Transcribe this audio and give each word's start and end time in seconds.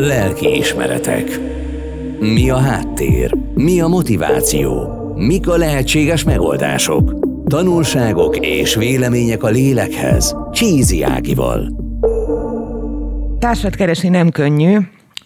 Lelki 0.00 0.56
ismeretek. 0.56 1.40
Mi 2.18 2.50
a 2.50 2.56
háttér? 2.56 3.34
Mi 3.54 3.80
a 3.80 3.86
motiváció? 3.86 4.88
Mik 5.16 5.48
a 5.48 5.56
lehetséges 5.56 6.24
megoldások? 6.24 7.14
Tanulságok 7.46 8.36
és 8.36 8.74
vélemények 8.74 9.42
a 9.42 9.48
lélekhez. 9.48 10.36
Csízi 10.52 11.02
Ágival. 11.02 11.72
Társat 13.38 13.74
keresni 13.74 14.08
nem 14.08 14.30
könnyű, 14.30 14.78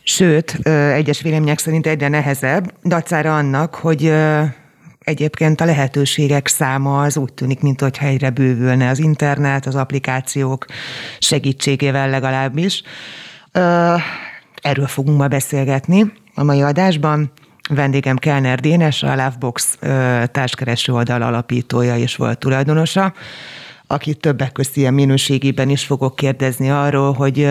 sőt, 0.03 0.59
egyes 0.95 1.23
vélemények 1.23 1.59
szerint 1.59 1.87
egyre 1.87 2.09
nehezebb, 2.09 2.73
dacára 2.85 3.37
annak, 3.37 3.75
hogy 3.75 4.13
egyébként 4.99 5.61
a 5.61 5.65
lehetőségek 5.65 6.47
száma 6.47 7.03
az 7.03 7.17
úgy 7.17 7.33
tűnik, 7.33 7.61
mint 7.61 7.81
hogy 7.81 7.99
egyre 8.01 8.31
bővülne 8.31 8.89
az 8.89 8.99
internet, 8.99 9.67
az 9.67 9.75
applikációk 9.75 10.65
segítségével 11.19 12.11
legalábbis. 12.11 12.83
Erről 14.63 14.87
fogunk 14.87 15.19
ma 15.19 15.29
beszélgetni 15.29 16.13
a 16.35 16.43
mai 16.43 16.61
adásban. 16.61 17.33
Vendégem 17.71 18.17
Kellner 18.17 18.61
Dénes, 18.61 19.03
a 19.03 19.15
Lovebox 19.15 19.79
társkereső 20.33 20.93
oldal 20.93 21.23
alapítója 21.23 21.97
és 21.97 22.17
volt 22.17 22.39
tulajdonosa, 22.39 23.13
akit 23.87 24.21
többek 24.21 24.53
között 24.53 24.77
ilyen 24.77 24.95
minőségében 24.95 25.69
is 25.69 25.85
fogok 25.85 26.17
kérdezni 26.17 26.71
arról, 26.71 27.13
hogy 27.13 27.49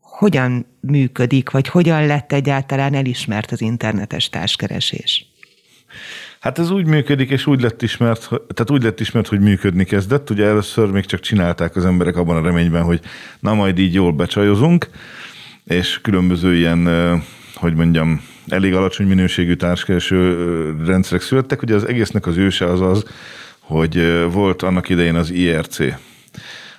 hogyan 0.00 0.66
működik, 0.80 1.50
vagy 1.50 1.68
hogyan 1.68 2.06
lett 2.06 2.32
egyáltalán 2.32 2.94
elismert 2.94 3.50
az 3.50 3.60
internetes 3.60 4.28
társkeresés. 4.28 5.26
Hát 6.40 6.58
ez 6.58 6.70
úgy 6.70 6.86
működik, 6.86 7.30
és 7.30 7.46
úgy 7.46 7.60
lett 7.60 7.82
ismert, 7.82 8.28
tehát 8.28 8.70
úgy 8.70 8.82
lett 8.82 9.00
ismert, 9.00 9.28
hogy 9.28 9.40
működni 9.40 9.84
kezdett. 9.84 10.30
Ugye 10.30 10.46
először 10.46 10.90
még 10.90 11.04
csak 11.04 11.20
csinálták 11.20 11.76
az 11.76 11.84
emberek 11.84 12.16
abban 12.16 12.36
a 12.36 12.42
reményben, 12.42 12.82
hogy 12.82 13.00
na 13.40 13.54
majd 13.54 13.78
így 13.78 13.94
jól 13.94 14.12
becsajozunk, 14.12 14.88
és 15.68 16.00
különböző 16.02 16.54
ilyen, 16.54 16.88
hogy 17.54 17.74
mondjam, 17.74 18.22
elég 18.48 18.74
alacsony 18.74 19.06
minőségű 19.06 19.54
társkereső 19.54 20.36
rendszerek 20.86 21.22
születtek. 21.22 21.62
Ugye 21.62 21.74
az 21.74 21.86
egésznek 21.86 22.26
az 22.26 22.36
őse 22.36 22.64
az 22.64 22.80
az, 22.80 23.04
hogy 23.58 24.24
volt 24.32 24.62
annak 24.62 24.88
idején 24.88 25.14
az 25.14 25.30
IRC. 25.30 25.78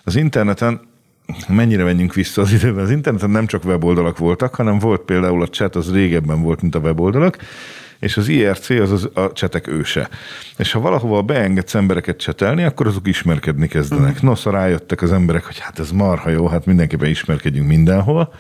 Az 0.04 0.16
interneten 0.16 0.80
mennyire 1.48 1.84
menjünk 1.84 2.14
vissza 2.14 2.42
az 2.42 2.52
időben, 2.52 2.84
az 2.84 2.92
interneten 2.92 3.30
nem 3.30 3.46
csak 3.46 3.66
weboldalak 3.66 4.18
voltak, 4.18 4.56
hanem 4.56 4.80
volt 4.80 5.02
például 5.02 5.42
a 5.42 5.48
chat, 5.48 5.76
az 5.76 5.94
régebben 5.94 6.42
volt, 6.42 6.62
mint 6.62 6.76
a 6.76 6.80
weboldalak, 6.80 7.38
és 8.00 8.18
az 8.18 8.28
IRC 8.28 8.70
az, 8.70 8.92
az 8.92 9.10
a 9.14 9.32
csetek 9.34 9.68
őse. 9.68 10.10
És 10.58 10.72
ha 10.72 10.80
valahova 10.80 11.22
beengedsz 11.22 11.76
embereket 11.76 12.18
csetelni, 12.18 12.64
akkor 12.64 12.88
azok 12.88 13.08
ismerkedni 13.08 13.68
kezdenek. 13.68 14.10
Uh-huh. 14.10 14.24
Nosza 14.24 14.52
rájöttek 14.52 15.02
az 15.02 15.12
emberek, 15.12 15.46
hogy 15.46 15.60
hát 15.60 15.80
ez 15.80 15.92
marha 15.92 16.30
jó, 16.30 16.48
hát 16.48 16.66
mindenképpen 16.66 17.10
ismerkedjünk 17.10 17.68
mindenhol 17.68 18.34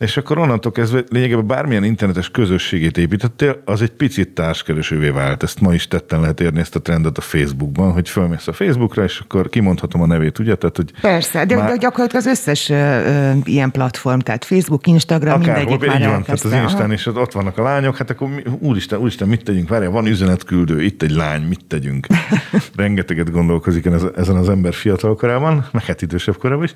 és 0.00 0.16
akkor 0.16 0.38
onnantól 0.38 0.72
kezdve 0.72 1.04
lényegében 1.08 1.46
bármilyen 1.46 1.84
internetes 1.84 2.30
közösségét 2.30 2.98
építettél, 2.98 3.62
az 3.64 3.82
egy 3.82 3.90
picit 3.90 4.28
társkeresővé 4.28 5.08
vált. 5.08 5.42
Ezt 5.42 5.60
ma 5.60 5.74
is 5.74 5.88
tetten 5.88 6.20
lehet 6.20 6.40
érni 6.40 6.60
ezt 6.60 6.74
a 6.74 6.80
trendet 6.80 7.18
a 7.18 7.20
Facebookban, 7.20 7.92
hogy 7.92 8.08
fölmész 8.08 8.48
a 8.48 8.52
Facebookra, 8.52 9.04
és 9.04 9.18
akkor 9.18 9.48
kimondhatom 9.48 10.02
a 10.02 10.06
nevét, 10.06 10.38
ugye? 10.38 10.54
Tehát, 10.54 10.76
hogy 10.76 10.92
Persze, 11.00 11.44
de, 11.44 11.56
már... 11.56 11.78
gyakorlatilag 11.78 12.24
az 12.24 12.30
összes 12.30 12.68
ö, 12.68 13.30
ilyen 13.44 13.70
platform, 13.70 14.18
tehát 14.18 14.44
Facebook, 14.44 14.86
Instagram, 14.86 15.40
Akár, 15.40 15.56
mindegyik 15.56 15.88
már 15.88 16.08
van, 16.08 16.22
tehát 16.22 16.44
az 16.44 16.52
Instán 16.52 16.92
is 16.92 17.06
ott 17.06 17.32
vannak 17.32 17.58
a 17.58 17.62
lányok, 17.62 17.96
hát 17.96 18.10
akkor 18.10 18.28
mi, 18.28 18.42
úristen, 18.58 18.98
úristen, 18.98 19.28
mit 19.28 19.44
tegyünk? 19.44 19.68
Várjál, 19.68 19.90
van 19.90 20.06
üzenetküldő, 20.06 20.82
itt 20.82 21.02
egy 21.02 21.10
lány, 21.10 21.42
mit 21.42 21.64
tegyünk? 21.68 22.06
Rengeteget 22.76 23.30
gondolkozik 23.30 23.86
ezen 24.16 24.36
az 24.36 24.48
ember 24.48 24.74
fiatal 24.74 25.14
korában, 25.14 25.68
meg 25.72 25.84
hát 25.84 26.02
idősebb 26.02 26.36
korában 26.36 26.64
is. 26.64 26.74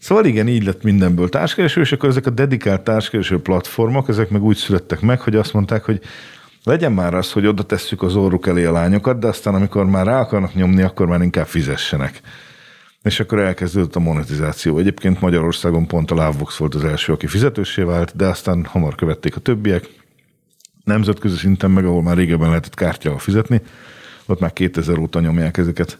Szóval 0.00 0.24
igen, 0.24 0.48
így 0.48 0.64
lett 0.64 0.82
mindenből 0.82 1.28
társkereső, 1.28 1.80
és 1.80 1.92
akkor 1.92 2.08
ezek 2.08 2.26
a 2.26 2.30
dedikált 2.30 2.82
társkereső 2.82 3.40
platformok, 3.40 4.08
ezek 4.08 4.30
meg 4.30 4.42
úgy 4.42 4.56
születtek 4.56 5.00
meg, 5.00 5.20
hogy 5.20 5.36
azt 5.36 5.52
mondták, 5.52 5.84
hogy 5.84 6.00
legyen 6.64 6.92
már 6.92 7.14
az, 7.14 7.32
hogy 7.32 7.46
oda 7.46 7.62
tesszük 7.62 8.02
az 8.02 8.16
orruk 8.16 8.46
elé 8.46 8.64
a 8.64 8.72
lányokat, 8.72 9.18
de 9.18 9.26
aztán 9.26 9.54
amikor 9.54 9.86
már 9.86 10.06
rá 10.06 10.20
akarnak 10.20 10.54
nyomni, 10.54 10.82
akkor 10.82 11.06
már 11.06 11.22
inkább 11.22 11.46
fizessenek. 11.46 12.20
És 13.02 13.20
akkor 13.20 13.38
elkezdődött 13.38 13.96
a 13.96 14.00
monetizáció. 14.00 14.78
Egyébként 14.78 15.20
Magyarországon 15.20 15.86
pont 15.86 16.10
a 16.10 16.14
Lovebox 16.14 16.56
volt 16.56 16.74
az 16.74 16.84
első, 16.84 17.12
aki 17.12 17.26
fizetősé 17.26 17.82
vált, 17.82 18.16
de 18.16 18.26
aztán 18.26 18.64
hamar 18.64 18.94
követték 18.94 19.36
a 19.36 19.40
többiek. 19.40 19.88
Nemzetközi 20.84 21.36
szinten 21.36 21.70
meg, 21.70 21.84
ahol 21.84 22.02
már 22.02 22.16
régebben 22.16 22.48
lehetett 22.48 22.74
kártyával 22.74 23.18
fizetni, 23.18 23.60
ott 24.26 24.40
már 24.40 24.52
2000 24.52 24.98
óta 24.98 25.20
nyomják 25.20 25.56
ezeket. 25.56 25.98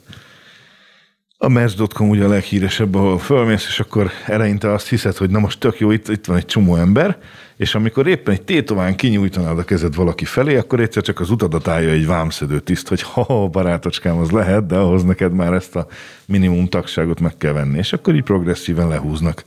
A 1.43 1.49
Match.com 1.49 2.09
ugye 2.09 2.25
a 2.25 2.29
leghíresebb, 2.29 2.95
ahol 2.95 3.19
fölmész, 3.19 3.67
és 3.67 3.81
akkor 3.81 4.11
eleinte 4.27 4.73
azt 4.73 4.89
hiszed, 4.89 5.17
hogy 5.17 5.31
na 5.31 5.39
most 5.39 5.59
tök 5.59 5.79
jó, 5.79 5.91
itt, 5.91 6.09
itt 6.09 6.27
van 6.27 6.37
egy 6.37 6.47
csomó 6.47 6.77
ember, 6.77 7.19
és 7.57 7.75
amikor 7.75 8.07
éppen 8.07 8.35
egy 8.35 8.43
tétován 8.43 8.97
kinyújtanád 8.97 9.59
a 9.59 9.65
kezed 9.65 9.95
valaki 9.95 10.25
felé, 10.25 10.57
akkor 10.57 10.81
egyszer 10.81 11.03
csak 11.03 11.21
az 11.21 11.31
utadat 11.31 11.69
állja 11.69 11.91
egy 11.91 12.07
vámszedő 12.07 12.61
tiszt, 12.61 12.89
hogy 12.89 13.03
ha, 13.03 13.49
barátocskám, 13.49 14.19
az 14.19 14.31
lehet, 14.31 14.67
de 14.67 14.77
ahhoz 14.77 15.03
neked 15.03 15.33
már 15.33 15.53
ezt 15.53 15.77
a 15.77 15.87
minimum 16.27 16.69
tagságot 16.69 17.21
meg 17.21 17.37
kell 17.37 17.53
venni, 17.53 17.79
és 17.79 17.93
akkor 17.93 18.15
így 18.15 18.23
progresszíven 18.23 18.89
lehúznak. 18.89 19.45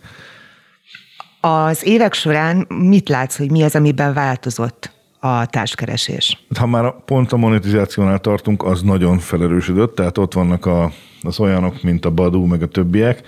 Az 1.42 1.86
évek 1.86 2.14
során 2.14 2.66
mit 2.68 3.10
látsz, 3.10 3.38
hogy 3.38 3.52
mi 3.52 3.64
az, 3.64 3.76
amiben 3.76 4.14
változott 4.14 4.92
a 5.26 5.46
társkeresés? 5.46 6.44
Ha 6.60 6.66
már 6.66 6.94
pont 7.06 7.32
a 7.32 7.38
monetizációnál 7.38 8.20
tartunk, 8.20 8.64
az 8.64 8.82
nagyon 8.82 9.20
felerősödött, 9.20 9.96
tehát 9.96 10.18
ott 10.18 10.34
vannak 10.34 10.66
a 10.66 10.92
az 11.26 11.40
olyanok, 11.40 11.84
mint 11.84 12.06
a 12.06 12.10
Badu, 12.10 12.46
meg 12.46 12.62
a 12.62 12.68
többiek, 12.68 13.22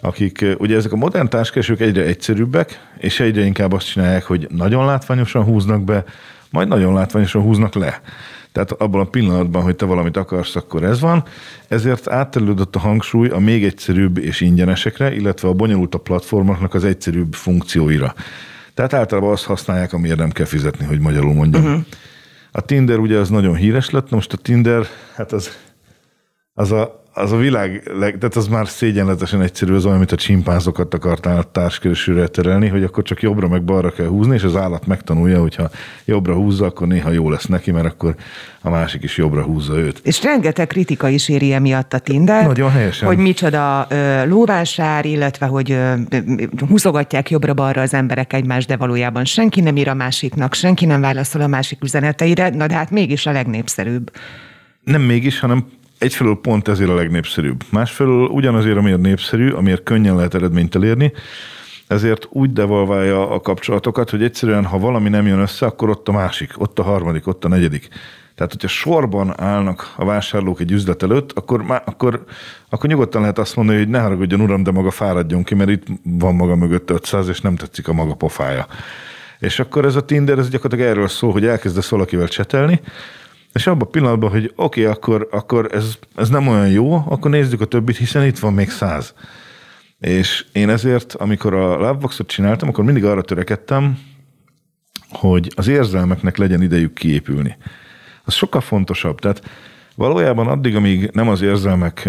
akik, 0.00 0.44
ugye 0.58 0.76
ezek 0.76 0.92
a 0.92 0.96
modern 0.96 1.28
társkeresők 1.28 1.80
egyre 1.80 2.02
egyszerűbbek, 2.02 2.80
és 2.98 3.20
egyre 3.20 3.44
inkább 3.44 3.72
azt 3.72 3.90
csinálják, 3.90 4.24
hogy 4.24 4.46
nagyon 4.50 4.84
látványosan 4.84 5.44
húznak 5.44 5.84
be, 5.84 6.04
majd 6.50 6.68
nagyon 6.68 6.94
látványosan 6.94 7.42
húznak 7.42 7.74
le. 7.74 8.00
Tehát 8.52 8.72
abban 8.72 9.00
a 9.00 9.04
pillanatban, 9.04 9.62
hogy 9.62 9.76
te 9.76 9.84
valamit 9.84 10.16
akarsz, 10.16 10.56
akkor 10.56 10.84
ez 10.84 11.00
van. 11.00 11.22
Ezért 11.68 12.08
átterülődött 12.08 12.76
a 12.76 12.78
hangsúly 12.78 13.28
a 13.28 13.38
még 13.38 13.64
egyszerűbb 13.64 14.18
és 14.18 14.40
ingyenesekre, 14.40 15.14
illetve 15.14 15.48
a 15.48 15.52
bonyolultabb 15.52 16.02
platformoknak 16.02 16.74
az 16.74 16.84
egyszerűbb 16.84 17.34
funkcióira. 17.34 18.14
Tehát 18.74 18.92
általában 18.92 19.32
azt 19.32 19.44
használják, 19.44 19.92
amiért 19.92 20.18
nem 20.18 20.30
kell 20.30 20.46
fizetni, 20.46 20.84
hogy 20.84 21.00
magyarul 21.00 21.34
mondjam. 21.34 21.64
Uh-huh. 21.64 21.80
A 22.52 22.60
Tinder 22.60 22.98
ugye 22.98 23.18
az 23.18 23.28
nagyon 23.28 23.54
híres 23.54 23.90
lett, 23.90 24.10
most 24.10 24.32
a 24.32 24.36
Tinder, 24.36 24.86
hát 25.14 25.32
az, 25.32 25.58
az 26.54 26.72
a 26.72 27.02
az 27.16 27.32
a 27.32 27.36
világ, 27.36 27.90
leg, 27.98 28.18
tehát 28.18 28.36
az 28.36 28.48
már 28.48 28.68
szégyenletesen 28.68 29.42
egyszerű, 29.42 29.74
az 29.74 29.86
olyan, 29.86 29.98
mint 29.98 30.12
a 30.12 30.16
csimpánzokat 30.16 30.94
akartál 30.94 31.44
társkeresőre 31.52 32.26
terelni, 32.26 32.68
hogy 32.68 32.82
akkor 32.82 33.02
csak 33.02 33.22
jobbra 33.22 33.48
meg 33.48 33.64
balra 33.64 33.90
kell 33.90 34.06
húzni, 34.06 34.34
és 34.34 34.42
az 34.42 34.56
állat 34.56 34.86
megtanulja, 34.86 35.40
hogyha 35.40 35.70
jobbra 36.04 36.34
húzza, 36.34 36.66
akkor 36.66 36.86
néha 36.86 37.10
jó 37.10 37.30
lesz 37.30 37.46
neki, 37.46 37.70
mert 37.70 37.86
akkor 37.86 38.14
a 38.62 38.70
másik 38.70 39.02
is 39.02 39.16
jobbra 39.16 39.42
húzza 39.42 39.78
őt. 39.78 40.00
És 40.02 40.22
rengeteg 40.22 40.66
kritika 40.66 41.08
is 41.08 41.28
éri 41.28 41.52
emiatt 41.52 41.92
a 41.92 41.98
Tinder. 41.98 42.46
Nagyon 42.46 42.70
helyesen. 42.70 43.08
Hogy 43.08 43.18
micsoda 43.18 43.86
ö, 43.88 44.26
lóvásár, 44.26 45.04
illetve 45.04 45.46
hogy 45.46 45.70
ö, 45.70 45.94
húzogatják 46.68 47.30
jobbra-balra 47.30 47.80
az 47.80 47.94
emberek 47.94 48.32
egymást, 48.32 48.68
de 48.68 48.76
valójában 48.76 49.24
senki 49.24 49.60
nem 49.60 49.76
ír 49.76 49.88
a 49.88 49.94
másiknak, 49.94 50.54
senki 50.54 50.86
nem 50.86 51.00
válaszol 51.00 51.40
a 51.40 51.46
másik 51.46 51.84
üzeneteire, 51.84 52.48
na 52.48 52.66
de 52.66 52.74
hát 52.74 52.90
mégis 52.90 53.26
a 53.26 53.32
legnépszerűbb. 53.32 54.10
Nem 54.84 55.02
mégis, 55.02 55.40
hanem 55.40 55.66
egyfelől 56.04 56.40
pont 56.42 56.68
ezért 56.68 56.90
a 56.90 56.94
legnépszerűbb. 56.94 57.62
Másfelől 57.70 58.26
ugyanazért, 58.26 58.76
amiért 58.76 59.00
népszerű, 59.00 59.50
amiért 59.50 59.82
könnyen 59.82 60.16
lehet 60.16 60.34
eredményt 60.34 60.74
elérni, 60.74 61.12
ezért 61.86 62.26
úgy 62.30 62.52
devalválja 62.52 63.30
a 63.30 63.40
kapcsolatokat, 63.40 64.10
hogy 64.10 64.22
egyszerűen, 64.22 64.64
ha 64.64 64.78
valami 64.78 65.08
nem 65.08 65.26
jön 65.26 65.38
össze, 65.38 65.66
akkor 65.66 65.88
ott 65.88 66.08
a 66.08 66.12
másik, 66.12 66.60
ott 66.60 66.78
a 66.78 66.82
harmadik, 66.82 67.26
ott 67.26 67.44
a 67.44 67.48
negyedik. 67.48 67.88
Tehát, 68.34 68.52
hogyha 68.52 68.68
sorban 68.68 69.40
állnak 69.40 69.94
a 69.96 70.04
vásárlók 70.04 70.60
egy 70.60 70.70
üzlet 70.70 71.02
előtt, 71.02 71.32
akkor, 71.32 71.62
má, 71.62 71.82
akkor, 71.84 72.24
akkor 72.68 72.90
nyugodtan 72.90 73.20
lehet 73.20 73.38
azt 73.38 73.56
mondani, 73.56 73.78
hogy 73.78 73.88
ne 73.88 74.00
haragudjon 74.00 74.40
uram, 74.40 74.62
de 74.62 74.70
maga 74.70 74.90
fáradjon 74.90 75.42
ki, 75.42 75.54
mert 75.54 75.70
itt 75.70 75.86
van 76.02 76.34
maga 76.34 76.56
mögött 76.56 76.90
500, 76.90 77.28
és 77.28 77.40
nem 77.40 77.56
tetszik 77.56 77.88
a 77.88 77.92
maga 77.92 78.14
pofája. 78.14 78.66
És 79.38 79.58
akkor 79.58 79.84
ez 79.84 79.96
a 79.96 80.04
Tinder, 80.04 80.38
ez 80.38 80.48
gyakorlatilag 80.48 80.90
erről 80.90 81.08
szól, 81.08 81.32
hogy 81.32 81.46
elkezdesz 81.46 81.88
valakivel 81.88 82.28
csetelni, 82.28 82.80
és 83.54 83.66
abban 83.66 83.86
a 83.86 83.90
pillanatban, 83.90 84.30
hogy 84.30 84.52
oké, 84.56 84.80
okay, 84.80 84.92
akkor, 84.92 85.28
akkor 85.30 85.68
ez, 85.72 85.98
ez 86.16 86.28
nem 86.28 86.48
olyan 86.48 86.68
jó, 86.68 86.94
akkor 86.94 87.30
nézzük 87.30 87.60
a 87.60 87.64
többit, 87.64 87.96
hiszen 87.96 88.24
itt 88.24 88.38
van 88.38 88.52
még 88.52 88.70
száz. 88.70 89.14
És 90.00 90.44
én 90.52 90.68
ezért, 90.68 91.14
amikor 91.14 91.54
a 91.54 91.76
Lovebox-ot 91.76 92.26
csináltam, 92.26 92.68
akkor 92.68 92.84
mindig 92.84 93.04
arra 93.04 93.22
törekedtem, 93.22 93.98
hogy 95.08 95.52
az 95.56 95.68
érzelmeknek 95.68 96.36
legyen 96.36 96.62
idejük 96.62 96.94
kiépülni. 96.94 97.56
Az 98.24 98.34
sokkal 98.34 98.60
fontosabb. 98.60 99.20
Tehát 99.20 99.42
valójában 99.96 100.46
addig, 100.46 100.76
amíg 100.76 101.10
nem 101.12 101.28
az 101.28 101.42
érzelmek, 101.42 102.08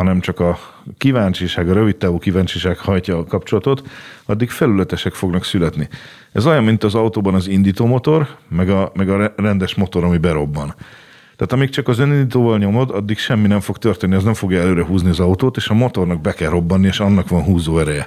hanem 0.00 0.20
csak 0.20 0.40
a 0.40 0.58
kíváncsiság, 0.98 1.70
a 1.70 1.72
rövid 1.72 1.96
távú 1.96 2.18
kíváncsiság 2.18 2.78
hajtja 2.78 3.18
a 3.18 3.24
kapcsolatot, 3.24 3.88
addig 4.24 4.50
felületesek 4.50 5.12
fognak 5.12 5.44
születni. 5.44 5.88
Ez 6.32 6.46
olyan, 6.46 6.64
mint 6.64 6.84
az 6.84 6.94
autóban 6.94 7.34
az 7.34 7.48
indítómotor, 7.48 8.26
meg 8.48 8.70
a, 8.70 8.92
meg 8.94 9.08
a 9.08 9.32
rendes 9.36 9.74
motor, 9.74 10.04
ami 10.04 10.18
berobban. 10.18 10.74
Tehát 11.36 11.52
amíg 11.52 11.68
csak 11.68 11.88
az 11.88 11.98
önindítóval 11.98 12.58
nyomod, 12.58 12.90
addig 12.90 13.18
semmi 13.18 13.46
nem 13.46 13.60
fog 13.60 13.78
történni, 13.78 14.14
az 14.14 14.24
nem 14.24 14.34
fogja 14.34 14.60
előre 14.60 14.84
húzni 14.84 15.08
az 15.08 15.20
autót, 15.20 15.56
és 15.56 15.68
a 15.68 15.74
motornak 15.74 16.20
be 16.20 16.32
kell 16.32 16.50
robbanni, 16.50 16.86
és 16.86 17.00
annak 17.00 17.28
van 17.28 17.42
húzó 17.42 17.78
ereje. 17.78 18.06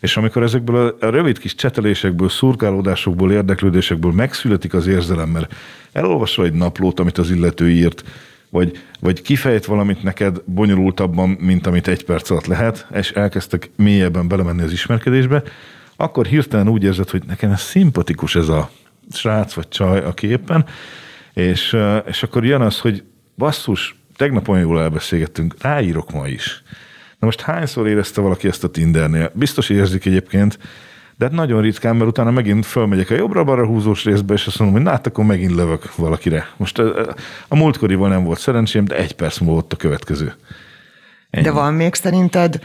És 0.00 0.16
amikor 0.16 0.42
ezekből 0.42 0.96
a 1.00 1.06
rövid 1.06 1.38
kis 1.38 1.54
csetelésekből, 1.54 2.28
szurkálódásokból, 2.28 3.32
érdeklődésekből 3.32 4.12
megszületik 4.12 4.74
az 4.74 4.86
érzelem, 4.86 5.28
mert 5.28 5.54
elolvasol 5.92 6.44
egy 6.44 6.52
naplót, 6.52 7.00
amit 7.00 7.18
az 7.18 7.30
illető 7.30 7.70
írt, 7.70 8.04
vagy, 8.50 8.82
vagy 9.00 9.22
kifejt 9.22 9.64
valamit 9.64 10.02
neked 10.02 10.42
bonyolultabban, 10.44 11.28
mint 11.28 11.66
amit 11.66 11.88
egy 11.88 12.04
perc 12.04 12.30
alatt 12.30 12.46
lehet, 12.46 12.86
és 12.94 13.10
elkezdtek 13.10 13.70
mélyebben 13.76 14.28
belemenni 14.28 14.62
az 14.62 14.72
ismerkedésbe, 14.72 15.42
akkor 15.96 16.26
hirtelen 16.26 16.68
úgy 16.68 16.84
érzed, 16.84 17.10
hogy 17.10 17.22
nekem 17.26 17.50
ez 17.50 17.60
szimpatikus 17.60 18.34
ez 18.34 18.48
a 18.48 18.70
srác 19.12 19.52
vagy 19.52 19.68
csaj 19.68 20.04
a 20.04 20.14
képen, 20.14 20.66
és, 21.34 21.76
és 22.06 22.22
akkor 22.22 22.44
jön 22.44 22.60
az, 22.60 22.80
hogy 22.80 23.04
basszus, 23.36 23.96
tegnap 24.16 24.48
olyan 24.48 24.62
jól 24.62 24.80
elbeszélgettünk, 24.80 25.54
ráírok 25.60 26.12
ma 26.12 26.28
is. 26.28 26.62
Na 27.18 27.26
most 27.26 27.40
hányszor 27.40 27.88
érezte 27.88 28.20
valaki 28.20 28.48
ezt 28.48 28.64
a 28.64 28.70
Tindernél? 28.70 29.30
Biztos 29.34 29.68
érzik 29.68 30.06
egyébként, 30.06 30.58
de 31.18 31.24
hát 31.24 31.34
nagyon 31.34 31.60
ritkán, 31.60 31.96
mert 31.96 32.10
utána 32.10 32.30
megint 32.30 32.66
fölmegyek 32.66 33.10
a 33.10 33.14
jobbra-balra 33.14 33.66
húzós 33.66 34.04
részbe, 34.04 34.34
és 34.34 34.46
azt 34.46 34.58
mondom, 34.58 34.76
hogy 34.76 34.86
na, 34.86 34.90
hát 34.90 35.06
akkor 35.06 35.24
megint 35.24 35.54
lövök 35.54 35.96
valakire. 35.96 36.48
Most 36.56 36.78
a, 36.78 37.14
a 37.48 37.56
múltkorival 37.56 38.08
nem 38.08 38.24
volt 38.24 38.38
szerencsém, 38.38 38.84
de 38.84 38.96
egy 38.96 39.12
perc 39.12 39.38
múlva 39.38 39.54
volt 39.54 39.72
a 39.72 39.76
következő. 39.76 40.34
Ennyi. 41.30 41.44
De 41.44 41.50
van 41.50 41.74
még 41.74 41.94
szerinted 41.94 42.60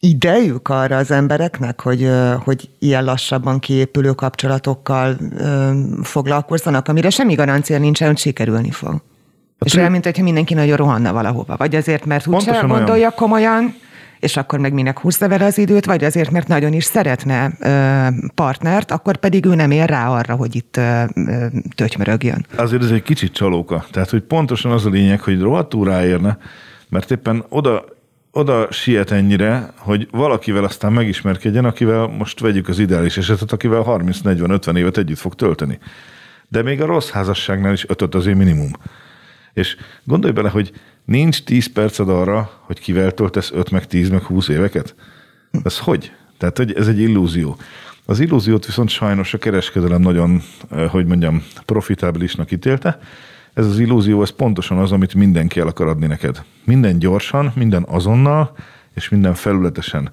idejük 0.00 0.68
arra 0.68 0.96
az 0.96 1.10
embereknek, 1.10 1.80
hogy, 1.80 2.10
hogy 2.44 2.68
ilyen 2.78 3.04
lassabban 3.04 3.58
kiépülő 3.58 4.10
kapcsolatokkal 4.10 5.16
foglalkozzanak, 6.02 6.88
amire 6.88 7.10
semmi 7.10 7.34
garancia 7.34 7.78
nincsen, 7.78 8.08
hogy 8.08 8.18
sikerülni 8.18 8.70
fog. 8.70 8.90
Hát 8.90 9.68
és 9.68 9.74
olyan, 9.74 9.90
mint 9.90 10.04
hogyha 10.04 10.22
mindenki 10.22 10.54
nagyon 10.54 10.76
rohanna 10.76 11.12
valahova. 11.12 11.56
Vagy 11.56 11.74
azért, 11.74 12.04
mert 12.04 12.26
úgyse 12.26 12.60
gondolja 12.60 12.94
olyan. 12.94 13.12
komolyan, 13.16 13.74
és 14.20 14.36
akkor 14.36 14.58
meg 14.58 14.72
minek 14.72 14.98
húzza 14.98 15.28
vele 15.28 15.44
az 15.44 15.58
időt, 15.58 15.84
vagy 15.84 16.04
azért, 16.04 16.30
mert 16.30 16.48
nagyon 16.48 16.72
is 16.72 16.84
szeretne 16.84 17.52
ö, 17.60 18.06
partnert, 18.34 18.90
akkor 18.90 19.16
pedig 19.16 19.44
ő 19.44 19.54
nem 19.54 19.70
ér 19.70 19.88
rá 19.88 20.08
arra, 20.08 20.34
hogy 20.34 20.56
itt 20.56 20.76
ö, 20.76 21.02
ö, 21.14 21.46
tötymörögjön. 21.74 22.46
Azért 22.56 22.82
ez 22.82 22.90
egy 22.90 23.02
kicsit 23.02 23.32
csalóka. 23.32 23.84
Tehát, 23.90 24.10
hogy 24.10 24.22
pontosan 24.22 24.72
az 24.72 24.86
a 24.86 24.90
lényeg, 24.90 25.20
hogy 25.20 25.40
rohadtul 25.40 25.84
ráérne, 25.84 26.38
mert 26.88 27.10
éppen 27.10 27.44
oda 27.48 27.84
oda 28.32 28.68
siet 28.70 29.10
ennyire, 29.10 29.70
hogy 29.76 30.08
valakivel 30.10 30.64
aztán 30.64 30.92
megismerkedjen, 30.92 31.64
akivel 31.64 32.06
most 32.06 32.40
vegyük 32.40 32.68
az 32.68 32.78
ideális 32.78 33.16
esetet, 33.16 33.52
akivel 33.52 33.84
30-40-50 33.86 34.76
évet 34.76 34.96
együtt 34.96 35.18
fog 35.18 35.34
tölteni. 35.34 35.78
De 36.48 36.62
még 36.62 36.80
a 36.80 36.86
rossz 36.86 37.10
házasságnál 37.10 37.72
is 37.72 37.84
ötöt 37.88 38.14
azért 38.14 38.36
minimum. 38.36 38.70
És 39.52 39.76
gondolj 40.04 40.32
bele, 40.32 40.48
hogy 40.48 40.72
nincs 41.08 41.42
10 41.42 41.72
perced 41.72 42.08
arra, 42.08 42.50
hogy 42.60 42.80
kivel 42.80 43.12
töltesz 43.12 43.50
5 43.50 43.70
meg 43.70 43.86
10 43.86 44.08
meg 44.08 44.22
20 44.22 44.48
éveket? 44.48 44.94
Ez 45.64 45.78
hogy? 45.78 46.12
Tehát, 46.38 46.56
hogy 46.56 46.72
ez 46.72 46.88
egy 46.88 47.00
illúzió. 47.00 47.56
Az 48.04 48.20
illúziót 48.20 48.66
viszont 48.66 48.88
sajnos 48.88 49.34
a 49.34 49.38
kereskedelem 49.38 50.00
nagyon, 50.00 50.42
eh, 50.70 50.90
hogy 50.90 51.06
mondjam, 51.06 51.42
profitábilisnak 51.64 52.50
ítélte, 52.50 52.98
ez 53.54 53.66
az 53.66 53.78
illúzió, 53.78 54.22
ez 54.22 54.30
pontosan 54.30 54.78
az, 54.78 54.92
amit 54.92 55.14
mindenki 55.14 55.60
el 55.60 55.66
akar 55.66 55.86
adni 55.86 56.06
neked. 56.06 56.42
Minden 56.64 56.98
gyorsan, 56.98 57.52
minden 57.54 57.84
azonnal, 57.88 58.56
és 58.94 59.08
minden 59.08 59.34
felületesen. 59.34 60.10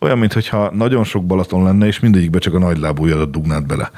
Olyan, 0.00 0.18
mintha 0.18 0.70
nagyon 0.74 1.04
sok 1.04 1.26
Balaton 1.26 1.62
lenne, 1.62 1.86
és 1.86 2.00
mindegyikbe 2.00 2.38
csak 2.38 2.54
a 2.54 2.58
nagy 2.58 2.78
lábújadat 2.78 3.30
dugnád 3.30 3.66
bele. 3.66 3.90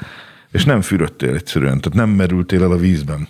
És 0.51 0.65
nem 0.65 0.81
fürödtél 0.81 1.33
egyszerűen, 1.33 1.81
tehát 1.81 1.97
nem 1.97 2.09
merültél 2.09 2.63
el 2.63 2.71
a 2.71 2.77
vízben. 2.77 3.27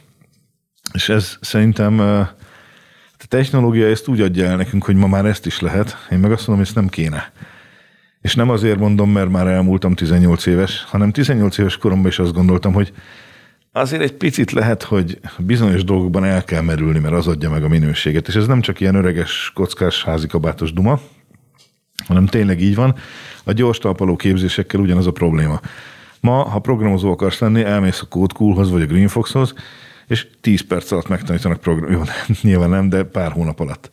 És 0.94 1.10
ez 1.10 1.38
szerintem 1.42 2.00
a 3.24 3.28
technológia 3.28 3.88
ezt 3.88 4.08
úgy 4.08 4.22
adja 4.22 4.46
el 4.46 4.56
nekünk, 4.56 4.84
hogy 4.84 4.96
ma 4.96 5.08
már 5.08 5.26
ezt 5.26 5.46
is 5.46 5.60
lehet. 5.60 6.08
Én 6.12 6.20
meg 6.20 6.32
azt 6.32 6.48
mondom, 6.48 6.56
hogy 6.56 6.66
ezt 6.66 6.76
nem 6.76 6.88
kéne. 6.88 7.32
És 8.22 8.36
nem 8.36 8.50
azért 8.50 8.80
mondom, 8.80 9.12
mert 9.12 9.30
már 9.30 9.48
elmúltam 9.48 9.96
18 9.96 10.46
éves, 10.46 10.84
hanem 10.88 11.12
18 11.12 11.58
éves 11.58 11.78
koromban 11.78 12.08
is 12.08 12.20
azt 12.20 12.34
gondoltam, 12.34 12.74
hogy 12.74 12.94
azért 13.72 14.02
egy 14.02 14.14
picit 14.14 14.52
lehet, 14.52 14.84
hogy 14.84 15.20
bizonyos 15.38 15.84
dolgokban 15.84 16.24
el 16.24 16.44
kell 16.44 16.62
merülni, 16.62 17.00
mert 17.00 17.14
az 17.14 17.28
adja 17.28 17.50
meg 17.50 17.64
a 17.64 17.68
minőséget. 17.68 18.28
És 18.28 18.36
ez 18.36 18.48
nem 18.48 18.62
csak 18.62 18.80
ilyen 18.80 18.96
öreges, 18.96 19.52
kockás, 19.56 20.04
házikabátos 20.04 20.74
duma, 20.74 21.00
hanem 22.08 22.26
tényleg 22.26 22.62
így 22.62 22.76
van. 22.76 22.96
A 23.44 23.52
gyors 23.52 23.78
talpaló 23.78 24.16
képzésekkel 24.16 24.80
ugyanaz 24.80 25.08
a 25.08 25.12
probléma. 25.12 25.60
Ma, 26.20 26.44
ha 26.44 26.60
programozó 26.60 27.12
akarsz 27.12 27.40
lenni, 27.40 27.64
elmész 27.64 28.02
a 28.02 28.08
Code 28.08 28.34
Coolhoz 28.34 28.72
vagy 28.72 28.82
a 28.82 28.86
Greenfoxhoz, 28.86 29.54
és 30.10 30.28
10 30.42 30.62
perc 30.62 30.92
alatt 30.92 31.08
megtanítanak 31.08 31.60
program. 31.60 31.92
Jó, 31.92 32.02
nyilván 32.42 32.70
nem, 32.70 32.90
de 32.90 33.04
pár 33.04 33.32
hónap 33.32 33.60
alatt. 33.60 33.92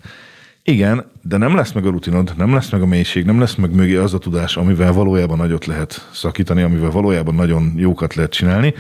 Igen, 0.63 1.11
de 1.23 1.37
nem 1.37 1.57
lesz 1.57 1.73
meg 1.73 1.87
a 1.87 1.91
rutinod, 1.91 2.33
nem 2.37 2.55
lesz 2.55 2.71
meg 2.71 2.83
a 2.83 2.87
mélység, 2.87 3.25
nem 3.25 3.41
lesz 3.41 3.55
meg 3.55 3.75
mögé 3.75 3.97
az 3.97 4.15
a 4.15 4.19
tudás, 4.19 4.57
amivel 4.57 4.93
valójában 4.93 5.37
nagyot 5.37 5.67
lehet 5.67 6.09
szakítani, 6.13 6.63
amivel 6.63 6.91
valójában 6.91 7.35
nagyon 7.35 7.73
jókat 7.77 8.15
lehet 8.15 8.31
csinálni, 8.33 8.75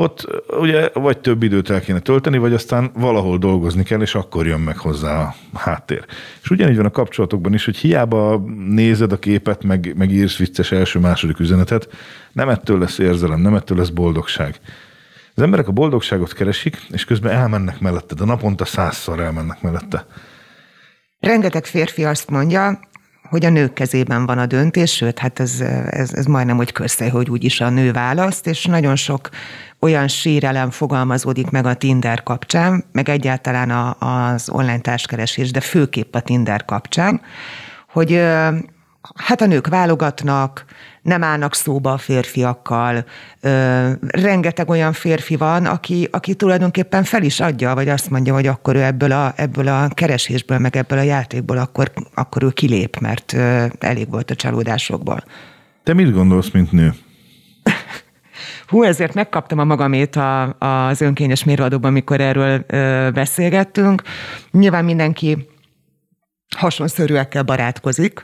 ott 0.00 0.26
ugye 0.60 0.88
vagy 0.94 1.18
több 1.18 1.42
időt 1.42 1.70
el 1.70 1.80
kéne 1.80 1.98
tölteni, 1.98 2.38
vagy 2.38 2.52
aztán 2.52 2.90
valahol 2.94 3.38
dolgozni 3.38 3.82
kell, 3.82 4.00
és 4.00 4.14
akkor 4.14 4.46
jön 4.46 4.60
meg 4.60 4.78
hozzá 4.78 5.20
a 5.52 5.58
háttér. 5.58 6.04
És 6.42 6.50
ugyanígy 6.50 6.76
van 6.76 6.86
a 6.86 6.90
kapcsolatokban 6.90 7.54
is, 7.54 7.64
hogy 7.64 7.76
hiába 7.76 8.44
nézed 8.68 9.12
a 9.12 9.18
képet, 9.18 9.64
meg, 9.64 9.94
meg 9.96 10.10
írsz 10.10 10.36
vicces 10.36 10.72
első-második 10.72 11.38
üzenetet, 11.38 11.88
nem 12.32 12.48
ettől 12.48 12.78
lesz 12.78 12.98
érzelem, 12.98 13.40
nem 13.40 13.54
ettől 13.54 13.78
lesz 13.78 13.88
boldogság. 13.88 14.60
Az 15.38 15.44
emberek 15.44 15.68
a 15.68 15.72
boldogságot 15.72 16.32
keresik, 16.32 16.86
és 16.90 17.04
közben 17.04 17.32
elmennek 17.32 17.80
mellette, 17.80 18.14
de 18.14 18.24
naponta 18.24 18.64
százszor 18.64 19.20
elmennek 19.20 19.62
mellette. 19.62 20.06
Rengeteg 21.20 21.64
férfi 21.64 22.04
azt 22.04 22.30
mondja, 22.30 22.80
hogy 23.28 23.44
a 23.44 23.50
nők 23.50 23.72
kezében 23.72 24.26
van 24.26 24.38
a 24.38 24.46
döntés, 24.46 24.94
sőt, 24.94 25.18
hát 25.18 25.40
ez, 25.40 25.60
ez, 25.90 26.12
ez 26.12 26.24
majdnem 26.24 26.56
hogy 26.56 26.72
közte, 26.72 27.10
hogy 27.10 27.30
úgyis 27.30 27.60
a 27.60 27.68
nő 27.68 27.92
választ, 27.92 28.46
és 28.46 28.64
nagyon 28.64 28.96
sok 28.96 29.28
olyan 29.80 30.08
sírelem 30.08 30.70
fogalmazódik 30.70 31.50
meg 31.50 31.66
a 31.66 31.74
Tinder 31.74 32.22
kapcsán, 32.22 32.84
meg 32.92 33.08
egyáltalán 33.08 33.70
a, 33.70 33.96
az 33.98 34.48
online 34.48 34.80
társkeresés, 34.80 35.50
de 35.50 35.60
főképp 35.60 36.14
a 36.14 36.20
Tinder 36.20 36.64
kapcsán, 36.64 37.20
hogy 37.88 38.22
hát 39.14 39.40
a 39.40 39.46
nők 39.46 39.66
válogatnak, 39.66 40.64
nem 41.02 41.22
állnak 41.22 41.54
szóba 41.54 41.92
a 41.92 41.98
férfiakkal. 41.98 43.04
Ö, 43.40 43.90
rengeteg 44.08 44.68
olyan 44.68 44.92
férfi 44.92 45.36
van, 45.36 45.66
aki, 45.66 46.08
aki 46.10 46.34
tulajdonképpen 46.34 47.04
fel 47.04 47.22
is 47.22 47.40
adja, 47.40 47.74
vagy 47.74 47.88
azt 47.88 48.10
mondja, 48.10 48.34
hogy 48.34 48.46
akkor 48.46 48.76
ő 48.76 48.82
ebből 48.82 49.12
a, 49.12 49.32
ebből 49.36 49.68
a 49.68 49.88
keresésből, 49.88 50.58
meg 50.58 50.76
ebből 50.76 50.98
a 50.98 51.02
játékból, 51.02 51.58
akkor, 51.58 51.92
akkor 52.14 52.42
ő 52.42 52.50
kilép, 52.50 52.98
mert 52.98 53.32
ö, 53.32 53.66
elég 53.78 54.10
volt 54.10 54.30
a 54.30 54.34
csalódásokból. 54.34 55.24
Te 55.84 55.94
mit 55.94 56.12
gondolsz, 56.12 56.50
mint 56.50 56.72
nő? 56.72 56.94
Hú, 58.66 58.82
ezért 58.82 59.14
megkaptam 59.14 59.58
a 59.58 59.64
magamét 59.64 60.16
a, 60.16 60.56
az 60.58 61.00
önkényes 61.00 61.44
mérvadóban, 61.44 61.90
amikor 61.90 62.20
erről 62.20 62.64
ö, 62.66 63.08
beszélgettünk. 63.14 64.02
Nyilván 64.50 64.84
mindenki 64.84 65.48
hasonszörűekkel 66.56 67.42
barátkozik, 67.42 68.22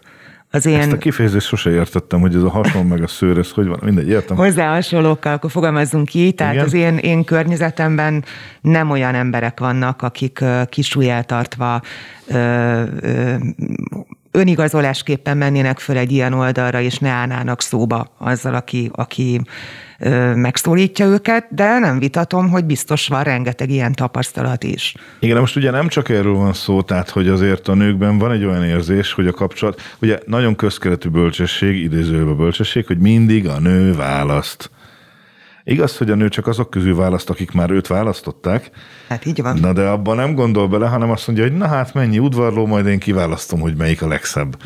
az 0.54 0.66
én... 0.66 0.78
Ezt 0.78 0.92
a 0.92 0.98
kifejezést 0.98 1.46
sose 1.46 1.70
értettem, 1.70 2.20
hogy 2.20 2.34
ez 2.34 2.42
a 2.42 2.50
hason 2.50 2.86
meg 2.86 3.02
a 3.02 3.06
szőr, 3.06 3.38
ez 3.38 3.50
hogy 3.50 3.66
van, 3.66 3.78
mindegy, 3.82 4.08
értem. 4.08 4.36
Hozzá 4.36 4.74
hasonlókkal, 4.74 5.32
akkor 5.32 5.50
fogalmazzunk 5.50 6.14
így, 6.14 6.34
tehát 6.34 6.52
Igen? 6.52 6.64
az 6.64 6.72
én, 6.72 6.96
én 6.96 7.24
környezetemben 7.24 8.24
nem 8.60 8.90
olyan 8.90 9.14
emberek 9.14 9.60
vannak, 9.60 10.02
akik 10.02 10.44
kisújjeltartva 10.68 11.80
önigazolásképpen 14.30 15.36
mennének 15.36 15.78
föl 15.78 15.96
egy 15.96 16.12
ilyen 16.12 16.32
oldalra, 16.32 16.80
és 16.80 16.98
ne 16.98 17.10
állnának 17.10 17.62
szóba 17.62 18.14
azzal, 18.18 18.54
aki, 18.54 18.90
aki 18.92 19.40
megszólítja 20.34 21.06
őket, 21.06 21.46
de 21.50 21.78
nem 21.78 21.98
vitatom, 21.98 22.48
hogy 22.48 22.64
biztos 22.64 23.08
van 23.08 23.22
rengeteg 23.22 23.70
ilyen 23.70 23.92
tapasztalat 23.92 24.64
is. 24.64 24.94
Igen, 25.18 25.34
de 25.34 25.40
most 25.40 25.56
ugye 25.56 25.70
nem 25.70 25.88
csak 25.88 26.08
erről 26.08 26.34
van 26.34 26.52
szó, 26.52 26.82
tehát 26.82 27.10
hogy 27.10 27.28
azért 27.28 27.68
a 27.68 27.74
nőkben 27.74 28.18
van 28.18 28.32
egy 28.32 28.44
olyan 28.44 28.64
érzés, 28.64 29.12
hogy 29.12 29.26
a 29.26 29.32
kapcsolat, 29.32 29.80
ugye 30.00 30.18
nagyon 30.26 30.56
közkeletű 30.56 31.08
bölcsesség, 31.08 31.82
idézőjelben 31.82 32.36
bölcsesség, 32.36 32.86
hogy 32.86 32.98
mindig 32.98 33.48
a 33.48 33.58
nő 33.58 33.94
választ. 33.94 34.70
Igaz, 35.64 35.96
hogy 35.96 36.10
a 36.10 36.14
nő 36.14 36.28
csak 36.28 36.46
azok 36.46 36.70
közül 36.70 36.96
választ, 36.96 37.30
akik 37.30 37.52
már 37.52 37.70
őt 37.70 37.86
választották. 37.86 38.70
Hát 39.08 39.26
így 39.26 39.42
van. 39.42 39.58
Na 39.58 39.72
de 39.72 39.88
abban 39.88 40.16
nem 40.16 40.34
gondol 40.34 40.68
bele, 40.68 40.86
hanem 40.86 41.10
azt 41.10 41.26
mondja, 41.26 41.44
hogy 41.44 41.56
na 41.56 41.66
hát 41.66 41.94
mennyi 41.94 42.18
udvarló, 42.18 42.66
majd 42.66 42.86
én 42.86 42.98
kiválasztom, 42.98 43.60
hogy 43.60 43.74
melyik 43.76 44.02
a 44.02 44.08
legszebb, 44.08 44.56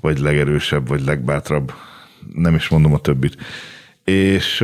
vagy 0.00 0.18
legerősebb, 0.18 0.88
vagy 0.88 1.04
legbátrabb. 1.04 1.72
Nem 2.34 2.54
is 2.54 2.68
mondom 2.68 2.94
a 2.94 2.98
többit. 2.98 3.36
És 4.06 4.60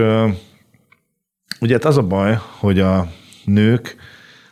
ugye 1.60 1.72
hát 1.72 1.84
az 1.84 1.96
a 1.96 2.02
baj, 2.02 2.38
hogy 2.58 2.80
a 2.80 3.06
nők 3.44 3.96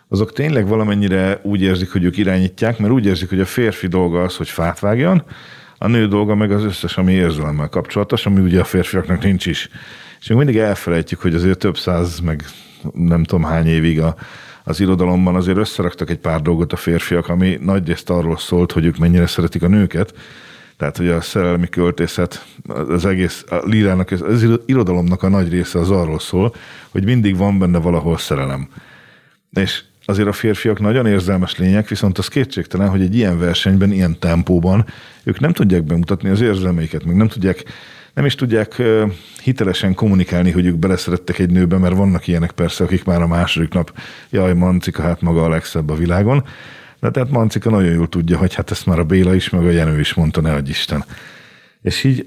azok 0.08 0.32
tényleg 0.32 0.68
valamennyire 0.68 1.40
úgy 1.42 1.62
érzik, 1.62 1.92
hogy 1.92 2.04
ők 2.04 2.16
irányítják, 2.16 2.78
mert 2.78 2.92
úgy 2.92 3.06
érzik, 3.06 3.28
hogy 3.28 3.40
a 3.40 3.44
férfi 3.44 3.86
dolga 3.86 4.22
az, 4.22 4.36
hogy 4.36 4.48
fát 4.48 4.80
vágjon, 4.80 5.24
a 5.78 5.86
nő 5.86 6.08
dolga 6.08 6.34
meg 6.34 6.52
az 6.52 6.64
összes, 6.64 6.96
ami 6.96 7.12
érzelemmel 7.12 7.68
kapcsolatos, 7.68 8.26
ami 8.26 8.40
ugye 8.40 8.60
a 8.60 8.64
férfiaknak 8.64 9.22
nincs 9.22 9.46
is. 9.46 9.68
És 10.20 10.28
még 10.28 10.38
mindig 10.38 10.56
elfelejtjük, 10.56 11.20
hogy 11.20 11.34
azért 11.34 11.58
több 11.58 11.78
száz, 11.78 12.20
meg 12.20 12.44
nem 12.92 13.24
tudom 13.24 13.44
hány 13.44 13.66
évig 13.66 14.00
a, 14.00 14.14
az 14.64 14.80
irodalomban 14.80 15.36
azért 15.36 15.58
összeraktak 15.58 16.10
egy 16.10 16.18
pár 16.18 16.42
dolgot 16.42 16.72
a 16.72 16.76
férfiak, 16.76 17.28
ami 17.28 17.58
nagyrészt 17.60 18.10
arról 18.10 18.38
szólt, 18.38 18.72
hogy 18.72 18.84
ők 18.84 18.98
mennyire 18.98 19.26
szeretik 19.26 19.62
a 19.62 19.68
nőket. 19.68 20.14
Tehát, 20.80 20.96
hogy 20.96 21.08
a 21.08 21.20
szerelmi 21.20 21.68
költészet, 21.68 22.46
az 22.66 23.06
egész 23.06 23.44
a 23.48 23.56
lírának, 23.64 24.10
az 24.10 24.46
irodalomnak 24.66 25.22
a 25.22 25.28
nagy 25.28 25.50
része 25.50 25.78
az 25.78 25.90
arról 25.90 26.18
szól, 26.18 26.54
hogy 26.88 27.04
mindig 27.04 27.36
van 27.36 27.58
benne 27.58 27.78
valahol 27.78 28.18
szerelem. 28.18 28.68
És 29.52 29.82
azért 30.04 30.28
a 30.28 30.32
férfiak 30.32 30.80
nagyon 30.80 31.06
érzelmes 31.06 31.56
lények, 31.56 31.88
viszont 31.88 32.18
az 32.18 32.28
kétségtelen, 32.28 32.88
hogy 32.88 33.00
egy 33.00 33.16
ilyen 33.16 33.38
versenyben, 33.38 33.92
ilyen 33.92 34.18
tempóban 34.18 34.86
ők 35.22 35.40
nem 35.40 35.52
tudják 35.52 35.84
bemutatni 35.84 36.28
az 36.28 36.40
érzelmeiket, 36.40 37.04
meg 37.04 37.16
nem 37.16 37.28
tudják 37.28 37.64
nem 38.14 38.24
is 38.24 38.34
tudják 38.34 38.82
hitelesen 39.42 39.94
kommunikálni, 39.94 40.50
hogy 40.50 40.66
ők 40.66 40.76
beleszerettek 40.76 41.38
egy 41.38 41.50
nőbe, 41.50 41.78
mert 41.78 41.96
vannak 41.96 42.26
ilyenek 42.26 42.50
persze, 42.50 42.84
akik 42.84 43.04
már 43.04 43.22
a 43.22 43.26
második 43.26 43.72
nap, 43.72 43.98
jaj, 44.30 44.54
Mancika, 44.54 45.02
hát 45.02 45.20
maga 45.20 45.44
a 45.44 45.48
legszebb 45.48 45.90
a 45.90 45.94
világon. 45.94 46.44
De 47.00 47.10
tehát 47.10 47.30
Mancika 47.30 47.70
nagyon 47.70 47.92
jól 47.92 48.08
tudja, 48.08 48.38
hogy 48.38 48.54
hát 48.54 48.70
ezt 48.70 48.86
már 48.86 48.98
a 48.98 49.04
Béla 49.04 49.34
is, 49.34 49.50
meg 49.50 49.64
a 49.64 49.70
Jenő 49.70 50.00
is 50.00 50.14
mondta, 50.14 50.40
ne 50.40 50.52
adj 50.52 50.70
Isten. 50.70 51.04
És 51.82 52.04
így 52.04 52.26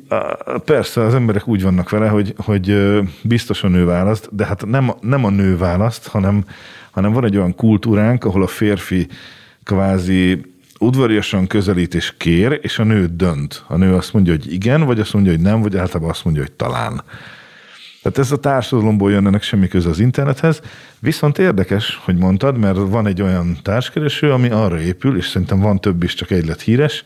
persze 0.66 1.02
az 1.02 1.14
emberek 1.14 1.48
úgy 1.48 1.64
vannak 1.64 1.90
vele, 1.90 2.08
hogy, 2.08 2.34
hogy 2.38 2.78
biztos 3.22 3.64
a 3.64 3.68
nő 3.68 3.86
választ, 3.86 4.36
de 4.36 4.46
hát 4.46 4.66
nem, 4.66 4.92
nem 5.02 5.26
a 5.26 5.30
nő 5.30 5.58
választ, 5.58 6.08
hanem, 6.08 6.46
hanem 6.92 7.12
van 7.12 7.26
egy 7.26 7.38
olyan 7.38 7.56
kultúránk, 7.56 8.24
ahol 8.24 8.44
a 8.44 8.48
férfi 8.48 9.08
kvázi 9.64 10.42
udvariasan 10.80 11.48
közelít 11.48 11.94
és 11.94 12.14
kér, 12.18 12.60
és 12.62 12.80
a 12.80 12.84
nő 12.84 13.06
dönt. 13.06 13.64
A 13.68 13.78
nő 13.78 13.94
azt 13.96 14.14
mondja, 14.14 14.34
hogy 14.34 14.54
igen, 14.54 14.82
vagy 14.82 15.00
azt 15.00 15.14
mondja, 15.14 15.32
hogy 15.32 15.42
nem, 15.42 15.62
vagy 15.62 15.78
általában 15.78 16.10
azt 16.10 16.24
mondja, 16.24 16.42
hogy 16.42 16.52
talán. 16.52 17.04
Tehát 18.04 18.18
ez 18.18 18.32
a 18.32 18.40
társadalomból 18.40 19.12
jön 19.12 19.28
ennek 19.28 19.44
semmi 19.44 19.68
köze 19.68 19.90
az 19.90 20.00
internethez. 20.00 20.62
Viszont 21.00 21.38
érdekes, 21.38 22.00
hogy 22.04 22.18
mondtad, 22.18 22.58
mert 22.58 22.78
van 22.78 23.08
egy 23.08 23.22
olyan 23.22 23.58
társkereső, 23.62 24.32
ami 24.32 24.50
arra 24.50 24.80
épül, 24.80 25.18
és 25.18 25.28
szerintem 25.28 25.60
van 25.60 25.82
több 25.82 26.04
is, 26.04 26.14
csak 26.14 26.32
egy 26.32 26.46
lett 26.46 26.62
híres, 26.62 27.04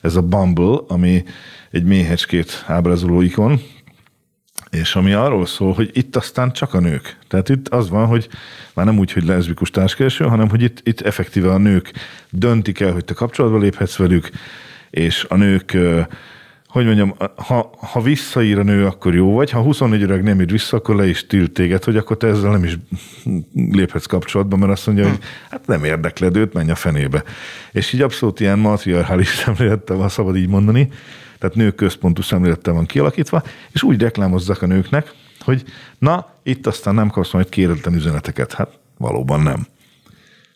ez 0.00 0.16
a 0.16 0.22
Bumble, 0.22 0.78
ami 0.88 1.24
egy 1.70 1.84
méhecskét 1.84 2.64
ábrázoló 2.66 3.20
ikon, 3.20 3.60
és 4.70 4.94
ami 4.94 5.12
arról 5.12 5.46
szól, 5.46 5.72
hogy 5.72 5.90
itt 5.92 6.16
aztán 6.16 6.52
csak 6.52 6.74
a 6.74 6.80
nők. 6.80 7.16
Tehát 7.28 7.48
itt 7.48 7.68
az 7.68 7.88
van, 7.88 8.06
hogy 8.06 8.28
már 8.74 8.86
nem 8.86 8.98
úgy, 8.98 9.12
hogy 9.12 9.24
leszbikus 9.24 9.70
társkereső, 9.70 10.24
hanem 10.24 10.48
hogy 10.48 10.62
itt, 10.62 10.80
itt 10.82 11.00
effektíve 11.00 11.52
a 11.52 11.58
nők 11.58 11.92
döntik 12.30 12.80
el, 12.80 12.92
hogy 12.92 13.04
te 13.04 13.14
kapcsolatba 13.14 13.58
léphetsz 13.58 13.96
velük, 13.96 14.30
és 14.90 15.26
a 15.28 15.36
nők, 15.36 15.76
hogy 16.70 16.84
mondjam, 16.84 17.14
ha, 17.36 17.70
ha 17.76 18.00
visszaír 18.00 18.58
a 18.58 18.62
nő, 18.62 18.86
akkor 18.86 19.14
jó 19.14 19.34
vagy, 19.34 19.50
ha 19.50 19.60
24 19.60 20.02
öreg 20.02 20.22
nem 20.22 20.40
ír 20.40 20.50
vissza, 20.50 20.76
akkor 20.76 20.94
le 20.94 21.08
is 21.08 21.26
tilt 21.26 21.52
téged, 21.52 21.84
hogy 21.84 21.96
akkor 21.96 22.16
te 22.16 22.26
ezzel 22.26 22.50
nem 22.50 22.64
is 22.64 22.78
léphetsz 23.54 24.06
kapcsolatba, 24.06 24.56
mert 24.56 24.72
azt 24.72 24.86
mondja, 24.86 25.08
hogy 25.08 25.18
hát 25.50 25.66
nem 25.66 25.84
érdekled 25.84 26.36
őt, 26.36 26.52
menj 26.52 26.70
a 26.70 26.74
fenébe. 26.74 27.22
És 27.72 27.92
így 27.92 28.00
abszolút 28.00 28.40
ilyen 28.40 28.58
matriarchális 28.58 29.28
szemlélettel 29.44 29.96
van 29.96 30.08
szabad 30.08 30.36
így 30.36 30.48
mondani, 30.48 30.88
tehát 31.38 31.56
nők 31.56 31.74
központú 31.74 32.22
szemlélettel 32.22 32.74
van 32.74 32.86
kialakítva, 32.86 33.42
és 33.72 33.82
úgy 33.82 34.00
reklámozzák 34.00 34.62
a 34.62 34.66
nőknek, 34.66 35.14
hogy 35.40 35.64
na, 35.98 36.26
itt 36.42 36.66
aztán 36.66 36.94
nem 36.94 37.08
kapsz 37.08 37.32
majd 37.32 37.48
kéretlen 37.48 37.94
üzeneteket. 37.94 38.52
Hát 38.52 38.78
valóban 38.98 39.40
nem. 39.40 39.66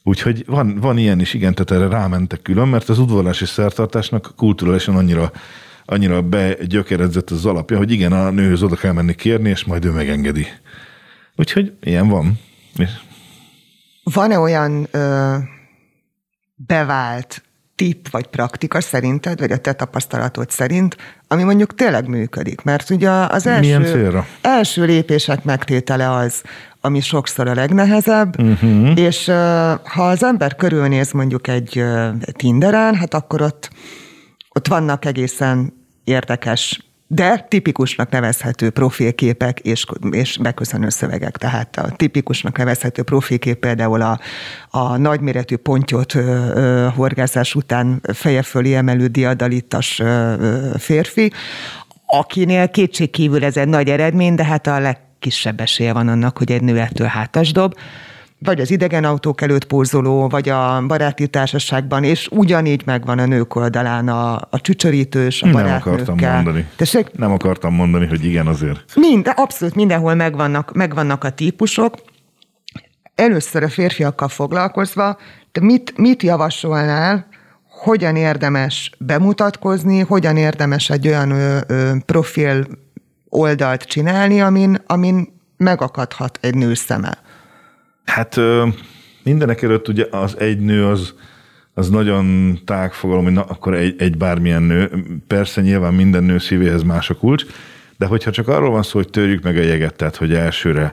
Úgyhogy 0.02 0.44
van, 0.47 0.78
van 0.80 0.99
ilyen 0.99 1.21
is, 1.21 1.35
igen, 1.35 1.54
tehát 1.54 1.83
erre 1.83 1.97
rámentek 1.97 2.42
külön, 2.42 2.68
mert 2.68 2.88
az 2.88 2.99
udvarlási 2.99 3.44
szertartásnak 3.44 4.33
kulturálisan 4.37 4.97
annyira, 4.97 5.33
annyira 5.84 6.22
begyökeredzett 6.22 7.30
az 7.30 7.46
alapja, 7.46 7.76
hogy 7.76 7.90
igen, 7.90 8.12
a 8.12 8.30
nőhöz 8.30 8.62
oda 8.62 8.76
kell 8.76 8.92
menni 8.92 9.14
kérni, 9.14 9.48
és 9.48 9.64
majd 9.64 9.84
ő 9.84 9.90
megengedi. 9.90 10.46
Úgyhogy 11.36 11.72
ilyen 11.80 12.08
van. 12.08 12.40
Van-e 14.02 14.38
olyan 14.38 14.88
ö, 14.90 15.36
bevált 16.54 17.42
tipp 17.74 18.06
vagy 18.10 18.26
praktika 18.26 18.80
szerinted, 18.80 19.38
vagy 19.38 19.52
a 19.52 19.56
te 19.56 19.72
tapasztalatod 19.72 20.50
szerint, 20.50 20.96
ami 21.28 21.42
mondjuk 21.42 21.74
tényleg 21.74 22.08
működik? 22.08 22.62
Mert 22.62 22.90
ugye 22.90 23.10
az 23.10 23.46
első, 23.46 24.22
első 24.40 24.84
lépések 24.84 25.44
megtétele 25.44 26.10
az, 26.10 26.42
ami 26.80 27.00
sokszor 27.00 27.48
a 27.48 27.54
legnehezebb, 27.54 28.40
uh-huh. 28.40 28.98
és 28.98 29.26
ha 29.84 30.08
az 30.08 30.24
ember 30.24 30.56
körülnéz 30.56 31.12
mondjuk 31.12 31.48
egy 31.48 31.84
Tinderen, 32.32 32.94
hát 32.94 33.14
akkor 33.14 33.42
ott, 33.42 33.70
ott 34.54 34.66
vannak 34.68 35.04
egészen 35.04 35.73
érdekes 36.04 36.78
de 37.06 37.46
tipikusnak 37.49 38.11
nevezhető 38.11 38.70
profilképek 38.70 39.61
és, 39.61 39.84
és 40.11 40.38
beköszönő 40.38 40.88
szövegek. 40.88 41.37
Tehát 41.37 41.76
a 41.76 41.90
tipikusnak 41.96 42.56
nevezhető 42.56 43.02
profilkép 43.02 43.58
például 43.58 44.02
a, 44.02 44.20
a 44.70 44.96
nagyméretű 44.96 45.56
pontyot 45.56 46.14
ö, 46.14 46.20
ö, 46.20 46.88
horgászás 46.94 47.54
után 47.54 48.00
feje 48.12 48.42
fölé 48.42 48.75
emelő 48.75 49.06
diadalitas 49.06 49.99
ö, 49.99 50.04
ö, 50.04 50.70
férfi, 50.78 51.32
akinél 52.06 52.68
kétségkívül 52.68 53.44
ez 53.44 53.56
egy 53.56 53.68
nagy 53.68 53.88
eredmény, 53.88 54.34
de 54.34 54.44
hát 54.44 54.66
a 54.66 54.78
legkisebb 54.78 55.61
esélye 55.61 55.92
van 55.92 56.08
annak, 56.08 56.38
hogy 56.38 56.52
egy 56.52 56.62
nő 56.62 56.78
ettől 56.78 57.06
hátas 57.06 57.52
dob 57.52 57.75
vagy 58.44 58.60
az 58.60 58.70
idegen 58.70 59.04
autók 59.04 59.40
előtt 59.40 59.64
pózoló, 59.64 60.28
vagy 60.28 60.48
a 60.48 60.82
baráti 60.86 61.28
társaságban, 61.28 62.04
és 62.04 62.28
ugyanígy 62.30 62.82
megvan 62.84 63.18
a 63.18 63.26
nők 63.26 63.54
oldalán 63.54 64.08
a, 64.08 64.34
a 64.34 64.60
csücsörítős, 64.60 65.42
a 65.42 65.46
Nem 65.46 65.72
akartam 65.72 66.16
mondani. 66.18 66.66
Tessék? 66.76 67.10
Nem 67.12 67.32
akartam 67.32 67.74
mondani, 67.74 68.06
hogy 68.06 68.24
igen 68.24 68.46
azért. 68.46 68.84
Mind, 68.94 69.32
abszolút 69.34 69.74
mindenhol 69.74 70.14
megvannak, 70.14 70.72
megvannak 70.72 71.24
a 71.24 71.30
típusok. 71.30 71.94
Először 73.14 73.62
a 73.62 73.68
férfiakkal 73.68 74.28
foglalkozva, 74.28 75.18
te 75.52 75.60
mit, 75.60 75.96
mit 75.96 76.22
javasolnál, 76.22 77.26
hogyan 77.68 78.16
érdemes 78.16 78.90
bemutatkozni, 78.98 80.00
hogyan 80.00 80.36
érdemes 80.36 80.90
egy 80.90 81.08
olyan 81.08 81.30
ö, 81.30 81.58
ö, 81.66 81.92
profil 82.06 82.66
oldalt 83.28 83.82
csinálni, 83.82 84.40
amin, 84.40 84.78
amin 84.86 85.40
megakadhat 85.56 86.38
egy 86.42 86.54
nő 86.54 86.74
szeme? 86.74 87.18
Hát 88.04 88.40
mindenek 89.23 89.62
előtt 89.62 89.88
ugye 89.88 90.06
az 90.11 90.38
egy 90.38 90.58
nő 90.58 90.87
az, 90.87 91.14
az 91.75 91.88
nagyon 91.88 92.58
tág 92.64 92.92
fogalom, 92.92 93.25
hogy 93.25 93.32
na, 93.32 93.42
akkor 93.42 93.75
egy, 93.75 93.94
egy 93.99 94.16
bármilyen 94.16 94.62
nő. 94.62 94.90
Persze 95.26 95.61
nyilván 95.61 95.94
minden 95.94 96.25
nő 96.25 96.38
szívéhez 96.38 96.82
más 96.82 97.11
a 97.11 97.14
kulcs, 97.14 97.44
de 97.99 98.06
hogyha 98.06 98.30
csak 98.30 98.49
arról 98.49 98.70
van 98.70 98.82
szó, 98.82 98.99
hogy 98.99 99.11
törjük 99.11 99.42
meg 99.42 99.56
a 99.56 99.62
jeget, 99.62 99.94
tehát 99.94 100.16
hogy 100.16 100.34
elsőre, 100.34 100.92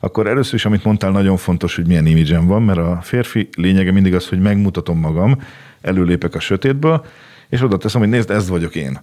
akkor 0.00 0.26
először 0.26 0.54
is, 0.54 0.64
amit 0.64 0.84
mondtál, 0.84 1.10
nagyon 1.10 1.36
fontos, 1.36 1.76
hogy 1.76 1.86
milyen 1.86 2.06
imidzsem 2.06 2.46
van, 2.46 2.62
mert 2.62 2.78
a 2.78 2.98
férfi 3.02 3.48
lényege 3.56 3.92
mindig 3.92 4.14
az, 4.14 4.28
hogy 4.28 4.40
megmutatom 4.40 4.98
magam, 4.98 5.42
előlépek 5.80 6.34
a 6.34 6.40
sötétből, 6.40 7.04
és 7.48 7.62
oda 7.62 7.76
teszem, 7.76 8.00
hogy 8.00 8.10
nézd, 8.10 8.30
ez 8.30 8.48
vagyok 8.48 8.74
én. 8.74 9.00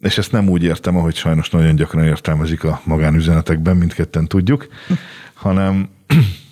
És 0.00 0.18
ezt 0.18 0.32
nem 0.32 0.48
úgy 0.48 0.62
értem, 0.62 0.96
ahogy 0.96 1.14
sajnos 1.14 1.50
nagyon 1.50 1.74
gyakran 1.74 2.04
értelmezik 2.04 2.64
a 2.64 2.80
magánüzenetekben, 2.84 3.76
mindketten 3.76 4.26
tudjuk, 4.26 4.66
hanem 5.34 5.88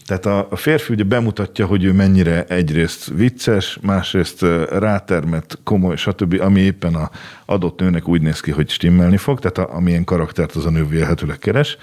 tehát 0.06 0.26
a, 0.26 0.56
férfi 0.56 0.92
ugye 0.92 1.04
bemutatja, 1.04 1.66
hogy 1.66 1.84
ő 1.84 1.92
mennyire 1.92 2.44
egyrészt 2.44 3.10
vicces, 3.14 3.78
másrészt 3.82 4.42
rátermet, 4.70 5.58
komoly, 5.64 5.96
stb., 5.96 6.40
ami 6.40 6.60
éppen 6.60 6.94
a 6.94 7.10
adott 7.44 7.80
nőnek 7.80 8.08
úgy 8.08 8.22
néz 8.22 8.40
ki, 8.40 8.50
hogy 8.50 8.70
stimmelni 8.70 9.16
fog, 9.16 9.40
tehát 9.40 9.70
a, 9.70 9.74
amilyen 9.76 10.04
karaktert 10.04 10.54
az 10.54 10.66
a 10.66 10.70
nő 10.70 10.86
vélhetőleg 10.86 11.38
keres. 11.38 11.76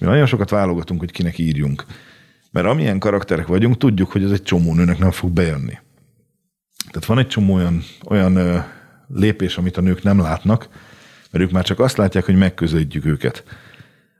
Mi 0.00 0.06
nagyon 0.06 0.26
sokat 0.26 0.50
válogatunk, 0.50 1.00
hogy 1.00 1.10
kinek 1.10 1.38
írjunk. 1.38 1.84
Mert 2.50 2.66
amilyen 2.66 2.98
karakterek 2.98 3.46
vagyunk, 3.46 3.76
tudjuk, 3.78 4.12
hogy 4.12 4.24
ez 4.24 4.30
egy 4.30 4.42
csomó 4.42 4.74
nőnek 4.74 4.98
nem 4.98 5.10
fog 5.10 5.30
bejönni. 5.30 5.78
Tehát 6.90 7.06
van 7.06 7.18
egy 7.18 7.28
csomó 7.28 7.54
olyan, 7.54 7.82
olyan 8.08 8.64
lépés, 9.08 9.56
amit 9.56 9.76
a 9.76 9.80
nők 9.80 10.02
nem 10.02 10.20
látnak, 10.20 10.68
mert 11.30 11.44
ők 11.44 11.50
már 11.50 11.64
csak 11.64 11.80
azt 11.80 11.96
látják, 11.96 12.24
hogy 12.24 12.36
megközelítjük 12.36 13.04
őket. 13.04 13.44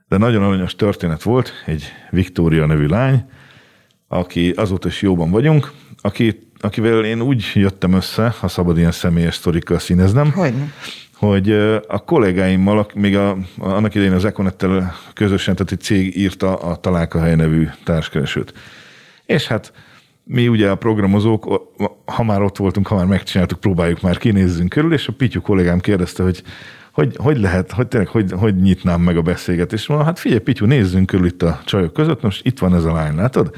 De 0.07 0.17
nagyon 0.17 0.43
aranyos 0.43 0.75
történet 0.75 1.23
volt, 1.23 1.51
egy 1.65 1.83
Viktória 2.09 2.65
nevű 2.65 2.85
lány, 2.85 3.25
aki 4.07 4.49
azóta 4.49 4.87
is 4.87 5.01
jóban 5.01 5.31
vagyunk, 5.31 5.71
aki, 6.01 6.49
akivel 6.59 7.05
én 7.05 7.21
úgy 7.21 7.51
jöttem 7.53 7.93
össze, 7.93 8.35
ha 8.39 8.47
szabad 8.47 8.77
ilyen 8.77 8.91
személyes 8.91 9.35
sztorikkal 9.35 9.79
színeznem, 9.79 10.31
Hogyne. 10.31 10.71
hogy 11.15 11.51
a 11.87 12.03
kollégáimmal, 12.05 12.87
még 12.93 13.15
a, 13.15 13.37
annak 13.57 13.95
idején 13.95 14.13
az 14.13 14.25
Econettel 14.25 14.95
közösen, 15.13 15.55
tehát 15.55 15.71
egy 15.71 15.81
cég 15.81 16.17
írta 16.17 16.55
a 16.55 16.75
Találkahely 16.75 17.35
nevű 17.35 17.67
társkeresőt. 17.83 18.53
És 19.25 19.47
hát 19.47 19.73
mi 20.23 20.47
ugye 20.47 20.69
a 20.69 20.75
programozók, 20.75 21.71
ha 22.05 22.23
már 22.23 22.41
ott 22.41 22.57
voltunk, 22.57 22.87
ha 22.87 22.95
már 22.95 23.05
megcsináltuk, 23.05 23.59
próbáljuk 23.59 24.01
már 24.01 24.17
kinézzünk 24.17 24.69
körül, 24.69 24.93
és 24.93 25.07
a 25.07 25.13
Pityu 25.17 25.41
kollégám 25.41 25.79
kérdezte, 25.79 26.23
hogy 26.23 26.43
hogy, 26.97 27.15
hogy 27.17 27.39
lehet, 27.39 27.71
hogy 27.71 27.87
tényleg, 27.87 28.09
hogy, 28.09 28.31
hogy 28.31 28.55
nyitnám 28.55 29.01
meg 29.01 29.17
a 29.17 29.21
beszélgetést. 29.21 29.87
Mondom, 29.87 30.07
hát 30.07 30.19
figyelj, 30.19 30.41
Pityu, 30.41 30.65
nézzünk 30.65 31.05
körül 31.05 31.25
itt 31.25 31.43
a 31.43 31.61
csajok 31.65 31.93
között, 31.93 32.21
most 32.21 32.45
itt 32.45 32.59
van 32.59 32.75
ez 32.75 32.83
a 32.83 32.93
lány, 32.93 33.15
látod? 33.15 33.55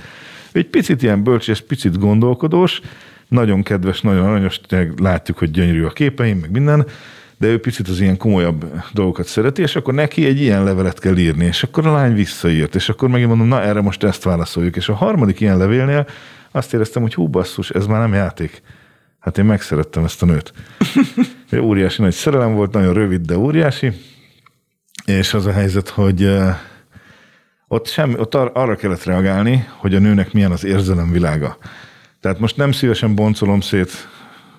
Egy 0.52 0.68
picit 0.68 1.02
ilyen 1.02 1.24
bölcs, 1.24 1.62
picit 1.62 2.00
gondolkodós, 2.00 2.82
nagyon 3.28 3.64
kedves, 3.64 4.02
nagyon 4.02 4.26
aranyos, 4.26 4.60
látjuk, 4.98 5.38
hogy 5.38 5.52
gyönyörű 5.52 5.84
a 5.84 5.90
képeim, 5.90 6.38
meg 6.38 6.52
minden, 6.52 6.86
de 7.38 7.48
ő 7.48 7.60
picit 7.60 7.88
az 7.88 8.00
ilyen 8.00 8.18
komolyabb 8.18 8.66
dolgokat 8.94 9.26
szereti, 9.26 9.62
és 9.62 9.76
akkor 9.76 9.94
neki 9.94 10.26
egy 10.26 10.42
ilyen 10.42 10.64
levelet 10.64 11.00
kell 11.00 11.18
írni, 11.18 11.46
és 11.46 11.64
akkor 11.64 11.88
a 11.88 11.94
lány 11.94 12.14
visszaírt, 12.14 12.76
és 12.76 12.90
akkor 12.90 13.10
megint 13.10 13.30
mondom, 13.30 13.48
na 13.48 13.62
erre 13.62 13.82
most 13.82 14.04
ezt 14.04 14.24
válaszoljuk. 14.24 14.76
És 14.76 14.90
a 14.90 14.94
harmadik 14.94 15.40
ilyen 15.40 15.58
levélnél 15.58 16.08
azt 16.52 16.74
éreztem, 16.74 17.02
hogy 17.02 17.14
hú 17.14 17.28
basszus, 17.28 17.70
ez 17.70 17.86
már 17.86 18.00
nem 18.00 18.14
játék. 18.14 18.62
Hát 19.20 19.38
én 19.38 19.46
megszerettem 19.46 20.04
ezt 20.04 20.22
a 20.22 20.26
nőt. 20.26 20.54
óriási 21.62 22.02
nagy 22.02 22.14
szerelem 22.14 22.54
volt, 22.54 22.74
nagyon 22.74 22.94
rövid, 22.94 23.22
de 23.22 23.38
óriási. 23.38 23.92
És 25.06 25.34
az 25.34 25.46
a 25.46 25.52
helyzet, 25.52 25.90
hogy 25.90 26.32
ott, 27.72 27.88
semmi, 27.88 28.14
ott 28.18 28.36
ar- 28.36 28.56
arra 28.56 28.76
kellett 28.76 29.04
reagálni, 29.04 29.68
hogy 29.78 29.96
a 29.96 30.00
nőnek 30.00 30.34
milyen 30.34 30.52
az 30.52 30.64
érzelemvilága. 30.64 31.58
Tehát 32.22 32.40
most 32.40 32.58
nem 32.58 32.72
szívesen 32.72 33.16
boncolom 33.16 33.62
szét, 33.62 33.92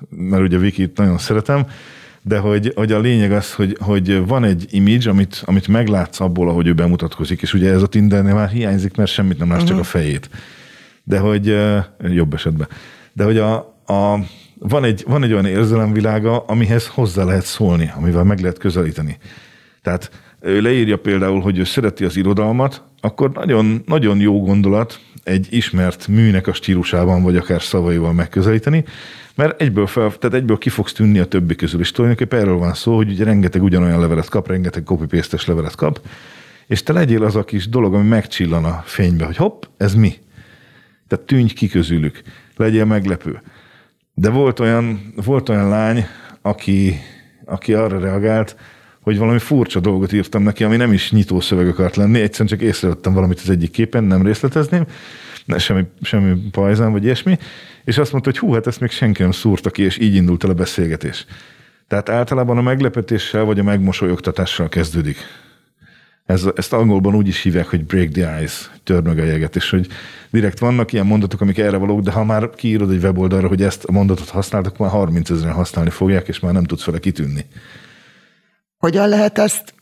mert 0.09 0.43
ugye 0.43 0.59
Vikit 0.59 0.97
nagyon 0.97 1.19
szeretem, 1.19 1.67
de 2.23 2.39
hogy, 2.39 2.73
hogy 2.75 2.93
a 2.93 2.99
lényeg 2.99 3.33
az, 3.33 3.55
hogy, 3.55 3.77
hogy 3.81 4.27
van 4.27 4.45
egy 4.45 4.67
image, 4.71 5.11
amit, 5.11 5.43
amit 5.45 5.69
meglátsz 5.69 6.21
abból, 6.21 6.49
ahogy 6.49 6.67
ő 6.67 6.73
bemutatkozik, 6.73 7.43
és 7.43 7.55
ugye 7.55 7.73
ez 7.73 7.83
a 7.83 7.87
Tindernél 7.87 8.35
már 8.35 8.49
hiányzik, 8.49 8.97
mert 8.97 9.11
semmit 9.11 9.39
nem 9.39 9.49
látsz, 9.49 9.63
uh-huh. 9.63 9.77
csak 9.77 9.87
a 9.87 9.89
fejét. 9.89 10.31
De 11.05 11.19
hogy 11.19 11.57
jobb 11.99 12.35
esetben. 12.35 12.69
De 13.13 13.25
hogy 13.25 13.39
a, 13.39 13.55
a, 13.87 14.19
van, 14.59 14.85
egy, 14.85 15.05
van 15.07 15.23
egy 15.23 15.33
olyan 15.33 15.47
érzelemvilága, 15.47 16.39
amihez 16.39 16.87
hozzá 16.87 17.25
lehet 17.25 17.45
szólni, 17.45 17.93
amivel 17.97 18.25
meg 18.25 18.41
lehet 18.41 18.59
közelíteni. 18.59 19.19
Tehát 19.83 20.11
ő 20.41 20.61
leírja 20.61 20.97
például, 20.97 21.41
hogy 21.41 21.59
ő 21.59 21.65
szereti 21.65 22.05
az 22.05 22.17
irodalmat, 22.17 22.83
akkor 23.01 23.31
nagyon, 23.31 23.83
nagyon 23.87 24.21
jó 24.21 24.41
gondolat 24.41 25.01
egy 25.23 25.47
ismert 25.51 26.09
műnek 26.09 26.47
a 26.47 26.53
stílusában, 26.53 27.23
vagy 27.23 27.37
akár 27.37 27.63
szavaival 27.63 28.13
megközelíteni, 28.13 28.85
mert 29.35 29.61
egyből, 29.61 29.87
fel, 29.87 30.13
tehát 30.19 30.37
egyből 30.37 30.59
ki 30.59 30.69
fogsz 30.69 30.93
tűnni 30.93 31.19
a 31.19 31.25
többi 31.25 31.55
közül, 31.55 31.81
és 31.81 31.91
tulajdonképpen 31.91 32.41
erről 32.41 32.57
van 32.57 32.75
szó, 32.75 32.97
hogy 32.97 33.11
ugye 33.11 33.25
rengeteg 33.25 33.63
ugyanolyan 33.63 34.01
levelet 34.01 34.29
kap, 34.29 34.49
rengeteg 34.49 34.83
copy 34.83 35.21
levelet 35.47 35.75
kap, 35.75 36.01
és 36.67 36.83
te 36.83 36.93
legyél 36.93 37.25
az 37.25 37.37
a 37.37 37.45
kis 37.45 37.69
dolog, 37.69 37.95
ami 37.95 38.09
megcsillan 38.09 38.65
a 38.65 38.83
fénybe, 38.85 39.25
hogy 39.25 39.37
hopp, 39.37 39.63
ez 39.77 39.95
mi? 39.95 40.15
Tehát 41.09 41.25
tűnj 41.25 41.49
ki 41.49 41.69
közülük, 41.69 42.23
legyél 42.57 42.85
meglepő. 42.85 43.43
De 44.15 44.31
volt 44.31 44.61
olyan, 44.61 45.13
volt 45.25 45.49
olyan 45.49 45.69
lány, 45.69 46.07
aki, 46.43 46.95
aki 47.45 47.75
arra 47.75 47.99
reagált, 47.99 48.57
hogy 49.01 49.19
valami 49.19 49.39
furcsa 49.39 49.81
dolgot 49.81 50.13
írtam 50.13 50.43
neki, 50.43 50.65
ami 50.65 50.77
nem 50.77 50.93
is 50.93 51.11
nyitó 51.11 51.41
szöveg 51.41 51.69
akart 51.69 51.97
lenni, 51.97 52.21
egyszerűen 52.21 52.49
csak 52.49 52.61
észrevettem 52.61 53.13
valamit 53.13 53.41
az 53.43 53.51
egyik 53.51 53.71
képen, 53.71 54.05
nem 54.05 54.23
részletezném, 54.23 54.85
ne, 55.45 55.59
semmi, 55.59 55.83
semmi 56.03 56.35
pajzán 56.51 56.93
vagy 56.93 57.05
ilyesmi, 57.05 57.39
és 57.85 57.99
azt 57.99 58.13
mondta, 58.13 58.31
hogy 58.31 58.39
hú, 58.39 58.53
hát 58.53 58.67
ezt 58.67 58.81
még 58.81 58.91
senki 58.91 59.23
nem 59.23 59.31
szúrta 59.31 59.71
ki, 59.71 59.83
és 59.83 59.99
így 59.99 60.15
indult 60.15 60.45
el 60.45 60.51
a 60.51 60.55
beszélgetés. 60.55 61.27
Tehát 61.89 62.09
általában 62.09 62.59
a 62.59 62.63
meglepetéssel 62.63 63.45
vagy 63.45 63.59
a 63.59 63.63
megmosolyogtatással 63.63 64.69
kezdődik. 64.69 65.17
Ez, 66.27 66.47
ezt 66.57 66.73
angolban 66.73 67.15
úgy 67.15 67.29
is 67.29 67.43
hívják, 67.43 67.67
hogy 67.67 67.85
break 67.85 68.09
the 68.09 68.43
ice, 68.43 68.67
törd 68.85 69.07
meg 69.07 69.19
a 69.19 69.25
jeget, 69.25 69.57
és 69.57 69.71
hogy 69.71 69.87
direkt 70.31 70.59
vannak 70.59 70.93
ilyen 70.93 71.07
mondatok, 71.07 71.41
amik 71.41 71.59
erre 71.59 71.77
valók, 71.77 72.01
de 72.01 72.11
ha 72.11 72.25
már 72.25 72.51
kiírod 72.51 72.91
egy 72.91 73.03
weboldalra, 73.03 73.49
hogy 73.49 73.63
ezt 73.63 73.85
a 73.85 73.93
mondatot 73.93 74.29
használtak, 74.29 74.79
már 74.79 74.91
30 74.91 75.31
ezeren 75.31 75.55
használni 75.55 75.91
fogják, 75.91 76.29
és 76.29 76.41
már 76.41 76.53
nem 76.53 76.65
tudsz 76.65 76.85
vele 76.85 76.99
kitűnni. 76.99 77.45
Hogyan 78.81 79.09
lehet 79.09 79.39
ezt 79.39 79.75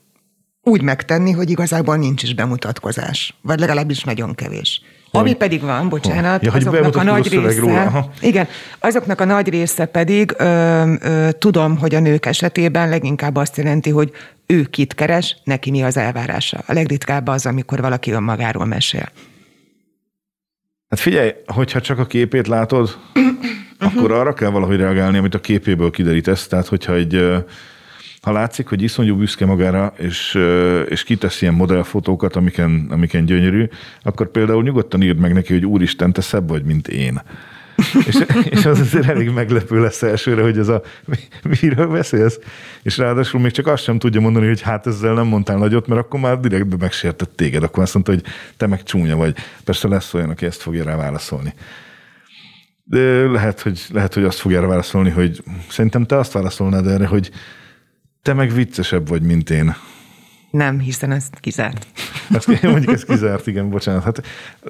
úgy 0.63 0.83
megtenni, 0.83 1.33
hogy 1.33 1.51
igazából 1.51 1.97
nincs 1.97 2.23
is 2.23 2.35
bemutatkozás, 2.35 3.35
vagy 3.43 3.59
legalábbis 3.59 4.05
nagyon 4.05 4.35
kevés. 4.35 4.83
Hogy? 5.11 5.21
Ami 5.21 5.35
pedig 5.35 5.61
van, 5.61 5.89
bocsánat, 5.89 6.43
ja, 6.43 6.53
azoknak 6.53 6.97
a 6.97 7.03
nagy 7.03 7.29
része, 7.29 7.61
róla. 7.61 8.11
igen, 8.21 8.49
azoknak 8.79 9.21
a 9.21 9.25
nagy 9.25 9.49
része 9.49 9.85
pedig 9.85 10.35
ö, 10.39 10.95
ö, 11.01 11.29
tudom, 11.39 11.79
hogy 11.79 11.95
a 11.95 12.01
nők 12.01 12.27
esetében 12.27 12.89
leginkább 12.89 13.37
azt 13.37 13.57
jelenti, 13.57 13.91
hogy 13.91 14.13
ő 14.47 14.63
kit 14.63 14.95
keres, 14.95 15.37
neki 15.45 15.71
mi 15.71 15.83
az 15.83 15.97
elvárása. 15.97 16.63
A 16.67 16.73
legritkább 16.73 17.27
az, 17.27 17.47
amikor 17.47 17.81
valaki 17.81 18.11
önmagáról 18.11 18.65
mesél. 18.65 19.09
Hát 20.89 21.01
figyelj, 21.01 21.33
hogyha 21.47 21.81
csak 21.81 21.99
a 21.99 22.07
képét 22.07 22.47
látod, 22.47 22.99
akkor 23.79 24.13
arra 24.13 24.33
kell 24.35 24.51
valahogy 24.51 24.77
reagálni, 24.77 25.19
amit 25.19 25.35
a 25.35 25.41
képéből 25.41 25.91
kiderítesz. 25.91 26.47
Tehát, 26.47 26.67
hogyha 26.67 26.95
egy 26.95 27.45
ha 28.29 28.35
látszik, 28.35 28.69
hogy 28.69 28.83
iszonyú 28.83 29.17
büszke 29.17 29.47
magára, 29.47 29.93
és, 29.99 30.39
és 30.89 31.03
kitesz 31.05 31.43
ilyen 31.43 31.55
modellfotókat, 31.55 32.37
amiken, 32.37 32.87
amiken 32.91 33.25
gyönyörű, 33.25 33.69
akkor 34.03 34.31
például 34.31 34.63
nyugodtan 34.63 35.03
írd 35.03 35.19
meg 35.19 35.33
neki, 35.33 35.53
hogy 35.53 35.67
úristen, 35.67 36.13
te 36.13 36.21
szebb 36.21 36.49
vagy, 36.49 36.65
mint 36.65 36.89
én. 36.89 37.23
és, 38.07 38.25
és 38.45 38.67
az 38.67 38.81
azért 38.81 39.09
elég 39.09 39.31
meglepő 39.31 39.81
lesz 39.81 40.03
elsőre, 40.03 40.43
hogy 40.43 40.59
ez 40.59 40.69
a 40.69 40.83
miről 41.61 41.87
beszélsz, 41.87 42.39
és 42.83 42.99
ráadásul 42.99 43.41
még 43.41 43.51
csak 43.51 43.67
azt 43.67 43.83
sem 43.83 43.99
tudja 43.99 44.21
mondani, 44.21 44.47
hogy 44.47 44.61
hát 44.61 44.87
ezzel 44.87 45.15
nem 45.15 45.27
mondtál 45.27 45.57
nagyot, 45.57 45.87
mert 45.87 46.01
akkor 46.01 46.21
már 46.21 46.41
direktben 46.41 46.79
megsértett 46.81 47.37
téged, 47.37 47.63
akkor 47.63 47.83
azt 47.83 47.95
mondta, 47.95 48.13
hogy 48.13 48.23
te 48.57 48.67
meg 48.67 48.83
csúnya 48.83 49.17
vagy. 49.17 49.37
Persze 49.65 49.89
lesz 49.89 50.15
olyan, 50.15 50.31
aki 50.31 50.47
ezt 50.47 50.63
fogja 50.63 50.85
rá 50.85 50.97
válaszolni. 50.97 51.55
De 52.85 53.27
lehet, 53.27 53.61
hogy, 53.61 53.87
lehet, 53.93 54.15
hogy 54.15 54.25
azt 54.25 54.39
fogja 54.39 54.61
rá 54.61 54.67
válaszolni, 54.67 55.11
hogy 55.11 55.43
szerintem 55.69 56.05
te 56.05 56.17
azt 56.17 56.33
válaszolnád 56.33 56.87
erre, 56.87 57.07
hogy 57.07 57.31
te 58.23 58.33
meg 58.33 58.53
viccesebb 58.53 59.09
vagy, 59.09 59.23
mint 59.23 59.51
én. 59.51 59.75
Nem, 60.51 60.79
hiszen 60.79 61.13
ez 61.13 61.25
kizárt. 61.41 61.87
Ezt, 62.35 62.63
mondjuk 62.63 62.95
ez 62.95 63.05
kizárt, 63.05 63.47
igen, 63.47 63.71
bocsánat. 63.71 64.05
Hát 64.05 64.23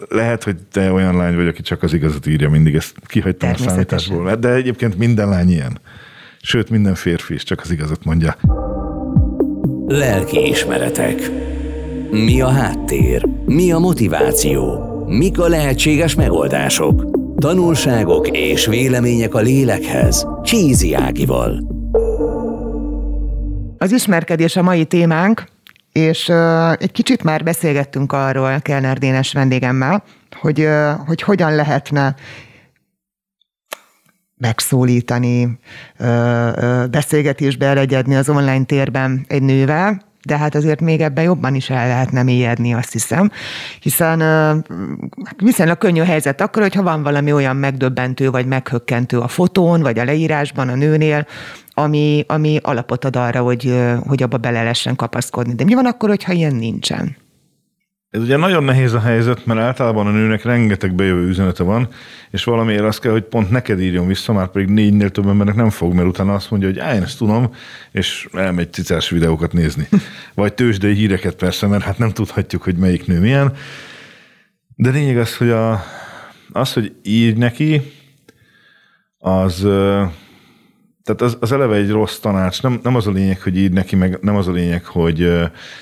lehet, 0.08 0.44
hogy 0.44 0.56
te 0.72 0.92
olyan 0.92 1.16
lány 1.16 1.36
vagy, 1.36 1.46
aki 1.46 1.62
csak 1.62 1.82
az 1.82 1.92
igazat 1.92 2.26
írja 2.26 2.50
mindig, 2.50 2.74
ezt 2.74 2.94
kihagytam 3.06 3.50
a 3.50 3.56
számításból. 3.56 4.36
De 4.36 4.48
egyébként 4.48 4.98
minden 4.98 5.28
lány 5.28 5.50
ilyen. 5.50 5.80
Sőt, 6.40 6.70
minden 6.70 6.94
férfi 6.94 7.34
is 7.34 7.42
csak 7.42 7.60
az 7.60 7.70
igazat 7.70 8.04
mondja. 8.04 8.36
Lelki 9.86 10.48
ismeretek. 10.48 11.30
Mi 12.10 12.40
a 12.40 12.48
háttér? 12.48 13.26
Mi 13.46 13.72
a 13.72 13.78
motiváció? 13.78 14.86
Mik 15.06 15.38
a 15.38 15.48
lehetséges 15.48 16.14
megoldások? 16.14 17.04
Tanulságok 17.36 18.28
és 18.28 18.66
vélemények 18.66 19.34
a 19.34 19.40
lélekhez. 19.40 20.26
Csízi 20.42 20.94
Ágival. 20.94 21.77
Az 23.78 23.92
ismerkedés 23.92 24.56
a 24.56 24.62
mai 24.62 24.84
témánk, 24.84 25.44
és 25.92 26.28
uh, 26.28 26.70
egy 26.72 26.92
kicsit 26.92 27.22
már 27.22 27.44
beszélgettünk 27.44 28.12
arról 28.12 28.60
Kellner 28.60 28.98
Dénes 28.98 29.32
vendégemmel, 29.32 30.02
hogy, 30.40 30.60
uh, 30.60 30.90
hogy 31.06 31.22
hogyan 31.22 31.54
lehetne 31.54 32.14
megszólítani, 34.38 35.58
beszélgetésbe 36.90 37.66
elegyedni 37.66 38.14
az 38.14 38.28
online 38.28 38.64
térben 38.64 39.24
egy 39.28 39.42
nővel, 39.42 40.07
de 40.28 40.38
hát 40.38 40.54
azért 40.54 40.80
még 40.80 41.00
ebben 41.00 41.24
jobban 41.24 41.54
is 41.54 41.70
el 41.70 41.88
lehetne 41.88 42.22
mélyedni, 42.22 42.74
azt 42.74 42.92
hiszem, 42.92 43.30
hiszen 43.80 44.18
viszonylag 45.36 45.78
könnyű 45.78 46.02
helyzet 46.02 46.40
akkor, 46.40 46.62
hogyha 46.62 46.82
van 46.82 47.02
valami 47.02 47.32
olyan 47.32 47.56
megdöbbentő 47.56 48.30
vagy 48.30 48.46
meghökkentő 48.46 49.18
a 49.18 49.28
fotón, 49.28 49.80
vagy 49.80 49.98
a 49.98 50.04
leírásban 50.04 50.68
a 50.68 50.74
nőnél, 50.74 51.26
ami, 51.74 52.24
ami 52.26 52.58
alapot 52.62 53.04
ad 53.04 53.16
arra, 53.16 53.40
hogy, 53.40 53.74
hogy 54.06 54.22
abba 54.22 54.36
bele 54.36 54.62
lehessen 54.62 54.96
kapaszkodni. 54.96 55.54
De 55.54 55.64
mi 55.64 55.74
van 55.74 55.86
akkor, 55.86 56.08
hogyha 56.08 56.32
ilyen 56.32 56.54
nincsen? 56.54 57.16
Ez 58.10 58.20
ugye 58.20 58.36
nagyon 58.36 58.64
nehéz 58.64 58.92
a 58.92 59.00
helyzet, 59.00 59.46
mert 59.46 59.60
általában 59.60 60.06
a 60.06 60.10
nőnek 60.10 60.44
rengeteg 60.44 60.94
bejövő 60.94 61.28
üzenete 61.28 61.62
van, 61.62 61.88
és 62.30 62.44
valamiért 62.44 62.82
azt 62.82 63.00
kell, 63.00 63.12
hogy 63.12 63.22
pont 63.22 63.50
neked 63.50 63.80
írjon 63.80 64.06
vissza, 64.06 64.32
már 64.32 64.48
pedig 64.48 64.68
négynél 64.68 65.10
több 65.10 65.26
embernek 65.26 65.54
nem 65.54 65.70
fog, 65.70 65.94
mert 65.94 66.08
utána 66.08 66.34
azt 66.34 66.50
mondja, 66.50 66.68
hogy 66.68 66.76
én 66.76 67.02
ezt 67.02 67.18
tudom, 67.18 67.54
és 67.92 68.28
elmegy 68.32 68.72
cicás 68.72 69.10
videókat 69.10 69.52
nézni. 69.52 69.88
Vagy 70.34 70.54
tőzsdei 70.54 70.94
híreket 70.94 71.34
persze, 71.34 71.66
mert 71.66 71.82
hát 71.82 71.98
nem 71.98 72.10
tudhatjuk, 72.10 72.62
hogy 72.62 72.76
melyik 72.76 73.06
nő 73.06 73.20
milyen. 73.20 73.52
De 74.74 74.90
lényeg 74.90 75.18
az, 75.18 75.36
hogy 75.36 75.50
a, 75.50 75.84
az, 76.52 76.72
hogy 76.72 76.94
írj 77.02 77.38
neki, 77.38 77.82
az 79.18 79.66
tehát 81.08 81.22
az, 81.22 81.36
az 81.40 81.52
eleve 81.52 81.74
egy 81.74 81.90
rossz 81.90 82.18
tanács, 82.18 82.62
nem, 82.62 82.80
nem 82.82 82.94
az 82.94 83.06
a 83.06 83.10
lényeg, 83.10 83.40
hogy 83.40 83.56
írd 83.56 83.72
neki, 83.72 83.96
meg 83.96 84.18
nem 84.20 84.36
az 84.36 84.48
a 84.48 84.52
lényeg, 84.52 84.84
hogy 84.84 85.16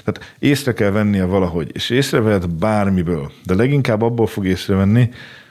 tehát 0.04 0.34
észre 0.38 0.72
kell 0.72 0.90
vennie 0.90 1.24
valahogy, 1.24 1.70
és 1.72 1.90
észrevehet 1.90 2.56
bármiből, 2.56 3.30
de 3.44 3.54
leginkább 3.54 4.02
abból 4.02 4.26
fog 4.26 4.46
észrevenni, 4.46 5.10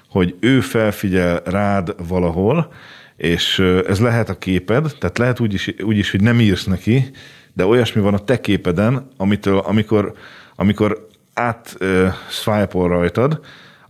hogy 0.10 0.36
ő 0.40 0.60
felfigyel 0.60 1.42
rád 1.46 2.08
valahol, 2.08 2.74
és 3.18 3.60
ez 3.88 4.00
lehet 4.00 4.30
a 4.30 4.38
képed, 4.38 4.92
tehát 5.00 5.18
lehet 5.18 5.40
úgy 5.40 5.54
is, 5.54 5.74
úgy 5.84 5.98
is 5.98 6.12
hogy 6.12 6.22
nem 6.22 6.40
írsz 6.40 6.66
neki, 6.66 7.12
de 7.54 7.66
olyasmi 7.66 8.02
van 8.02 8.14
a 8.14 8.24
te 8.24 8.40
képeden, 8.40 9.08
amitől, 9.18 9.58
amikor, 9.58 10.14
amikor 10.56 11.08
át 11.34 11.78
uh, 12.46 12.88
rajtad, 12.88 13.40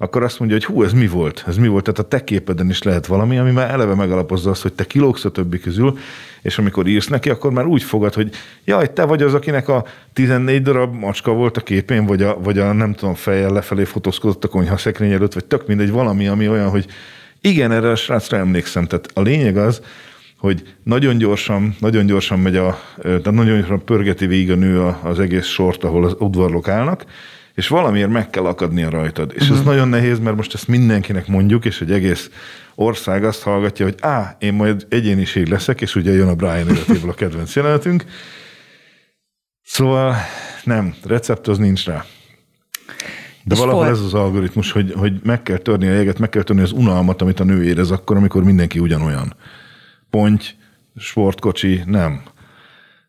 akkor 0.06 0.24
azt 0.24 0.40
mondja, 0.40 0.58
hogy 0.58 0.66
hú, 0.66 0.84
ez 0.84 0.94
mi 0.94 1.08
volt? 1.08 1.44
Ez 1.48 1.58
mi 1.58 1.68
volt? 1.68 1.84
Tehát 1.84 2.00
a 2.00 2.08
te 2.08 2.24
képeden 2.24 2.70
is 2.70 2.84
lehet 2.84 3.06
valami, 3.06 3.38
ami 3.38 3.52
már 3.52 3.70
eleve 3.70 3.96
megalapozza 3.96 4.50
azt, 4.50 4.62
hogy 4.62 4.74
te 4.74 4.86
kilógsz 4.86 5.26
a 5.26 5.32
többi 5.32 5.60
közül, 5.60 5.98
és 6.42 6.58
amikor 6.58 6.88
írsz 6.88 7.08
neki, 7.08 7.30
akkor 7.30 7.52
már 7.52 7.66
úgy 7.66 7.84
fogad, 7.84 8.14
hogy 8.14 8.30
jaj, 8.66 8.94
te 8.94 9.06
vagy 9.06 9.22
az, 9.22 9.34
akinek 9.34 9.68
a 9.68 9.86
14 10.14 10.62
darab 10.62 10.94
macska 10.94 11.32
volt 11.32 11.58
a 11.58 11.62
képén, 11.62 12.06
vagy 12.06 12.22
a, 12.22 12.40
vagy 12.40 12.60
a 12.60 12.74
nem 12.74 12.94
tudom, 12.94 13.14
fejjel 13.14 13.52
lefelé 13.52 13.84
fotózkodott 13.84 14.44
a 14.44 14.48
konyha 14.48 14.78
szekrény 14.78 15.12
előtt, 15.12 15.34
vagy 15.34 15.46
tök 15.46 15.68
mindegy, 15.68 15.92
valami, 15.92 16.28
ami 16.28 16.50
olyan, 16.50 16.70
hogy 16.70 16.86
igen, 17.42 17.72
erre 17.72 17.90
a 17.90 17.96
srácra 17.96 18.38
emlékszem. 18.38 18.86
Tehát 18.86 19.10
a 19.14 19.22
lényeg 19.22 19.58
az, 19.58 19.82
hogy 20.38 20.64
nagyon 20.84 21.18
gyorsan, 21.18 21.76
nagyon 21.80 22.06
gyorsan 22.06 22.40
megy 22.40 22.56
a, 22.56 22.80
tehát 23.02 23.32
nagyon 23.32 23.58
gyorsan 23.58 23.86
pörgeti 23.86 24.26
végig 24.28 24.52
a 24.52 24.56
nő 24.56 24.82
az 25.04 25.20
egész 25.20 25.46
sort, 25.46 25.84
ahol 25.84 26.06
az 26.06 26.16
udvarlók 26.20 26.68
állnak, 26.68 27.06
és 27.56 27.68
valamiért 27.68 28.10
meg 28.10 28.30
kell 28.30 28.46
akadnia 28.46 28.90
rajtad. 28.90 29.32
És 29.36 29.42
uh-huh. 29.42 29.58
ez 29.58 29.64
nagyon 29.64 29.88
nehéz, 29.88 30.20
mert 30.20 30.36
most 30.36 30.54
ezt 30.54 30.68
mindenkinek 30.68 31.28
mondjuk, 31.28 31.66
és 31.66 31.82
egy 31.82 31.92
egész 31.92 32.30
ország 32.76 33.24
azt 33.24 33.42
hallgatja, 33.42 33.86
hogy 33.86 33.96
á, 34.00 34.36
én 34.40 34.54
majd 34.54 34.86
egyéniség 34.90 35.48
leszek, 35.48 35.82
és 35.82 35.96
ugye 35.96 36.12
jön 36.12 36.28
a 36.28 36.36
Brian 36.36 36.70
életéből 36.70 37.10
a 37.10 37.14
kedvenc 37.14 37.56
jelenetünk. 37.56 38.04
Szóval 39.64 40.16
nem, 40.64 40.96
recept 41.04 41.48
az 41.48 41.58
nincs 41.58 41.86
rá. 41.86 42.06
De 43.44 43.54
és 43.54 43.60
valahol 43.60 43.84
for... 43.84 43.92
ez 43.92 44.00
az 44.00 44.14
algoritmus, 44.14 44.72
hogy, 44.72 44.94
hogy 44.98 45.14
meg 45.24 45.44
kell 45.44 45.58
törni 45.58 45.88
a 45.88 45.92
jeget, 45.94 46.20
meg 46.20 46.30
kell 46.30 46.44
törni 46.44 46.62
az 46.62 46.72
unalmat, 46.72 47.22
amit 47.22 47.40
a 47.40 47.44
nő 47.44 47.64
érez 47.64 47.92
akkor, 47.92 48.18
amikor 48.18 48.44
mindenki 48.44 48.80
ugyanolyan. 48.80 49.36
Ponty, 50.10 50.46
sportkocsi, 50.98 51.82
nem. 51.86 52.22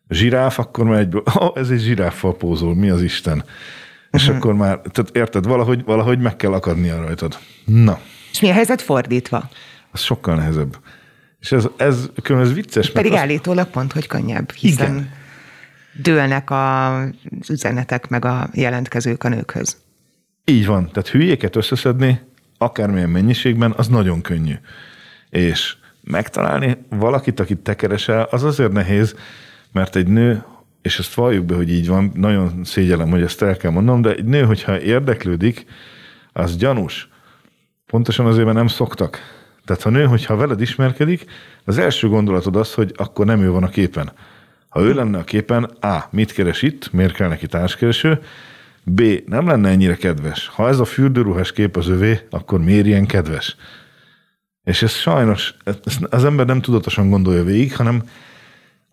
Zsiráf, 0.09 0.59
akkor 0.59 0.85
már 0.85 0.99
egy, 0.99 1.15
oh, 1.15 1.51
ez 1.61 1.69
egy 1.69 1.79
zsiráffal 1.79 2.35
pózol, 2.35 2.75
mi 2.75 2.89
az 2.89 3.01
Isten? 3.01 3.43
És 4.11 4.21
uh-huh. 4.21 4.37
akkor 4.37 4.53
már, 4.53 4.81
tehát 4.91 5.15
érted, 5.15 5.45
valahogy, 5.45 5.83
valahogy 5.83 6.19
meg 6.19 6.35
kell 6.35 6.53
akadnia 6.53 7.01
rajtad. 7.01 7.37
Na. 7.65 7.99
És 8.31 8.39
mi 8.39 8.49
a 8.49 8.53
helyzet 8.53 8.81
fordítva? 8.81 9.49
Az 9.91 10.01
sokkal 10.01 10.35
nehezebb. 10.35 10.77
És 11.39 11.51
ez, 11.51 11.67
ez, 11.77 12.09
ez 12.25 12.53
vicces. 12.53 12.91
Pedig 12.91 13.11
azt... 13.11 13.21
állítólag 13.21 13.67
pont, 13.67 13.93
hogy 13.93 14.07
könnyebb, 14.07 14.51
hiszen 14.51 14.93
Igen. 14.93 15.11
dőlnek 16.01 16.51
az 16.51 17.49
üzenetek 17.49 18.09
meg 18.09 18.25
a 18.25 18.49
jelentkezők 18.53 19.23
a 19.23 19.29
nőkhöz. 19.29 19.77
Így 20.45 20.65
van. 20.65 20.89
Tehát 20.91 21.09
hülyéket 21.09 21.55
összeszedni, 21.55 22.21
akármilyen 22.57 23.09
mennyiségben, 23.09 23.73
az 23.77 23.87
nagyon 23.87 24.21
könnyű. 24.21 24.53
És 25.29 25.75
megtalálni 26.01 26.77
valakit, 26.89 27.39
akit 27.39 27.57
te 27.57 27.75
keresel, 27.75 28.27
az 28.31 28.43
azért 28.43 28.71
nehéz, 28.71 29.15
mert 29.71 29.95
egy 29.95 30.07
nő, 30.07 30.43
és 30.87 30.99
ezt 30.99 31.13
valljuk 31.13 31.45
be, 31.45 31.55
hogy 31.55 31.69
így 31.71 31.87
van, 31.87 32.11
nagyon 32.15 32.63
szégyellem, 32.63 33.09
hogy 33.09 33.21
ezt 33.21 33.41
el 33.41 33.57
kell 33.57 33.71
mondanom, 33.71 34.01
de 34.01 34.15
egy 34.15 34.25
nő, 34.25 34.43
hogyha 34.43 34.81
érdeklődik, 34.81 35.65
az 36.33 36.57
gyanús. 36.57 37.09
Pontosan 37.85 38.25
azért, 38.25 38.45
mert 38.45 38.57
nem 38.57 38.67
szoktak. 38.67 39.19
Tehát 39.65 39.81
ha 39.81 39.89
nő, 39.89 40.05
hogyha 40.05 40.35
veled 40.35 40.61
ismerkedik, 40.61 41.25
az 41.63 41.77
első 41.77 42.07
gondolatod 42.07 42.55
az, 42.55 42.73
hogy 42.73 42.93
akkor 42.95 43.25
nem 43.25 43.41
ő 43.41 43.51
van 43.51 43.63
a 43.63 43.69
képen. 43.69 44.11
Ha 44.69 44.81
ő 44.81 44.93
lenne 44.93 45.17
a 45.17 45.23
képen, 45.23 45.63
A. 45.63 46.07
Mit 46.09 46.31
keres 46.31 46.61
itt? 46.61 46.91
Miért 46.91 47.13
kell 47.13 47.27
neki 47.27 47.47
társkereső? 47.47 48.21
B. 48.83 49.01
Nem 49.25 49.47
lenne 49.47 49.69
ennyire 49.69 49.95
kedves. 49.95 50.47
Ha 50.47 50.67
ez 50.67 50.79
a 50.79 50.85
fürdőruhás 50.85 51.51
kép 51.51 51.77
az 51.77 51.87
övé, 51.87 52.19
akkor 52.29 52.63
miért 52.63 52.85
ilyen 52.85 53.05
kedves? 53.05 53.55
És 54.63 54.81
ez 54.81 54.91
sajnos, 54.91 55.53
az 56.09 56.25
ember 56.25 56.45
nem 56.45 56.61
tudatosan 56.61 57.09
gondolja 57.09 57.43
végig, 57.43 57.75
hanem 57.75 58.03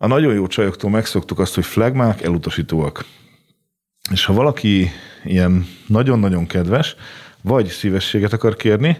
a 0.05 0.07
nagyon 0.07 0.35
jó 0.35 0.47
csajoktól 0.47 0.91
megszoktuk 0.91 1.39
azt, 1.39 1.55
hogy 1.55 1.65
flagmák 1.65 2.23
elutasítóak. 2.23 3.05
És 4.11 4.25
ha 4.25 4.33
valaki 4.33 4.91
ilyen 5.25 5.67
nagyon-nagyon 5.87 6.47
kedves, 6.47 6.97
vagy 7.43 7.67
szívességet 7.67 8.33
akar 8.33 8.57
kérni, 8.57 8.99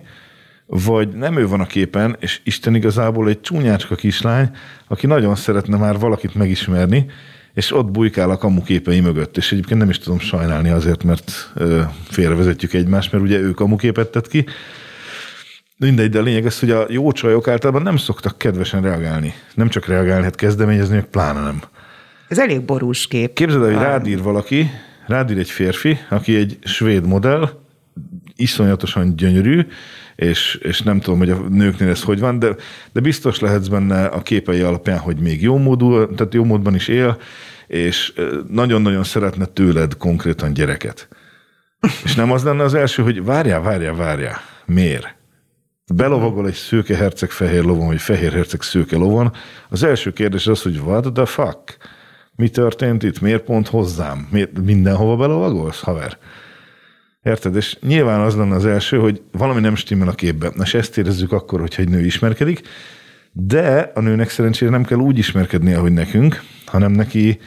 vagy 0.67 1.09
nem 1.09 1.37
ő 1.37 1.49
van 1.49 1.61
a 1.61 1.67
képen, 1.67 2.17
és 2.21 2.41
Isten 2.45 2.75
igazából 2.75 3.29
egy 3.29 3.41
csúnyácska 3.41 3.95
kislány, 3.95 4.51
aki 4.87 5.07
nagyon 5.07 5.35
szeretne 5.35 5.77
már 5.77 5.99
valakit 5.99 6.35
megismerni, 6.35 7.07
és 7.55 7.73
ott 7.73 7.91
bujkál 7.91 8.31
a 8.31 8.37
kamu 8.37 8.63
képei 8.63 9.01
mögött. 9.01 9.37
És 9.37 9.53
egyébként 9.53 9.81
nem 9.81 9.91
is 9.91 9.99
tudom 9.99 10.19
sajnálni 10.19 10.69
azért, 10.69 11.03
mert 11.03 11.53
félrevezetjük 12.05 12.73
egymást, 12.73 13.13
mert 13.13 13.25
ugye 13.25 13.39
ő 13.39 13.51
kamuképet 13.51 14.11
tett 14.11 14.29
ki, 14.29 14.45
Mindegy, 15.85 16.11
de 16.11 16.19
a 16.19 16.23
lényeg 16.23 16.47
az, 16.47 16.59
hogy 16.61 16.71
a 16.71 16.87
jó 16.89 17.13
csajok 17.13 17.49
általában 17.49 17.83
nem 17.83 17.97
szoktak 17.97 18.39
kedvesen 18.39 18.83
reagálni. 18.83 19.35
Nem 19.55 19.69
csak 19.69 19.87
reagálni, 19.87 20.23
hát 20.23 20.35
kezdeményezni, 20.35 20.95
meg 20.95 21.05
pláne 21.05 21.41
nem. 21.41 21.63
Ez 22.29 22.39
elég 22.39 22.61
borús 22.61 23.07
kép. 23.07 23.33
Képzeld 23.33 23.63
el, 23.63 23.73
hogy 23.73 23.83
rád 23.83 24.07
ír 24.07 24.23
valaki, 24.23 24.71
rád 25.07 25.31
ír 25.31 25.39
egy 25.39 25.51
férfi, 25.51 25.99
aki 26.09 26.37
egy 26.37 26.59
svéd 26.63 27.07
modell, 27.07 27.49
iszonyatosan 28.37 29.17
gyönyörű, 29.17 29.67
és, 30.17 30.59
és 30.63 30.83
nem 30.83 31.01
tudom, 31.01 31.19
hogy 31.19 31.31
a 31.31 31.37
nőknél 31.37 31.89
ez 31.89 32.03
hogy 32.03 32.21
van, 32.21 32.39
de, 32.39 32.57
de 32.93 33.01
biztos 33.01 33.41
lehetsz 33.41 33.67
benne 33.67 34.05
a 34.05 34.23
képei 34.23 34.61
alapján, 34.61 34.99
hogy 34.99 35.17
még 35.17 35.43
jó 35.43 35.57
módú, 35.57 36.15
tehát 36.15 36.35
jó 36.35 36.45
módban 36.45 36.75
is 36.75 36.89
él, 36.89 37.19
és 37.67 38.13
nagyon-nagyon 38.49 39.05
szeretne 39.05 39.45
tőled 39.45 39.97
konkrétan 39.97 40.53
gyereket. 40.53 41.09
És 42.05 42.15
nem 42.15 42.33
az 42.33 42.43
lenne 42.43 42.63
az 42.63 42.75
első, 42.75 43.03
hogy 43.03 43.25
várjál, 43.25 43.61
várjál, 43.61 43.95
várjál. 43.95 44.41
Miért? 44.67 45.23
Belovagol 45.93 46.47
egy 46.47 46.55
szőke 46.55 46.97
herceg 46.97 47.31
fehér 47.31 47.65
lovon, 47.65 47.87
vagy 47.87 48.01
fehér 48.01 48.33
herceg 48.33 48.63
szőke 48.63 48.97
lovon, 48.97 49.33
az 49.69 49.83
első 49.83 50.13
kérdés 50.13 50.47
az, 50.47 50.63
hogy 50.63 50.77
what 50.77 51.13
the 51.13 51.27
fuck? 51.27 51.77
Mi 52.37 52.49
történt 52.49 53.03
itt? 53.03 53.21
Miért 53.21 53.43
pont 53.43 53.69
hozzám? 53.69 54.29
Miért 54.31 54.59
mindenhova 54.59 55.17
belovagolsz, 55.17 55.81
haver? 55.81 56.19
Érted? 57.23 57.57
És 57.57 57.77
nyilván 57.81 58.21
az 58.21 58.37
lenne 58.37 58.55
az 58.55 58.67
első, 58.67 58.99
hogy 58.99 59.23
valami 59.33 59.61
nem 59.61 59.75
stimmel 59.75 60.09
a 60.09 60.15
képben. 60.15 60.53
És 60.63 60.75
ezt 60.75 60.99
érezzük 60.99 61.33
akkor, 61.33 61.61
hogyha 61.61 61.83
egy 61.83 61.89
nő 61.89 62.05
ismerkedik, 62.05 62.61
de 63.33 63.91
a 63.95 64.01
nőnek 64.01 64.31
szerencsére 64.31 64.71
nem 64.71 64.85
kell 64.85 64.99
úgy 64.99 65.19
ismerkedni, 65.19 65.73
ahogy 65.73 65.93
nekünk, 65.93 66.43
hanem 66.67 66.93
neki, 66.93 67.39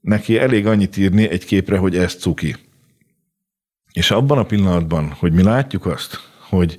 neki 0.00 0.38
elég 0.38 0.66
annyit 0.66 0.96
írni 0.96 1.28
egy 1.28 1.44
képre, 1.44 1.76
hogy 1.76 1.96
ez 1.96 2.14
cuki. 2.14 2.56
És 3.92 4.10
abban 4.10 4.38
a 4.38 4.44
pillanatban, 4.44 5.10
hogy 5.18 5.32
mi 5.32 5.42
látjuk 5.42 5.86
azt, 5.86 6.20
hogy 6.48 6.78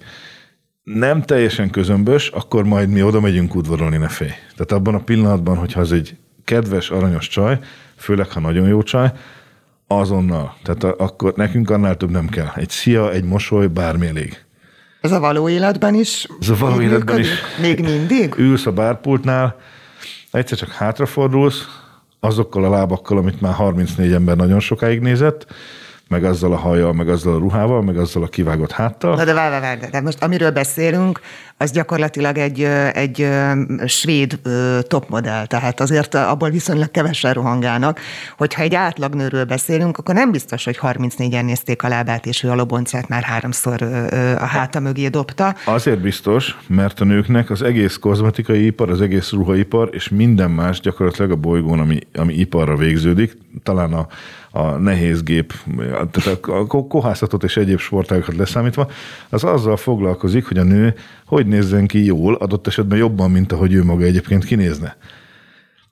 nem 0.84 1.22
teljesen 1.22 1.70
közömbös, 1.70 2.28
akkor 2.28 2.64
majd 2.64 2.90
mi 2.90 3.04
oda 3.04 3.20
megyünk 3.20 3.56
udvarolni, 3.56 3.98
ne 3.98 4.08
félj. 4.08 4.30
Tehát 4.30 4.72
abban 4.72 4.96
a 4.96 5.04
pillanatban, 5.04 5.58
hogyha 5.58 5.80
az 5.80 5.92
egy 5.92 6.18
kedves, 6.44 6.90
aranyos 6.90 7.28
csaj, 7.28 7.60
főleg, 7.96 8.32
ha 8.32 8.40
nagyon 8.40 8.68
jó 8.68 8.84
csaj, 8.84 9.12
azonnal. 9.88 10.56
Tehát 10.64 10.84
akkor 10.84 11.34
nekünk 11.36 11.70
annál 11.70 11.98
több 11.98 12.12
nem 12.12 12.28
kell. 12.28 12.52
Egy 12.56 12.70
szia, 12.70 13.12
egy 13.12 13.24
mosoly, 13.24 13.68
bármi 13.68 14.08
elég. 14.08 14.44
Ez 15.02 15.12
a 15.12 15.20
való 15.20 15.50
életben 15.50 15.94
is? 15.94 16.28
Ez 16.42 16.50
a 16.50 16.56
való 16.56 16.82
életben 16.82 17.16
működik? 17.16 17.32
is. 17.32 17.58
Még 17.62 17.80
mindig? 17.80 18.34
Ülsz 18.48 18.66
a 18.66 18.72
bárpultnál, 18.72 19.56
egyszer 20.32 20.58
csak 20.58 20.70
hátrafordulsz, 20.70 21.66
azokkal 22.20 22.64
a 22.64 22.70
lábakkal, 22.70 23.18
amit 23.18 23.42
már 23.42 23.54
34 23.54 24.12
ember 24.12 24.36
nagyon 24.36 24.60
sokáig 24.60 25.00
nézett, 25.00 25.46
meg 26.12 26.24
azzal 26.24 26.54
a 26.54 26.56
hajjal, 26.56 26.94
meg 26.94 27.10
azzal 27.10 27.34
a 27.34 27.38
ruhával, 27.38 27.82
meg 27.82 27.98
azzal 27.98 28.24
a 28.24 28.28
kivágott 28.28 28.72
háttal. 28.72 29.16
Na 29.16 29.24
de 29.24 29.34
várj, 29.34 29.60
várj, 29.60 29.80
de 29.92 30.02
most 30.02 30.24
amiről 30.24 30.52
beszélünk, 30.52 31.20
az 31.58 31.72
gyakorlatilag 31.72 32.38
egy, 32.38 32.62
egy 32.94 33.28
svéd 33.86 34.40
topmodell, 34.88 35.46
tehát 35.46 35.80
azért 35.80 36.16
abból 36.16 36.50
viszonylag 36.50 36.92
kevesen 36.92 37.34
rohangálnak. 37.34 38.00
Hogyha 38.38 38.62
egy 38.62 38.76
átlagnőről 38.76 39.46
beszélünk, 39.46 39.98
akkor 39.98 40.16
nem 40.16 40.32
biztos, 40.32 40.64
hogy 40.64 40.80
34-en 40.82 41.46
nézték 41.46 41.84
a 41.84 41.88
lábát, 41.88 42.26
és 42.26 42.44
ő 42.44 42.50
a 42.50 42.56
loboncát 42.56 43.08
már 43.08 43.24
háromszor 43.24 43.82
a 44.40 44.46
háta 44.46 44.80
mögé 44.80 45.08
dobta. 45.08 45.56
Azért 45.66 46.02
biztos, 46.02 46.58
mert 46.68 47.00
a 47.00 47.06
nőknek 47.06 47.50
az 47.50 47.62
egész 47.62 47.98
kozmetikai 47.98 48.66
ipar, 48.66 48.90
az 48.90 49.02
egész 49.02 49.32
ruhaipar, 49.32 49.90
és 49.92 50.10
minden 50.10 50.52
más 50.52 50.80
gyakorlatilag 50.80 51.32
a 51.32 51.36
bolygón, 51.36 51.80
ami, 51.80 52.00
ami 52.14 52.34
iparra 52.34 52.76
végződik, 52.76 53.38
talán 53.64 53.94
a 53.94 54.08
a 54.52 54.72
nehéz 54.72 55.24
gép, 55.24 55.54
tehát 56.12 56.40
a 56.46 56.66
kohászatot 56.68 57.44
és 57.44 57.58
egyéb 57.58 57.80
sportágokat 57.80 58.36
leszámítva, 58.36 58.92
az 59.30 59.44
azzal 59.44 59.78
foglalkozik, 59.78 60.48
hogy 60.48 60.58
a 60.58 60.64
nő 60.64 60.96
hogy 61.26 61.48
nézzen 61.48 61.88
ki 61.88 62.06
jól, 62.06 62.36
adott 62.36 62.68
esetben 62.68 62.98
jobban, 62.98 63.32
mint 63.32 63.52
ahogy 63.52 63.74
ő 63.74 63.84
maga 63.84 64.04
egyébként 64.04 64.46
kinézne. 64.46 64.98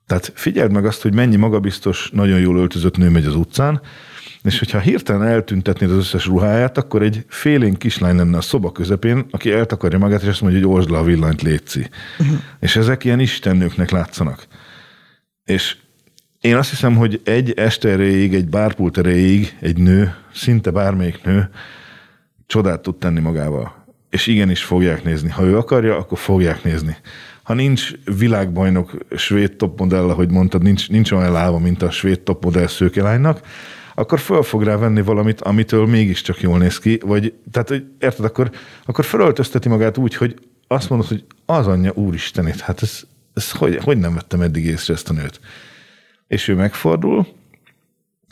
Tehát 0.06 0.32
figyeld 0.34 0.72
meg 0.72 0.84
azt, 0.84 1.02
hogy 1.02 1.14
mennyi 1.14 1.36
magabiztos, 1.36 2.10
nagyon 2.12 2.40
jól 2.40 2.58
öltözött 2.58 2.96
nő 2.96 3.08
megy 3.08 3.24
az 3.24 3.34
utcán, 3.34 3.80
és 4.42 4.58
hogyha 4.58 4.78
hirtelen 4.78 5.26
eltüntetnéd 5.28 5.90
az 5.90 5.96
összes 5.96 6.26
ruháját, 6.26 6.78
akkor 6.78 7.02
egy 7.02 7.24
félénk 7.28 7.78
kislány 7.78 8.16
lenne 8.16 8.36
a 8.36 8.40
szoba 8.40 8.72
közepén, 8.72 9.26
aki 9.30 9.52
eltakarja 9.52 9.98
magát, 9.98 10.22
és 10.22 10.28
azt 10.28 10.40
mondja, 10.40 10.60
hogy 10.60 10.68
orzd 10.68 10.90
le 10.90 10.98
a 10.98 11.04
villanyt, 11.04 11.42
létszi. 11.42 11.88
Uh-huh. 12.18 12.38
És 12.60 12.76
ezek 12.76 13.04
ilyen 13.04 13.20
istennőknek 13.20 13.90
látszanak. 13.90 14.46
És 15.44 15.76
én 16.40 16.56
azt 16.56 16.70
hiszem, 16.70 16.96
hogy 16.96 17.20
egy 17.24 17.52
este 17.52 17.88
erejéig, 17.88 18.34
egy 18.34 18.48
bárpult 18.48 18.98
erejéig 18.98 19.56
egy 19.60 19.78
nő, 19.78 20.14
szinte 20.34 20.70
bármelyik 20.70 21.22
nő 21.24 21.50
csodát 22.46 22.80
tud 22.80 22.96
tenni 22.96 23.20
magával. 23.20 23.84
És 24.10 24.26
igenis 24.26 24.62
fogják 24.62 25.04
nézni. 25.04 25.30
Ha 25.30 25.44
ő 25.44 25.56
akarja, 25.56 25.96
akkor 25.96 26.18
fogják 26.18 26.64
nézni. 26.64 26.96
Ha 27.42 27.54
nincs 27.54 27.90
világbajnok 28.18 28.98
svéd 29.16 29.56
topmodell, 29.56 30.08
ahogy 30.08 30.30
mondtad, 30.30 30.62
nincs, 30.62 30.88
nincs 30.88 31.12
olyan 31.12 31.32
lába, 31.32 31.58
mint 31.58 31.82
a 31.82 31.90
svéd 31.90 32.20
topmodell 32.20 32.66
szőkelánynak, 32.66 33.40
akkor 33.94 34.18
föl 34.18 34.42
fog 34.42 34.62
rá 34.62 34.76
venni 34.76 35.02
valamit, 35.02 35.40
amitől 35.40 35.86
mégiscsak 35.86 36.40
jól 36.40 36.58
néz 36.58 36.78
ki, 36.78 37.00
vagy, 37.04 37.34
tehát, 37.50 37.68
hogy 37.68 37.84
érted, 37.98 38.24
akkor, 38.24 38.50
akkor 38.84 39.04
felöltözteti 39.04 39.68
magát 39.68 39.98
úgy, 39.98 40.14
hogy 40.14 40.34
azt 40.66 40.90
mondod, 40.90 41.08
hogy 41.08 41.24
az 41.46 41.66
anyja 41.66 41.92
úristenét, 41.94 42.60
hát 42.60 42.82
ez, 42.82 43.02
ez 43.34 43.50
hogy, 43.50 43.76
hogy 43.76 43.98
nem 43.98 44.14
vettem 44.14 44.40
eddig 44.40 44.64
észre 44.64 44.94
ezt 44.94 45.10
a 45.10 45.12
nőt 45.12 45.40
és 46.30 46.48
ő 46.48 46.54
megfordul, 46.54 47.26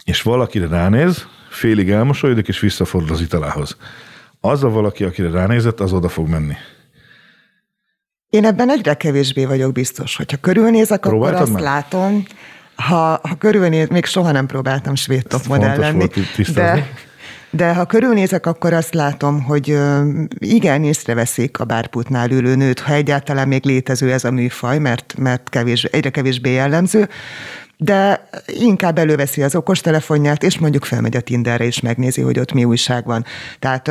és 0.05 0.23
valakire 0.23 0.67
ránéz, 0.67 1.27
félig 1.51 1.91
elmosolyodik, 1.91 2.49
és 2.49 2.61
visszafordul 2.61 3.13
az 3.13 3.21
italához. 3.21 3.77
Az 4.41 4.65
a 4.65 4.69
valaki, 4.69 5.05
akire 5.05 5.31
ránézett, 5.31 5.81
az 5.81 5.93
oda 5.93 6.09
fog 6.09 6.29
menni. 6.29 6.55
Én 8.31 8.45
ebben 8.45 8.71
egyre 8.71 8.95
kevésbé 8.95 9.45
vagyok 9.45 9.73
biztos, 9.73 10.17
hogyha 10.17 10.37
körülnézek, 10.37 11.01
Próbáltad 11.01 11.35
akkor 11.35 11.43
azt 11.43 11.53
már? 11.53 11.63
látom, 11.63 12.25
ha, 12.75 13.21
ha 13.23 13.37
körülnéz, 13.39 13.89
még 13.89 14.05
soha 14.05 14.33
nem 14.33 14.47
próbáltam 14.47 14.95
svéd 14.95 15.27
top 15.27 15.47
modell 15.47 15.79
lenni, 15.79 16.09
de, 16.55 16.89
De 17.51 17.75
ha 17.75 17.85
körülnézek, 17.85 18.47
akkor 18.47 18.73
azt 18.73 18.95
látom, 18.95 19.43
hogy 19.43 19.79
igen, 20.39 20.85
észreveszik 20.85 21.59
a 21.59 21.65
bárputnál 21.65 22.31
ülő 22.31 22.55
nőt, 22.55 22.81
ha 22.81 22.93
egyáltalán 22.93 23.49
még 23.49 23.65
létező 23.65 24.13
ez 24.13 24.25
a 24.25 24.31
műfaj, 24.31 24.79
mert, 24.79 25.15
mert 25.19 25.49
kevés, 25.49 25.85
egyre 25.85 26.11
kevésbé 26.11 26.53
jellemző, 26.53 27.09
de 27.81 28.29
inkább 28.47 28.99
előveszi 28.99 29.43
az 29.43 29.55
okostelefonját, 29.55 30.43
és 30.43 30.59
mondjuk 30.59 30.85
felmegy 30.85 31.17
a 31.17 31.21
Tinderre, 31.21 31.65
és 31.65 31.81
megnézi, 31.81 32.21
hogy 32.21 32.39
ott 32.39 32.53
mi 32.53 32.65
újság 32.65 33.05
van. 33.05 33.25
Tehát 33.59 33.91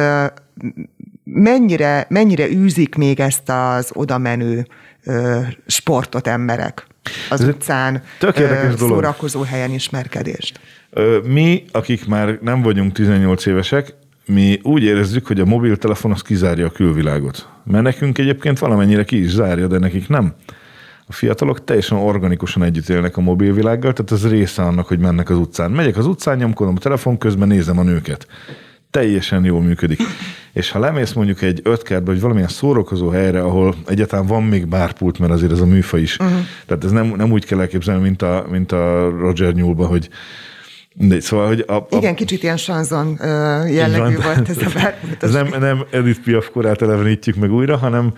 mennyire, 1.23 2.05
mennyire 2.09 2.47
űzik 2.47 2.95
még 2.95 3.19
ezt 3.19 3.49
az 3.49 3.89
oda 3.93 4.17
menő 4.17 4.67
sportot 5.67 6.27
emberek 6.27 6.87
az 7.29 7.41
Ez 7.41 7.47
utcán, 7.47 8.03
szórakozó 8.77 9.41
helyen 9.41 9.71
ismerkedést? 9.71 10.59
Mi, 11.23 11.63
akik 11.71 12.07
már 12.07 12.39
nem 12.41 12.61
vagyunk 12.61 12.91
18 12.91 13.45
évesek, 13.45 13.93
mi 14.25 14.59
úgy 14.63 14.83
érezzük, 14.83 15.27
hogy 15.27 15.39
a 15.39 15.45
mobiltelefon 15.45 16.11
az 16.11 16.21
kizárja 16.21 16.65
a 16.65 16.71
külvilágot. 16.71 17.49
Mert 17.63 17.83
nekünk 17.83 18.17
egyébként 18.17 18.59
valamennyire 18.59 19.03
ki 19.03 19.23
is 19.23 19.29
zárja, 19.29 19.67
de 19.67 19.77
nekik 19.77 20.07
nem. 20.07 20.33
A 21.09 21.13
fiatalok 21.13 21.63
teljesen 21.63 21.97
organikusan 21.97 22.63
együtt 22.63 22.89
élnek 22.89 23.17
a 23.17 23.21
mobilvilággal, 23.21 23.93
tehát 23.93 24.11
ez 24.11 24.29
része 24.29 24.61
annak, 24.61 24.87
hogy 24.87 24.99
mennek 24.99 25.29
az 25.29 25.37
utcán. 25.37 25.71
Megyek 25.71 25.97
az 25.97 26.05
utcán, 26.05 26.37
nyomkodom 26.37 26.73
a 26.75 26.79
telefon, 26.79 27.17
közben 27.17 27.47
nézem 27.47 27.79
a 27.79 27.83
nőket. 27.83 28.27
Teljesen 28.91 29.45
jól 29.45 29.61
működik. 29.61 29.99
És 30.53 30.71
ha 30.71 30.79
lemész 30.79 31.13
mondjuk 31.13 31.41
egy 31.41 31.59
ötkertbe, 31.63 32.11
vagy 32.11 32.21
valamilyen 32.21 32.47
szórakozó 32.47 33.09
helyre, 33.09 33.41
ahol 33.41 33.75
egyáltalán 33.85 34.25
van 34.25 34.43
még 34.43 34.67
bárpult, 34.67 35.19
mert 35.19 35.31
azért 35.31 35.51
ez 35.51 35.59
a 35.59 35.65
műfa 35.65 35.97
is. 35.97 36.17
Uh-huh. 36.17 36.37
Tehát 36.65 36.83
ez 36.83 36.91
nem, 36.91 37.13
nem 37.17 37.31
úgy 37.31 37.45
kell 37.45 37.59
elképzelni, 37.59 38.01
mint 38.01 38.21
a, 38.21 38.45
mint 38.49 38.71
a 38.71 39.09
Roger 39.09 39.53
Nyúlba, 39.53 39.85
hogy 39.85 40.09
de, 40.93 41.19
szóval, 41.19 41.47
hogy 41.47 41.63
a, 41.67 41.73
a, 41.73 41.87
Igen, 41.89 42.15
kicsit 42.15 42.43
ilyen 42.43 42.57
sanzon 42.57 43.17
jellegű 43.69 44.15
van, 44.15 44.23
volt 44.23 44.49
ez 44.49 44.57
a 44.57 44.69
bárpult. 44.73 45.23
Ez 45.23 45.31
nem, 45.31 45.47
nem 45.59 45.85
Edith 45.91 46.19
Piaf 46.19 46.49
korát 46.49 46.81
elevenítjük 46.81 47.35
meg 47.35 47.51
újra, 47.51 47.77
hanem 47.77 48.13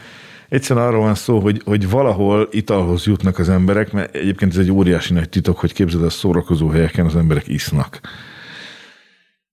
Egyszerűen 0.49 0.85
arról 0.85 1.01
van 1.01 1.15
szó, 1.15 1.39
hogy, 1.39 1.62
hogy 1.65 1.89
valahol 1.89 2.47
italhoz 2.51 3.05
jutnak 3.05 3.39
az 3.39 3.49
emberek, 3.49 3.91
mert 3.91 4.15
egyébként 4.15 4.51
ez 4.51 4.57
egy 4.57 4.71
óriási 4.71 5.13
nagy 5.13 5.29
titok, 5.29 5.59
hogy 5.59 5.73
képzeld, 5.73 6.03
a 6.03 6.09
szórakozó 6.09 6.67
helyeken 6.67 7.05
az 7.05 7.15
emberek 7.15 7.47
isznak. 7.47 7.99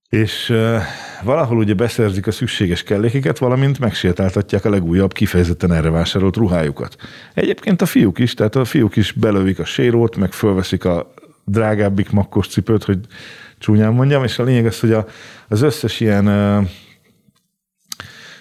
És 0.08 0.50
uh, 0.50 0.80
valahol 1.22 1.56
ugye 1.56 1.74
beszerzik 1.74 2.26
a 2.26 2.30
szükséges 2.30 2.82
kellékeket, 2.82 3.38
valamint 3.38 3.78
megsétáltatják 3.78 4.64
a 4.64 4.70
legújabb, 4.70 5.12
kifejezetten 5.12 5.72
erre 5.72 5.90
vásárolt 5.90 6.36
ruhájukat. 6.36 6.96
Egyébként 7.34 7.82
a 7.82 7.86
fiúk 7.86 8.18
is, 8.18 8.34
tehát 8.34 8.56
a 8.56 8.64
fiúk 8.64 8.96
is 8.96 9.12
belövik 9.12 9.58
a 9.58 9.64
sérót, 9.64 10.16
meg 10.16 10.32
fölveszik 10.32 10.84
a 10.84 11.14
drágábbik 11.44 12.10
makkos 12.10 12.48
cipőt, 12.48 12.84
hogy 12.84 12.98
csúnyán 13.58 13.92
mondjam, 13.92 14.24
és 14.24 14.38
a 14.38 14.42
lényeg 14.42 14.66
az, 14.66 14.80
hogy 14.80 14.92
a, 14.92 15.06
az 15.48 15.62
összes 15.62 16.00
ilyen 16.00 16.26
uh, 16.26 16.68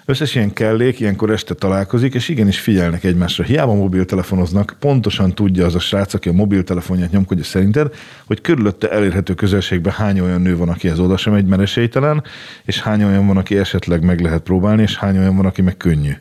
Összes 0.08 0.36
ilyen 0.36 0.54
kellék 0.54 1.00
ilyenkor 1.00 1.30
este 1.30 1.54
találkozik, 1.54 2.13
és 2.13 2.30
igenis 2.30 2.60
figyelnek 2.60 3.04
egymásra. 3.04 3.44
Hiába 3.44 3.74
mobiltelefonoznak, 3.74 4.76
pontosan 4.80 5.34
tudja 5.34 5.65
az 5.65 5.76
a 5.76 5.80
srác, 5.80 6.13
aki 6.13 6.30
a 6.30 6.34
mobiltelefonját 6.34 7.12
nyomkodja 7.12 7.44
szerinted, 7.44 7.94
hogy 8.26 8.41
körülötte 8.41 8.91
elérhető 8.91 9.34
közelségben 9.34 9.94
hány 9.94 10.20
olyan 10.20 10.41
nő 10.41 10.58
van, 10.58 10.76
ez 10.82 11.00
oda 11.00 11.18
sem 11.18 11.34
egy, 11.34 11.46
mert 11.46 11.62
esélytelen, 11.62 12.24
és 12.63 12.82
hány 12.82 13.04
olyan 13.04 13.28
van, 13.28 13.38
aki 13.38 13.58
esetleg 13.58 14.04
meg 14.04 14.22
lehet 14.22 14.41
próbálni, 14.41 14.82
és 14.82 14.96
hány 14.96 15.18
olyan 15.18 15.36
van, 15.36 15.46
aki 15.46 15.62
meg 15.62 15.78
könnyű. 15.78 16.12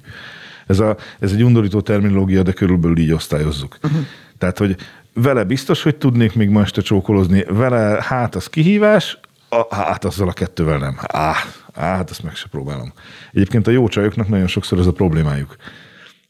Ez, 0.67 0.79
a, 0.79 0.97
ez 1.21 1.33
egy 1.33 1.43
undorító 1.45 1.81
terminológia, 1.81 2.43
de 2.43 2.53
körülbelül 2.53 2.99
így 2.99 3.13
osztályozzuk. 3.13 3.79
Uh-huh. 3.83 4.01
Tehát, 4.39 4.59
hogy 4.59 4.77
vele 5.15 5.45
biztos, 5.45 5.83
hogy 5.83 5.97
tudnék 5.97 6.35
még 6.35 6.49
ma 6.49 6.61
este 6.61 6.81
csókolozni, 6.81 7.45
vele 7.49 8.03
hát 8.03 8.35
az 8.35 8.47
kihívás, 8.47 9.19
a, 9.49 9.75
hát 9.75 10.05
azzal 10.05 10.29
a 10.29 10.33
kettővel 10.33 10.79
nem. 10.79 10.99
Á, 11.03 11.35
á, 11.75 11.97
hát 11.97 12.11
ezt 12.11 12.23
meg 12.23 12.35
se 12.35 12.47
próbálom. 12.51 12.93
Egyébként 13.33 13.67
a 13.67 13.71
jó 13.71 13.89
csajoknak 13.89 14.29
nagyon 14.29 14.47
sokszor 14.47 14.79
ez 14.79 14.87
a 14.87 14.93
problémájuk. 14.93 15.57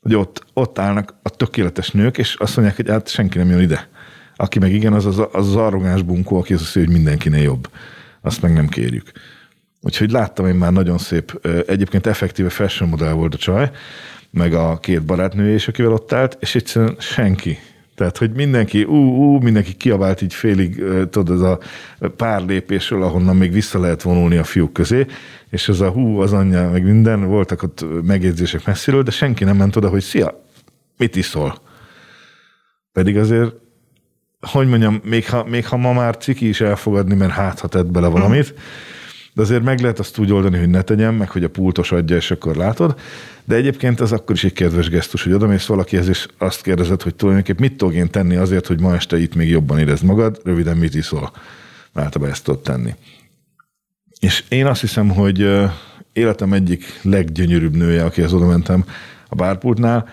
Hogy 0.02 0.14
ott, 0.14 0.44
ott 0.52 0.78
állnak 0.78 1.14
a 1.22 1.30
tökéletes 1.30 1.90
nők, 1.90 2.18
és 2.18 2.34
azt 2.34 2.56
mondják, 2.56 2.76
hogy 2.76 2.88
hát 2.88 3.08
senki 3.08 3.38
nem 3.38 3.50
jön 3.50 3.60
ide. 3.60 3.88
Aki 4.36 4.58
meg 4.58 4.72
igen, 4.72 4.92
az 4.92 5.06
az, 5.06 5.18
az, 5.18 5.28
az 5.32 5.56
arrogáns 5.56 6.02
bunkó, 6.02 6.38
aki 6.38 6.52
azt 6.52 6.62
hiszi, 6.62 6.78
hogy 6.78 6.92
mindenkinél 6.92 7.42
jobb. 7.42 7.68
Azt 8.20 8.42
meg 8.42 8.52
nem 8.52 8.68
kérjük. 8.68 9.12
Úgyhogy 9.80 10.10
láttam 10.10 10.46
én 10.46 10.54
már 10.54 10.72
nagyon 10.72 10.98
szép, 10.98 11.46
egyébként 11.66 12.06
effektíve 12.06 12.48
fashion 12.48 12.88
modell 12.88 13.12
volt 13.12 13.34
a 13.34 13.38
csaj, 13.38 13.70
meg 14.30 14.54
a 14.54 14.78
két 14.78 15.04
barátnője 15.04 15.54
is, 15.54 15.68
akivel 15.68 15.92
ott 15.92 16.12
állt, 16.12 16.36
és 16.40 16.54
egyszerűen 16.54 16.96
senki 16.98 17.58
tehát, 17.94 18.18
hogy 18.18 18.30
mindenki, 18.30 18.82
ú, 18.82 18.96
ú, 18.96 19.38
mindenki 19.38 19.72
kiabált 19.72 20.22
így 20.22 20.34
félig, 20.34 20.82
tudod, 21.10 21.30
ez 21.30 21.40
a 21.40 21.58
pár 22.16 22.44
lépésről, 22.44 23.02
ahonnan 23.02 23.36
még 23.36 23.52
vissza 23.52 23.80
lehet 23.80 24.02
vonulni 24.02 24.36
a 24.36 24.44
fiúk 24.44 24.72
közé, 24.72 25.06
és 25.50 25.68
ez 25.68 25.80
a 25.80 25.90
hú, 25.90 26.20
az 26.20 26.32
anyja, 26.32 26.70
meg 26.70 26.84
minden, 26.84 27.24
voltak 27.24 27.62
ott 27.62 27.84
megjegyzések 28.02 28.66
messziről, 28.66 29.02
de 29.02 29.10
senki 29.10 29.44
nem 29.44 29.56
ment 29.56 29.76
oda, 29.76 29.88
hogy 29.88 30.02
szia, 30.02 30.44
mit 30.96 31.16
iszol? 31.16 31.54
Pedig 32.92 33.16
azért, 33.16 33.54
hogy 34.40 34.68
mondjam, 34.68 35.00
még 35.04 35.28
ha, 35.28 35.44
még 35.44 35.66
ha 35.66 35.76
ma 35.76 35.92
már 35.92 36.16
ciki 36.16 36.48
is 36.48 36.60
elfogadni, 36.60 37.14
mert 37.14 37.32
hát, 37.32 37.60
ha 37.60 37.68
tett 37.68 37.90
bele 37.90 38.08
valamit, 38.08 38.54
de 39.34 39.42
azért 39.42 39.62
meg 39.62 39.80
lehet 39.80 39.98
azt 39.98 40.18
úgy 40.18 40.32
oldani, 40.32 40.58
hogy 40.58 40.68
ne 40.68 40.82
tegyem, 40.82 41.14
meg 41.14 41.30
hogy 41.30 41.44
a 41.44 41.48
pultos 41.48 41.92
adja, 41.92 42.16
és 42.16 42.30
akkor 42.30 42.56
látod. 42.56 42.98
De 43.44 43.54
egyébként 43.54 44.00
az 44.00 44.12
akkor 44.12 44.34
is 44.34 44.44
egy 44.44 44.52
kedves 44.52 44.88
gesztus, 44.88 45.22
hogy 45.22 45.32
odamész 45.32 45.66
valakihez, 45.66 46.08
és 46.08 46.26
azt 46.38 46.62
kérdezed, 46.62 47.02
hogy 47.02 47.14
tulajdonképpen 47.14 47.66
mit 47.68 47.76
tudok 47.76 47.94
én 47.94 48.10
tenni 48.10 48.36
azért, 48.36 48.66
hogy 48.66 48.80
ma 48.80 48.94
este 48.94 49.18
itt 49.18 49.34
még 49.34 49.48
jobban 49.48 49.78
érezd 49.78 50.04
magad, 50.04 50.40
röviden 50.44 50.76
mit 50.76 50.94
iszol. 50.94 51.32
Általában 51.92 52.32
ezt 52.32 52.44
tudod 52.44 52.60
tenni. 52.62 52.94
És 54.20 54.44
én 54.48 54.66
azt 54.66 54.80
hiszem, 54.80 55.08
hogy 55.08 55.48
életem 56.12 56.52
egyik 56.52 56.84
leggyönyörűbb 57.02 57.76
nője, 57.76 58.04
akihez 58.04 58.32
oda 58.32 58.46
mentem 58.46 58.84
a 59.28 59.34
bárpultnál, 59.34 60.08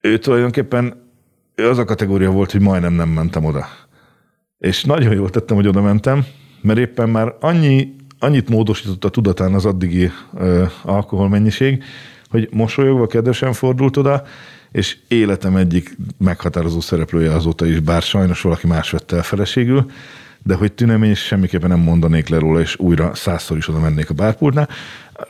ő 0.00 0.18
tulajdonképpen 0.18 1.06
ő 1.54 1.68
az 1.68 1.78
a 1.78 1.84
kategória 1.84 2.30
volt, 2.30 2.52
hogy 2.52 2.60
majdnem 2.60 2.92
nem 2.92 3.08
mentem 3.08 3.44
oda. 3.44 3.68
És 4.58 4.84
nagyon 4.84 5.14
jól 5.14 5.30
tettem, 5.30 5.56
hogy 5.56 5.66
oda 5.66 5.82
mentem, 5.82 6.26
mert 6.60 6.78
éppen 6.78 7.08
már 7.08 7.34
annyi, 7.40 7.94
annyit 8.18 8.48
módosított 8.48 9.04
a 9.04 9.08
tudatán 9.08 9.54
az 9.54 9.64
addigi 9.64 10.10
ö, 10.38 10.64
alkoholmennyiség, 10.82 11.82
hogy 12.30 12.48
mosolyogva 12.52 13.06
kedvesen 13.06 13.52
fordult 13.52 13.96
oda, 13.96 14.22
és 14.72 14.96
életem 15.08 15.56
egyik 15.56 15.96
meghatározó 16.18 16.80
szereplője 16.80 17.32
azóta 17.34 17.66
is, 17.66 17.80
bár 17.80 18.02
sajnos 18.02 18.40
valaki 18.40 18.66
más 18.66 18.90
vette 18.90 19.16
el 19.16 19.22
feleségül, 19.22 19.90
de 20.42 20.54
hogy 20.54 20.72
tünemény, 20.72 21.10
és 21.10 21.24
semmiképpen 21.24 21.68
nem 21.68 21.80
mondanék 21.80 22.28
le 22.28 22.38
róla, 22.38 22.60
és 22.60 22.78
újra 22.78 23.14
százszor 23.14 23.56
is 23.56 23.68
oda 23.68 23.78
mennék 23.78 24.10
a 24.10 24.14
bárpultnál. 24.14 24.68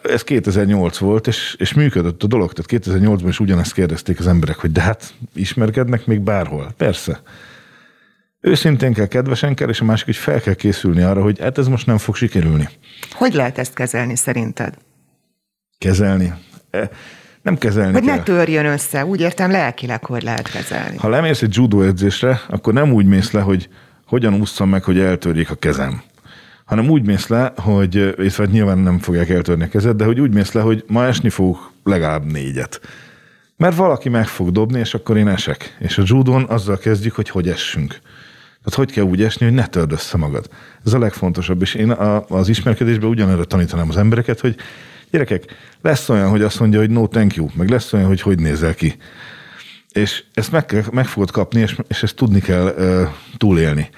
Ez 0.03 0.23
2008 0.23 0.99
volt, 0.99 1.27
és, 1.27 1.57
és 1.59 1.75
működött 1.75 2.23
a 2.23 2.27
dolog. 2.27 2.53
Tehát 2.53 2.87
2008-ban 2.87 3.29
is 3.29 3.41
ugyanezt 3.41 3.73
kérdezték 3.73 4.19
az 4.19 4.27
emberek, 4.27 4.57
hogy 4.57 4.73
de 4.73 4.81
hát 4.81 5.15
ismerkednek 5.35 6.07
még 6.07 6.21
bárhol. 6.21 6.73
Persze. 6.77 7.21
Őszintén 8.49 8.93
kell, 8.93 9.07
kedvesen 9.07 9.55
kell, 9.55 9.69
és 9.69 9.81
a 9.81 9.85
másik, 9.85 10.07
hogy 10.07 10.17
fel 10.17 10.41
kell 10.41 10.55
készülni 10.55 11.03
arra, 11.03 11.23
hogy 11.23 11.41
hát 11.41 11.59
ez 11.59 11.69
most 11.69 11.87
nem 11.87 11.99
fog 11.99 12.15
sikerülni. 12.17 12.69
Hogy 13.11 13.35
lehet 13.35 13.59
ezt 13.59 13.75
kezelni 13.75 14.17
szerinted? 14.17 14.75
Kezelni? 15.79 16.33
E, 16.71 16.91
nem 17.43 17.59
kezelni 17.59 17.93
Hogy 17.93 18.05
kell. 18.05 18.17
ne 18.17 18.23
törjön 18.23 18.67
össze, 18.67 19.05
úgy 19.05 19.21
értem 19.21 19.51
lelkileg, 19.51 20.05
hogy 20.05 20.23
lehet 20.23 20.51
kezelni. 20.51 20.97
Ha 20.97 21.09
lemész 21.09 21.43
egy 21.43 21.57
judo 21.57 21.81
edzésre, 21.83 22.41
akkor 22.49 22.73
nem 22.73 22.93
úgy 22.93 23.07
mész 23.07 23.31
le, 23.31 23.41
hogy 23.41 23.69
hogyan 24.07 24.35
ússzam 24.35 24.69
meg, 24.69 24.85
hogy 24.85 24.99
eltörjék 24.99 25.51
a 25.51 25.55
kezem 25.55 26.03
hanem 26.65 26.91
úgy 26.91 27.07
mész 27.07 27.29
le, 27.29 27.53
hogy, 27.57 28.15
és 28.19 28.37
hát 28.37 28.51
nyilván 28.51 28.79
nem 28.79 28.99
fogják 28.99 29.29
eltörni 29.29 29.63
a 29.63 29.69
kezed, 29.69 29.97
de 29.97 30.05
hogy 30.05 30.21
úgy 30.21 30.35
mész 30.35 30.53
le, 30.53 30.61
hogy 30.61 30.85
ma 30.87 31.05
esni 31.05 31.29
fogok 31.29 31.73
legalább 31.85 32.25
négyet. 32.25 32.81
Mert 33.57 33.77
valaki 33.77 34.09
meg 34.09 34.27
fog 34.27 34.51
dobni, 34.53 34.79
és 34.79 34.95
akkor 34.95 35.17
én 35.17 35.29
esek. 35.29 35.77
És 35.79 35.99
a 35.99 36.03
judon 36.07 36.45
azzal 36.49 36.79
kezdjük, 36.79 37.15
hogy 37.15 37.31
hogy 37.31 37.49
essünk. 37.49 37.99
Tehát 38.69 38.85
hogy 38.85 38.95
kell 38.95 39.05
úgy 39.05 39.23
esni, 39.23 39.45
hogy 39.47 39.55
ne 39.55 39.67
törd 39.67 39.93
össze 39.93 40.17
magad. 40.17 40.49
Ez 40.85 40.93
a 40.93 40.99
legfontosabb, 40.99 41.63
és 41.63 41.75
én 41.75 41.91
az 42.29 42.49
ismerkedésben 42.49 43.09
ugyanerre 43.09 43.45
tanítanám 43.45 43.89
az 43.89 43.97
embereket, 43.97 44.41
hogy 44.41 44.57
gyerekek, 45.11 45.45
lesz 45.83 46.09
olyan, 46.09 46.29
hogy 46.29 46.43
azt 46.43 46.61
mondja, 46.61 46.79
hogy 46.79 46.91
no 46.91 47.07
thank 47.07 47.35
you, 47.35 47.49
meg 47.55 47.69
lesz 47.69 47.93
olyan, 47.93 48.07
hogy 48.07 48.21
hogy 48.21 48.39
nézel 48.39 48.75
ki. 48.75 48.97
És 49.93 50.25
ezt 50.35 50.53
meg, 50.53 50.67
kell, 50.67 50.83
meg 50.93 51.07
fogod 51.07 51.31
kapni, 51.31 51.61
és, 51.61 51.77
és 51.89 52.03
ezt 52.03 52.17
tudni 52.17 52.41
kell 52.41 52.75
uh, 52.79 53.09
túlélni. 53.37 53.89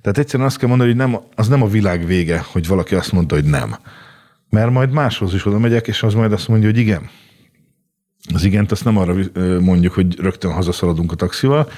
Tehát 0.00 0.18
egyszerűen 0.18 0.48
azt 0.48 0.58
kell 0.58 0.68
mondani, 0.68 0.90
hogy 0.90 0.98
nem, 0.98 1.20
az 1.34 1.48
nem 1.48 1.62
a 1.62 1.68
világ 1.68 2.06
vége, 2.06 2.44
hogy 2.46 2.66
valaki 2.66 2.94
azt 2.94 3.12
mondta, 3.12 3.34
hogy 3.34 3.44
nem. 3.44 3.76
Mert 4.50 4.70
majd 4.70 4.90
máshoz 4.90 5.34
is 5.34 5.46
oda 5.46 5.58
megyek, 5.58 5.88
és 5.88 6.02
az 6.02 6.14
majd 6.14 6.32
azt 6.32 6.48
mondja, 6.48 6.68
hogy 6.68 6.78
igen. 6.78 7.10
Az 8.34 8.44
igent 8.44 8.72
azt 8.72 8.84
nem 8.84 8.96
arra 8.96 9.14
mondjuk, 9.60 9.92
hogy 9.92 10.20
rögtön 10.20 10.52
hazaszaladunk 10.52 11.12
a 11.12 11.14
taxival, 11.14 11.68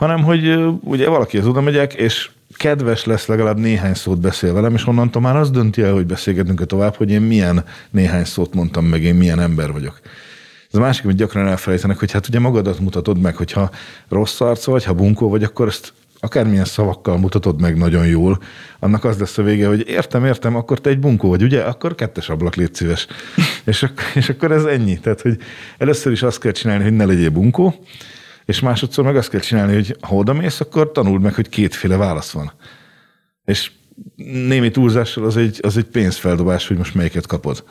hanem 0.00 0.22
hogy 0.22 0.58
ugye 0.80 1.08
valaki 1.08 1.38
az 1.38 1.46
oda 1.46 1.60
megyek, 1.60 1.94
és 1.94 2.30
kedves 2.56 3.04
lesz, 3.04 3.26
legalább 3.26 3.58
néhány 3.58 3.94
szót 3.94 4.20
beszél 4.20 4.52
velem, 4.52 4.74
és 4.74 4.86
onnantól 4.86 5.22
már 5.22 5.36
az 5.36 5.50
dönti 5.50 5.82
el, 5.82 5.92
hogy 5.92 6.06
beszélgetünk-e 6.06 6.64
tovább, 6.64 6.94
hogy 6.94 7.10
én 7.10 7.20
milyen 7.20 7.64
néhány 7.90 8.24
szót 8.24 8.54
mondtam 8.54 8.84
meg, 8.84 9.02
én 9.02 9.14
milyen 9.14 9.40
ember 9.40 9.72
vagyok. 9.72 10.00
Ez 10.72 10.78
a 10.78 10.80
másik, 10.80 11.04
hogy 11.04 11.14
gyakran 11.14 11.46
elfelejtenek, 11.46 11.98
hogy 11.98 12.12
hát 12.12 12.28
ugye 12.28 12.38
magadat 12.38 12.80
mutatod 12.80 13.20
meg, 13.20 13.36
hogyha 13.36 13.70
rossz 14.08 14.40
arc 14.40 14.64
vagy, 14.64 14.84
ha 14.84 14.92
bunkó 14.92 15.28
vagy, 15.28 15.42
akkor 15.42 15.66
ezt 15.66 15.92
akármilyen 16.20 16.64
szavakkal 16.64 17.18
mutatod 17.18 17.60
meg 17.60 17.76
nagyon 17.76 18.06
jól, 18.06 18.38
annak 18.78 19.04
az 19.04 19.18
lesz 19.18 19.38
a 19.38 19.42
vége, 19.42 19.66
hogy 19.66 19.88
értem, 19.88 20.24
értem, 20.24 20.56
akkor 20.56 20.80
te 20.80 20.90
egy 20.90 20.98
bunkó 20.98 21.28
vagy, 21.28 21.42
ugye? 21.42 21.60
Akkor 21.60 21.94
kettes 21.94 22.28
ablak, 22.28 22.54
légy 22.54 22.74
szíves. 22.74 23.06
és, 23.64 23.82
ak- 23.82 24.14
és 24.14 24.28
akkor 24.28 24.52
ez 24.52 24.64
ennyi. 24.64 24.98
Tehát, 24.98 25.20
hogy 25.20 25.36
először 25.78 26.12
is 26.12 26.22
azt 26.22 26.40
kell 26.40 26.52
csinálni, 26.52 26.82
hogy 26.82 26.96
ne 26.96 27.04
legyél 27.04 27.30
bunkó, 27.30 27.74
és 28.50 28.60
másodszor 28.60 29.04
meg 29.04 29.16
azt 29.16 29.30
kell 29.30 29.40
csinálni, 29.40 29.74
hogy 29.74 29.96
ha 30.00 30.14
oda 30.14 30.32
mész, 30.32 30.60
akkor 30.60 30.92
tanuld 30.92 31.20
meg, 31.20 31.34
hogy 31.34 31.48
kétféle 31.48 31.96
válasz 31.96 32.30
van. 32.30 32.52
És 33.44 33.70
némi 34.46 34.70
túlzással 34.70 35.24
az 35.24 35.36
egy, 35.36 35.58
az 35.62 35.76
egy 35.76 35.84
pénzfeldobás, 35.84 36.66
hogy 36.68 36.76
most 36.76 36.94
melyiket 36.94 37.26
kapod. 37.26 37.64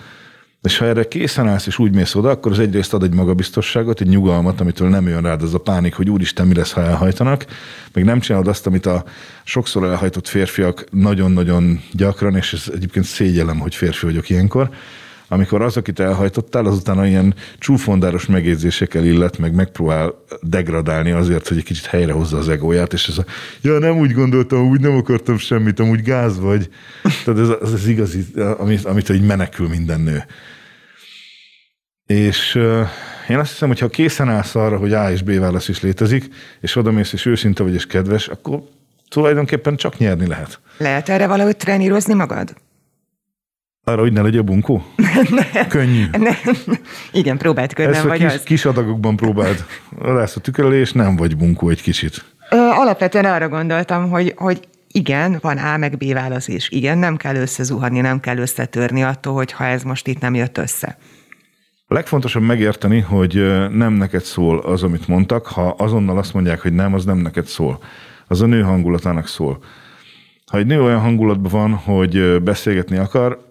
És 0.61 0.77
ha 0.77 0.85
erre 0.85 1.07
készen 1.07 1.47
állsz, 1.47 1.65
és 1.65 1.79
úgy 1.79 1.93
mész 1.93 2.15
oda, 2.15 2.29
akkor 2.29 2.51
az 2.51 2.59
egyrészt 2.59 2.93
ad 2.93 3.03
egy 3.03 3.13
magabiztosságot, 3.13 4.01
egy 4.01 4.07
nyugalmat, 4.07 4.61
amitől 4.61 4.89
nem 4.89 5.07
jön 5.07 5.21
rád 5.21 5.41
az 5.41 5.53
a 5.53 5.57
pánik, 5.57 5.93
hogy 5.93 6.09
úristen, 6.09 6.47
mi 6.47 6.53
lesz, 6.53 6.71
ha 6.71 6.81
elhajtanak, 6.81 7.45
meg 7.93 8.03
nem 8.03 8.19
csinálod 8.19 8.47
azt, 8.47 8.67
amit 8.67 8.85
a 8.85 9.03
sokszor 9.43 9.83
elhajtott 9.83 10.27
férfiak 10.27 10.85
nagyon-nagyon 10.91 11.81
gyakran, 11.91 12.35
és 12.35 12.53
ez 12.53 12.71
egyébként 12.73 13.05
szégyellem, 13.05 13.59
hogy 13.59 13.75
férfi 13.75 14.05
vagyok 14.05 14.29
ilyenkor, 14.29 14.69
amikor 15.29 15.61
az, 15.61 15.77
akit 15.77 15.99
elhajtottál, 15.99 16.65
azután 16.65 17.05
ilyen 17.05 17.35
csúfondáros 17.57 18.25
megjegyzésekkel 18.25 19.05
illet, 19.05 19.37
meg 19.37 19.53
megpróbál 19.53 20.13
degradálni 20.41 21.11
azért, 21.11 21.47
hogy 21.47 21.57
egy 21.57 21.63
kicsit 21.63 21.85
helyrehozza 21.85 22.37
az 22.37 22.49
egóját, 22.49 22.93
és 22.93 23.07
ez 23.07 23.17
a, 23.17 23.25
ja, 23.61 23.79
nem 23.79 23.97
úgy 23.97 24.11
gondoltam, 24.11 24.67
úgy 24.67 24.79
nem 24.79 24.95
akartam 24.95 25.37
semmit, 25.37 25.79
amúgy 25.79 26.01
gáz 26.01 26.39
vagy. 26.39 26.69
Tehát 27.25 27.39
ez 27.39 27.49
az, 27.49 27.73
az 27.73 27.87
igazi, 27.87 28.25
amit, 28.57 28.85
amit 28.85 29.09
így 29.09 29.25
menekül 29.25 29.67
minden 29.67 30.01
nő. 30.01 30.23
És 32.05 32.55
én 33.29 33.37
azt 33.37 33.51
hiszem, 33.51 33.67
hogy 33.67 33.79
ha 33.79 33.87
készen 33.87 34.29
állsz 34.29 34.55
arra, 34.55 34.77
hogy 34.77 34.93
A 34.93 35.11
és 35.11 35.21
B 35.21 35.39
válasz 35.39 35.67
is 35.67 35.81
létezik, 35.81 36.25
és 36.61 36.75
odamész, 36.75 37.13
és 37.13 37.25
őszinte 37.25 37.63
vagy, 37.63 37.73
és 37.73 37.85
kedves, 37.85 38.27
akkor 38.27 38.61
tulajdonképpen 39.09 39.75
csak 39.75 39.97
nyerni 39.97 40.27
lehet. 40.27 40.59
Lehet 40.77 41.09
erre 41.09 41.27
valahogy 41.27 41.57
trenírozni 41.57 42.13
magad? 42.13 42.53
Arra, 43.89 44.01
hogy 44.01 44.13
ne 44.13 44.21
legyen 44.21 44.45
bunkó? 44.45 44.83
Könnyű. 45.69 46.05
Ne, 46.11 46.31
igen, 47.11 47.37
próbált 47.37 47.73
könnyen, 47.73 47.93
Ezt 47.93 48.05
a 48.05 48.07
vagy 48.07 48.19
kis, 48.19 48.33
az. 48.33 48.43
kis 48.43 48.65
adagokban 48.65 49.15
próbáld. 49.15 49.65
Rász 50.01 50.35
a 50.35 50.39
tükörre, 50.39 50.75
és 50.75 50.91
nem 50.91 51.15
vagy 51.15 51.37
bunkó 51.37 51.69
egy 51.69 51.81
kicsit. 51.81 52.25
Ö, 52.49 52.55
alapvetően 52.55 53.25
arra 53.25 53.49
gondoltam, 53.49 54.09
hogy, 54.09 54.33
hogy 54.37 54.59
igen, 54.91 55.37
van 55.41 55.57
A 55.57 55.77
meg 55.77 55.97
B 55.97 56.13
válasz 56.13 56.47
is. 56.47 56.69
Igen, 56.69 56.97
nem 56.97 57.17
kell 57.17 57.35
összezuhanni, 57.35 57.99
nem 57.99 58.19
kell 58.19 58.37
összetörni 58.37 59.03
attól, 59.03 59.33
hogy 59.33 59.51
ha 59.51 59.65
ez 59.65 59.83
most 59.83 60.07
itt 60.07 60.19
nem 60.19 60.35
jött 60.35 60.57
össze. 60.57 60.97
A 61.87 61.93
legfontosabb 61.93 62.43
megérteni, 62.43 62.99
hogy 62.99 63.33
nem 63.71 63.93
neked 63.93 64.23
szól 64.23 64.59
az, 64.59 64.83
amit 64.83 65.07
mondtak. 65.07 65.45
Ha 65.45 65.75
azonnal 65.77 66.17
azt 66.17 66.33
mondják, 66.33 66.61
hogy 66.61 66.73
nem, 66.73 66.93
az 66.93 67.05
nem 67.05 67.17
neked 67.17 67.45
szól. 67.45 67.79
Az 68.27 68.41
a 68.41 68.45
nő 68.45 68.61
hangulatának 68.61 69.27
szól. 69.27 69.63
Ha 70.51 70.57
egy 70.57 70.65
nő 70.65 70.83
olyan 70.83 70.99
hangulatban 70.99 71.51
van, 71.51 71.73
hogy 71.73 72.41
beszélgetni 72.43 72.97
akar, 72.97 73.47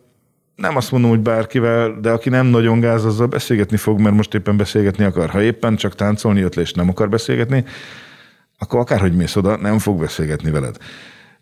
nem 0.59 0.77
azt 0.77 0.91
mondom, 0.91 1.11
hogy 1.11 1.21
bárkivel, 1.21 1.99
de 2.01 2.11
aki 2.11 2.29
nem 2.29 2.47
nagyon 2.47 2.81
gáz, 2.81 3.05
azzal 3.05 3.27
beszélgetni 3.27 3.77
fog, 3.77 4.01
mert 4.01 4.15
most 4.15 4.35
éppen 4.35 4.57
beszélgetni 4.57 5.05
akar. 5.05 5.31
Ha 5.31 5.43
éppen 5.43 5.77
csak 5.77 5.95
táncolni 5.95 6.41
jött 6.41 6.55
le, 6.55 6.63
és 6.63 6.73
nem 6.73 6.89
akar 6.89 7.09
beszélgetni, 7.09 7.65
akkor 8.59 8.81
akárhogy 8.81 9.17
mész 9.17 9.37
oda, 9.37 9.57
nem 9.57 9.79
fog 9.79 10.01
beszélgetni 10.01 10.51
veled. 10.51 10.77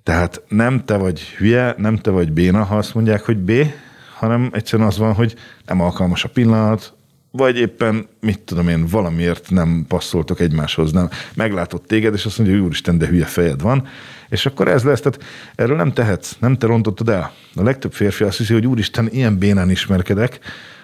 Tehát 0.02 0.42
nem 0.48 0.84
te 0.84 0.96
vagy 0.96 1.20
hülye, 1.20 1.74
nem 1.78 1.96
te 1.96 2.10
vagy 2.10 2.32
béna, 2.32 2.62
ha 2.62 2.76
azt 2.76 2.94
mondják, 2.94 3.24
hogy 3.24 3.38
B, 3.38 3.52
hanem 4.14 4.50
egyszerűen 4.52 4.88
az 4.88 4.98
van, 4.98 5.12
hogy 5.12 5.34
nem 5.66 5.80
alkalmas 5.80 6.24
a 6.24 6.28
pillanat, 6.28 6.94
vagy 7.30 7.58
éppen, 7.58 8.06
mit 8.20 8.40
tudom 8.40 8.68
én, 8.68 8.86
valamiért 8.86 9.50
nem 9.50 9.84
passzoltok 9.88 10.40
egymáshoz, 10.40 10.92
nem 10.92 11.08
meglátott 11.34 11.86
téged, 11.86 12.14
és 12.14 12.24
azt 12.24 12.38
mondja, 12.38 12.56
hogy 12.56 12.64
úristen, 12.64 12.98
de 12.98 13.06
hülye 13.06 13.24
fejed 13.24 13.60
van, 13.60 13.86
és 14.28 14.46
akkor 14.46 14.68
ez 14.68 14.82
lesz, 14.82 15.00
tehát 15.00 15.24
erről 15.54 15.76
nem 15.76 15.92
tehetsz, 15.92 16.36
nem 16.38 16.56
te 16.56 16.66
rontottad 16.66 17.08
el. 17.08 17.32
A 17.54 17.62
legtöbb 17.62 17.92
férfi 17.92 18.24
azt 18.24 18.38
hiszi, 18.38 18.52
hogy 18.52 18.66
úristen, 18.66 19.08
ilyen 19.12 19.38
bénán 19.38 19.70
ismerkedek, 19.70 20.38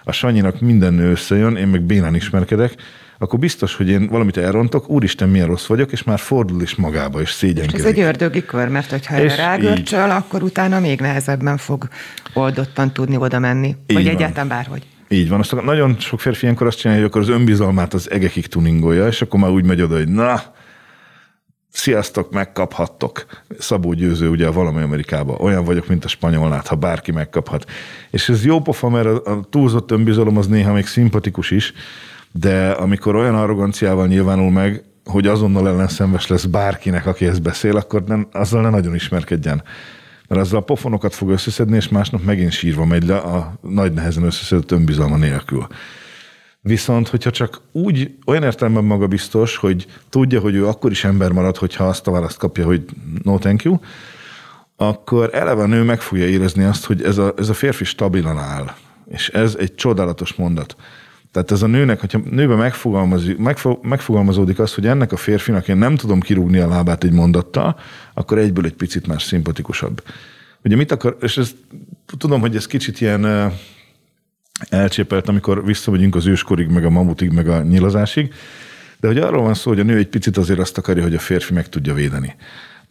a 0.05 0.13
Sanyinak 0.13 0.61
minden 0.61 0.95
nő 0.95 1.11
összejön, 1.11 1.57
én 1.57 1.69
meg 1.69 1.83
bénán 1.83 2.15
ismerkedek, 2.15 2.75
akkor 3.19 3.39
biztos, 3.39 3.75
hogy 3.75 3.89
én 3.89 4.07
valamit 4.09 4.37
elrontok, 4.37 4.89
úristen, 4.89 5.29
milyen 5.29 5.47
rossz 5.47 5.67
vagyok, 5.67 5.93
és 5.93 6.03
már 6.03 6.19
fordul 6.19 6.63
is 6.63 6.75
magába, 6.75 7.21
és 7.21 7.29
Ez 7.29 7.35
szégyenkezik. 7.37 7.87
egy 7.87 8.01
ördögi 8.01 8.45
kör, 8.45 8.69
mert 8.69 8.91
hogyha 8.91 9.15
erre 9.15 9.35
rágörcsöl, 9.35 10.11
akkor 10.11 10.43
utána 10.43 10.81
még 10.81 11.01
nehezebben 11.01 11.57
fog 11.57 11.89
oldottan 12.35 12.93
tudni 12.93 13.17
oda 13.17 13.39
menni. 13.39 13.67
Így 13.87 13.97
Vagy 13.97 14.05
van. 14.05 14.15
egyáltalán 14.15 14.49
bárhogy. 14.49 14.83
Így 15.09 15.29
van. 15.29 15.39
Aztán 15.41 15.65
nagyon 15.65 15.97
sok 15.99 16.21
férfi 16.21 16.43
ilyenkor 16.43 16.67
azt 16.67 16.79
csinálja, 16.79 17.03
hogy 17.03 17.11
akkor 17.11 17.23
az 17.23 17.29
önbizalmát 17.29 17.95
az 17.95 18.11
egekig 18.11 18.47
tuningolja, 18.47 19.07
és 19.07 19.23
akkor 19.23 19.41
már 19.41 19.51
úgy 19.51 19.65
megy 19.65 19.83
oda, 19.83 19.97
hogy 19.97 20.09
na, 20.09 20.43
sziasztok, 21.73 22.33
megkaphattok. 22.33 23.27
Szabó 23.59 23.93
Győző 23.93 24.29
ugye 24.29 24.47
a 24.47 24.53
valami 24.53 24.83
Amerikában. 24.83 25.41
Olyan 25.41 25.65
vagyok, 25.65 25.87
mint 25.87 26.05
a 26.05 26.09
spanyolnát, 26.09 26.67
ha 26.67 26.75
bárki 26.75 27.13
megkaphat. 27.13 27.71
És 28.11 28.29
ez 28.29 28.45
jó 28.45 28.61
pofa, 28.61 28.89
mert 28.89 29.07
a 29.07 29.47
túlzott 29.51 29.91
önbizalom 29.91 30.37
az 30.37 30.47
néha 30.47 30.73
még 30.73 30.87
szimpatikus 30.87 31.51
is, 31.51 31.73
de 32.33 32.71
amikor 32.71 33.17
olyan 33.17 33.35
arroganciával 33.35 34.07
nyilvánul 34.07 34.51
meg, 34.51 34.83
hogy 35.05 35.27
azonnal 35.27 35.69
ellenszenves 35.69 36.27
lesz 36.27 36.45
bárkinek, 36.45 37.07
aki 37.07 37.27
ezt 37.27 37.43
beszél, 37.43 37.77
akkor 37.77 38.05
nem, 38.05 38.29
azzal 38.33 38.63
ne 38.63 38.71
nagyon 38.71 38.95
ismerkedjen. 38.95 39.63
Mert 40.29 40.41
azzal 40.41 40.59
a 40.59 40.63
pofonokat 40.63 41.15
fog 41.15 41.31
összeszedni, 41.31 41.77
és 41.77 41.89
másnap 41.89 42.25
megint 42.25 42.53
sírva 42.53 42.85
megy 42.85 43.07
le 43.07 43.17
a 43.17 43.53
nagy 43.61 43.93
nehezen 43.93 44.23
összeszedett 44.23 44.71
önbizalma 44.71 45.17
nélkül. 45.17 45.67
Viszont, 46.65 47.09
hogyha 47.09 47.31
csak 47.31 47.61
úgy, 47.73 48.15
olyan 48.27 48.43
értelemben 48.43 48.85
magabiztos, 48.85 49.57
hogy 49.57 49.87
tudja, 50.09 50.41
hogy 50.41 50.55
ő 50.55 50.67
akkor 50.67 50.91
is 50.91 51.05
ember 51.05 51.33
marad, 51.33 51.57
hogyha 51.57 51.85
azt 51.85 52.07
a 52.07 52.11
választ 52.11 52.39
kapja, 52.39 52.65
hogy 52.65 52.85
no 53.23 53.39
thank 53.39 53.63
you, 53.63 53.79
akkor 54.77 55.31
eleve 55.33 55.63
a 55.63 55.67
nő 55.67 55.83
meg 55.83 56.01
fogja 56.01 56.27
érezni 56.27 56.65
azt, 56.65 56.85
hogy 56.85 57.03
ez 57.03 57.19
a, 57.19 57.35
ez 57.37 57.49
a 57.49 57.55
férfi 57.55 57.85
stabilan 57.85 58.39
áll. 58.39 58.75
És 59.11 59.29
ez 59.29 59.57
egy 59.59 59.75
csodálatos 59.75 60.35
mondat. 60.35 60.77
Tehát 61.33 61.51
ez 61.51 61.63
a 61.63 61.67
nőnek, 61.67 62.01
hogyha 62.01 62.21
nőben 62.31 62.59
megfogalmazik, 62.59 63.39
megfo- 63.39 63.83
megfogalmazódik 63.83 64.59
az, 64.59 64.75
hogy 64.75 64.87
ennek 64.87 65.13
a 65.13 65.17
férfinak 65.17 65.69
én 65.69 65.77
nem 65.77 65.97
tudom 65.97 66.21
kirúgni 66.21 66.59
a 66.59 66.69
lábát 66.69 67.05
egy 67.05 67.13
mondattal, 67.13 67.79
akkor 68.15 68.39
egyből 68.39 68.65
egy 68.65 68.75
picit 68.75 69.07
más 69.07 69.23
szimpatikusabb. 69.23 70.03
Ugye 70.65 70.77
mit 70.77 70.93
akar, 70.93 71.17
és 71.21 71.37
ez, 71.37 71.55
tudom, 72.19 72.41
hogy 72.41 72.57
ez 72.57 72.67
kicsit 72.67 73.01
ilyen 73.01 73.53
elcsépelt, 74.69 75.29
amikor 75.29 75.65
visszamegyünk 75.65 76.15
az 76.15 76.27
őskorig, 76.27 76.69
meg 76.69 76.85
a 76.85 76.91
mamutig, 76.91 77.31
meg 77.31 77.49
a 77.49 77.63
nyilazásig, 77.63 78.35
de 79.01 79.07
hogy 79.07 79.19
arról 79.19 79.43
van 79.43 79.55
szó, 79.55 79.71
hogy 79.71 79.81
a 79.81 79.85
nő 79.85 79.97
egy 79.97 80.09
picit 80.09 80.37
azért 80.37 80.59
azt 80.59 80.79
akarja, 80.79 81.03
hogy 81.03 81.15
a 81.15 81.19
férfi 81.19 81.53
meg 81.53 81.69
tudja 81.69 81.95
védeni. 81.95 82.35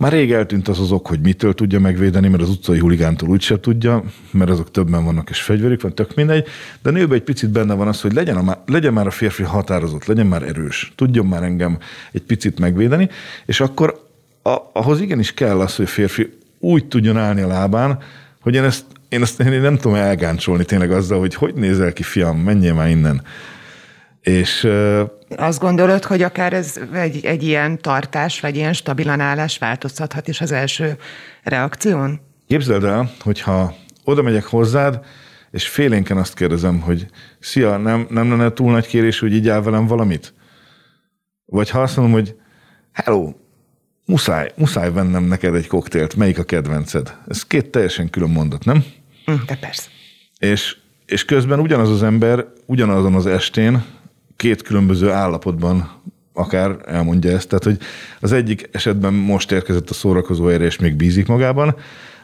Már 0.01 0.11
rég 0.11 0.31
eltűnt 0.31 0.67
az 0.67 0.79
az 0.79 0.99
hogy 1.03 1.19
mitől 1.19 1.53
tudja 1.53 1.79
megvédeni, 1.79 2.27
mert 2.27 2.43
az 2.43 2.49
utcai 2.49 2.79
huligántól 2.79 3.29
úgyse 3.29 3.59
tudja, 3.59 4.03
mert 4.31 4.49
azok 4.49 4.71
többen 4.71 5.03
vannak 5.03 5.29
és 5.29 5.41
fegyverük 5.41 5.81
van, 5.81 5.95
tök 5.95 6.15
mindegy, 6.15 6.47
de 6.81 6.89
a 6.89 6.91
nőben 6.91 7.17
egy 7.17 7.23
picit 7.23 7.49
benne 7.49 7.73
van 7.73 7.87
az, 7.87 8.01
hogy 8.01 8.13
legyen, 8.13 8.37
a, 8.37 8.63
legyen 8.65 8.93
már 8.93 9.07
a 9.07 9.11
férfi 9.11 9.43
határozott, 9.43 10.05
legyen 10.05 10.25
már 10.25 10.43
erős, 10.43 10.91
tudjon 10.95 11.25
már 11.25 11.43
engem 11.43 11.77
egy 12.11 12.21
picit 12.21 12.59
megvédeni, 12.59 13.09
és 13.45 13.59
akkor 13.59 14.07
a, 14.43 14.57
ahhoz 14.73 15.01
igenis 15.01 15.33
kell 15.33 15.59
az, 15.59 15.75
hogy 15.75 15.85
a 15.85 15.89
férfi 15.89 16.37
úgy 16.59 16.85
tudjon 16.85 17.17
állni 17.17 17.41
a 17.41 17.47
lábán, 17.47 17.99
hogy 18.39 18.55
én 18.55 18.63
ezt, 18.63 18.85
én 19.11 19.21
ezt 19.21 19.39
én 19.39 19.61
nem 19.61 19.77
tudom 19.77 19.97
elgáncsolni 19.97 20.65
tényleg 20.65 20.91
azzal, 20.91 21.19
hogy 21.19 21.35
hogy 21.35 21.53
nézel 21.53 21.93
ki, 21.93 22.03
fiam, 22.03 22.37
menjél 22.37 22.73
már 22.73 22.89
innen. 22.89 23.21
És 24.21 24.67
Azt 25.35 25.59
gondolod, 25.59 26.03
hogy 26.03 26.21
akár 26.21 26.53
ez 26.53 26.79
egy, 26.93 27.25
egy 27.25 27.43
ilyen 27.43 27.81
tartás, 27.81 28.39
vagy 28.39 28.55
ilyen 28.55 28.73
stabilan 28.73 29.19
állás 29.19 29.57
változtathat 29.57 30.27
is 30.27 30.41
az 30.41 30.51
első 30.51 30.97
reakción? 31.43 32.19
Képzeld 32.47 32.83
el, 32.83 33.11
hogyha 33.19 33.75
oda 34.03 34.21
megyek 34.21 34.45
hozzád, 34.45 34.99
és 35.51 35.67
félénken 35.67 36.17
azt 36.17 36.33
kérdezem, 36.33 36.79
hogy 36.79 37.05
szia, 37.39 37.77
nem, 37.77 38.07
nem 38.09 38.29
lenne 38.29 38.53
túl 38.53 38.71
nagy 38.71 38.87
kérés, 38.87 39.19
hogy 39.19 39.33
így 39.33 39.49
áll 39.49 39.61
velem 39.61 39.87
valamit? 39.87 40.33
Vagy 41.45 41.69
ha 41.69 41.81
azt 41.81 41.97
mondom, 41.97 42.13
hogy 42.13 42.35
hello, 42.91 43.33
muszáj, 44.05 44.51
muszáj 44.55 44.91
vennem 44.91 45.23
neked 45.23 45.55
egy 45.55 45.67
koktélt, 45.67 46.15
melyik 46.15 46.39
a 46.39 46.43
kedvenced? 46.43 47.17
Ez 47.27 47.43
két 47.43 47.69
teljesen 47.69 48.09
külön 48.09 48.29
mondat, 48.29 48.65
nem? 48.65 48.83
Hm, 49.25 49.33
De 49.45 49.55
persze. 49.55 49.89
És, 50.37 50.77
és 51.05 51.25
közben 51.25 51.59
ugyanaz 51.59 51.89
az 51.89 52.03
ember 52.03 52.45
ugyanazon 52.65 53.13
az 53.13 53.25
estén 53.25 53.83
két 54.35 54.61
különböző 54.61 55.09
állapotban 55.09 56.01
akár 56.33 56.77
elmondja 56.85 57.31
ezt. 57.31 57.47
Tehát, 57.47 57.63
hogy 57.63 57.77
az 58.19 58.31
egyik 58.31 58.69
esetben 58.71 59.13
most 59.13 59.51
érkezett 59.51 59.89
a 59.89 59.93
szórakozó 59.93 60.47
erre, 60.47 60.65
és 60.65 60.79
még 60.79 60.95
bízik 60.95 61.27
magában, 61.27 61.75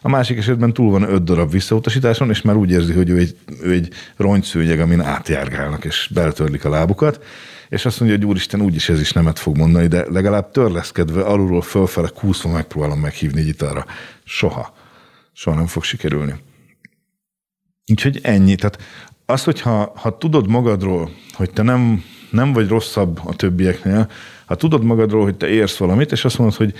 a 0.01 0.09
másik 0.09 0.37
esetben 0.37 0.73
túl 0.73 0.91
van 0.91 1.03
öt 1.03 1.23
darab 1.23 1.51
visszautasításon, 1.51 2.29
és 2.29 2.41
már 2.41 2.55
úgy 2.55 2.71
érzi, 2.71 2.93
hogy 2.93 3.09
ő 3.09 3.17
egy, 3.17 3.37
ő 3.61 3.71
egy 3.71 3.93
rongyszőnyeg, 4.15 4.79
amin 4.79 5.01
átjárgálnak, 5.01 5.85
és 5.85 6.09
beltörlik 6.13 6.65
a 6.65 6.69
lábukat, 6.69 7.25
és 7.69 7.85
azt 7.85 7.99
mondja, 7.99 8.17
hogy 8.17 8.27
úristen, 8.27 8.61
úgyis 8.61 8.89
ez 8.89 8.99
is 8.99 9.11
nemet 9.11 9.39
fog 9.39 9.57
mondani, 9.57 9.87
de 9.87 10.05
legalább 10.09 10.51
törleszkedve 10.51 11.21
alulról 11.21 11.61
fölfele 11.61 12.09
kúszva 12.15 12.51
megpróbálom 12.51 12.99
meghívni 12.99 13.41
gitára. 13.41 13.85
Soha. 14.23 14.73
Soha 15.33 15.55
nem 15.55 15.67
fog 15.67 15.83
sikerülni. 15.83 16.33
Úgyhogy 17.91 18.19
ennyi. 18.23 18.55
Tehát 18.55 18.81
az, 19.25 19.43
hogyha 19.43 19.91
ha 19.95 20.17
tudod 20.17 20.47
magadról, 20.47 21.11
hogy 21.33 21.49
te 21.49 21.61
nem, 21.61 22.03
nem 22.31 22.53
vagy 22.53 22.67
rosszabb 22.67 23.19
a 23.25 23.35
többieknél, 23.35 24.09
ha 24.45 24.55
tudod 24.55 24.83
magadról, 24.83 25.23
hogy 25.23 25.37
te 25.37 25.47
érsz 25.47 25.77
valamit, 25.77 26.11
és 26.11 26.25
azt 26.25 26.37
mondod, 26.37 26.55
hogy 26.55 26.73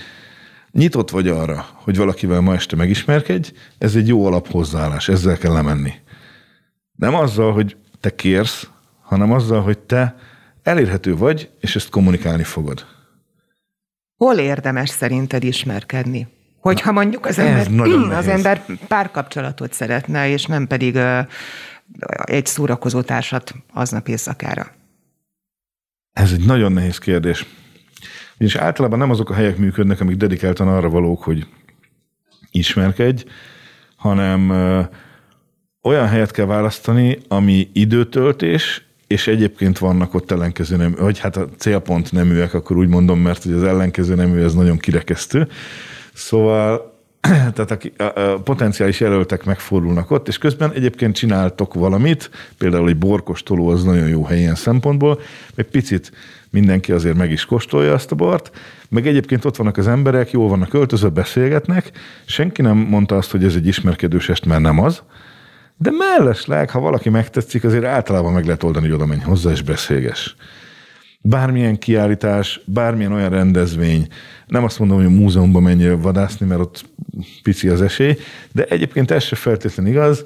nyitott 0.70 1.10
vagy 1.10 1.28
arra, 1.28 1.66
hogy 1.72 1.96
valakivel 1.96 2.40
ma 2.40 2.54
este 2.54 2.76
megismerkedj, 2.76 3.52
ez 3.78 3.94
egy 3.94 4.08
jó 4.08 4.26
alaphozzáállás, 4.26 5.08
ezzel 5.08 5.38
kell 5.38 5.52
lemenni. 5.52 5.92
Nem 6.96 7.14
azzal, 7.14 7.52
hogy 7.52 7.76
te 8.00 8.14
kérsz, 8.14 8.68
hanem 9.00 9.32
azzal, 9.32 9.62
hogy 9.62 9.78
te 9.78 10.16
elérhető 10.62 11.16
vagy, 11.16 11.50
és 11.60 11.76
ezt 11.76 11.88
kommunikálni 11.88 12.42
fogod. 12.42 12.86
Hol 14.16 14.38
érdemes 14.38 14.88
szerinted 14.88 15.44
ismerkedni? 15.44 16.37
Hogyha 16.60 16.92
mondjuk 16.92 17.26
az 17.26 17.38
ember, 17.38 18.16
az 18.16 18.28
ember 18.28 18.64
párkapcsolatot 18.88 19.72
szeretne, 19.72 20.28
és 20.28 20.44
nem 20.44 20.66
pedig 20.66 20.94
uh, 20.94 21.18
egy 22.24 22.46
szórakozó 22.46 23.00
társat 23.00 23.54
aznap 23.72 24.08
éjszakára. 24.08 24.66
Ez 26.12 26.32
egy 26.32 26.44
nagyon 26.44 26.72
nehéz 26.72 26.98
kérdés. 26.98 27.46
És 28.38 28.54
általában 28.54 28.98
nem 28.98 29.10
azok 29.10 29.30
a 29.30 29.34
helyek 29.34 29.56
működnek, 29.56 30.00
amik 30.00 30.16
dedikáltan 30.16 30.68
arra 30.68 30.88
valók, 30.88 31.22
hogy 31.22 31.46
ismerkedj, 32.50 33.24
hanem 33.96 34.50
uh, 34.50 34.86
olyan 35.82 36.08
helyet 36.08 36.30
kell 36.30 36.46
választani, 36.46 37.18
ami 37.28 37.68
időtöltés, 37.72 38.82
és 39.06 39.26
egyébként 39.26 39.78
vannak 39.78 40.14
ott 40.14 40.30
ellenkező 40.30 40.76
nem, 40.76 40.94
vagy 40.98 41.18
hát 41.18 41.36
a 41.36 41.48
célpont 41.56 42.12
neműek, 42.12 42.54
akkor 42.54 42.76
úgy 42.76 42.88
mondom, 42.88 43.20
mert 43.20 43.42
hogy 43.42 43.52
az 43.52 43.62
ellenkező 43.62 44.14
nemű 44.14 44.40
ez 44.40 44.54
nagyon 44.54 44.78
kirekesztő. 44.78 45.48
Szóval 46.18 46.96
tehát 47.54 47.86
a, 47.98 48.02
a, 48.02 48.20
a 48.20 48.38
potenciális 48.38 49.00
jelöltek 49.00 49.44
megfordulnak 49.44 50.10
ott, 50.10 50.28
és 50.28 50.38
közben 50.38 50.72
egyébként 50.72 51.14
csináltok 51.14 51.74
valamit, 51.74 52.30
például 52.58 52.88
egy 52.88 52.96
borkostoló 52.96 53.68
az 53.68 53.84
nagyon 53.84 54.08
jó 54.08 54.24
hely 54.24 54.38
ilyen 54.38 54.54
szempontból, 54.54 55.20
egy 55.54 55.66
picit 55.66 56.12
mindenki 56.50 56.92
azért 56.92 57.16
meg 57.16 57.30
is 57.30 57.44
kóstolja 57.44 57.92
azt 57.92 58.12
a 58.12 58.14
bort, 58.14 58.50
meg 58.88 59.06
egyébként 59.06 59.44
ott 59.44 59.56
vannak 59.56 59.76
az 59.76 59.88
emberek, 59.88 60.30
jól 60.30 60.48
vannak 60.48 60.74
öltözve, 60.74 61.08
beszélgetnek, 61.08 61.90
senki 62.24 62.62
nem 62.62 62.76
mondta 62.76 63.16
azt, 63.16 63.30
hogy 63.30 63.44
ez 63.44 63.54
egy 63.54 63.66
ismerkedős 63.66 64.28
est, 64.28 64.46
mert 64.46 64.62
nem 64.62 64.78
az, 64.78 65.02
de 65.76 65.90
mellesleg, 65.90 66.70
ha 66.70 66.80
valaki 66.80 67.08
megtetszik, 67.08 67.64
azért 67.64 67.84
általában 67.84 68.32
meg 68.32 68.44
lehet 68.44 68.62
oldani, 68.62 68.86
hogy 68.86 68.94
oda 68.94 69.06
menj 69.06 69.20
hozzá 69.20 69.50
és 69.50 69.62
beszélges. 69.62 70.36
Bármilyen 71.20 71.78
kiállítás, 71.78 72.60
bármilyen 72.64 73.12
olyan 73.12 73.30
rendezvény, 73.30 74.08
nem 74.46 74.64
azt 74.64 74.78
mondom, 74.78 74.96
hogy 74.96 75.06
a 75.06 75.10
múzeumban 75.10 75.62
menjél 75.62 76.00
vadászni, 76.00 76.46
mert 76.46 76.60
ott 76.60 76.84
pici 77.42 77.68
az 77.68 77.82
esély, 77.82 78.16
de 78.52 78.64
egyébként 78.64 79.10
ez 79.10 79.22
se 79.22 79.36
feltétlenül 79.36 79.92
igaz, 79.92 80.24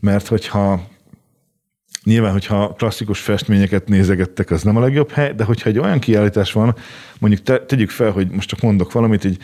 mert 0.00 0.26
hogyha 0.26 0.88
Nyilván, 2.04 2.32
hogyha 2.32 2.74
klasszikus 2.78 3.20
festményeket 3.20 3.88
nézegettek, 3.88 4.50
az 4.50 4.62
nem 4.62 4.76
a 4.76 4.80
legjobb 4.80 5.10
hely, 5.10 5.32
de 5.32 5.44
hogyha 5.44 5.68
egy 5.68 5.78
olyan 5.78 5.98
kiállítás 5.98 6.52
van, 6.52 6.74
mondjuk 7.18 7.42
te, 7.42 7.58
tegyük 7.58 7.90
fel, 7.90 8.10
hogy 8.10 8.28
most 8.30 8.48
csak 8.48 8.60
mondok 8.60 8.92
valamit, 8.92 9.24
egy 9.24 9.38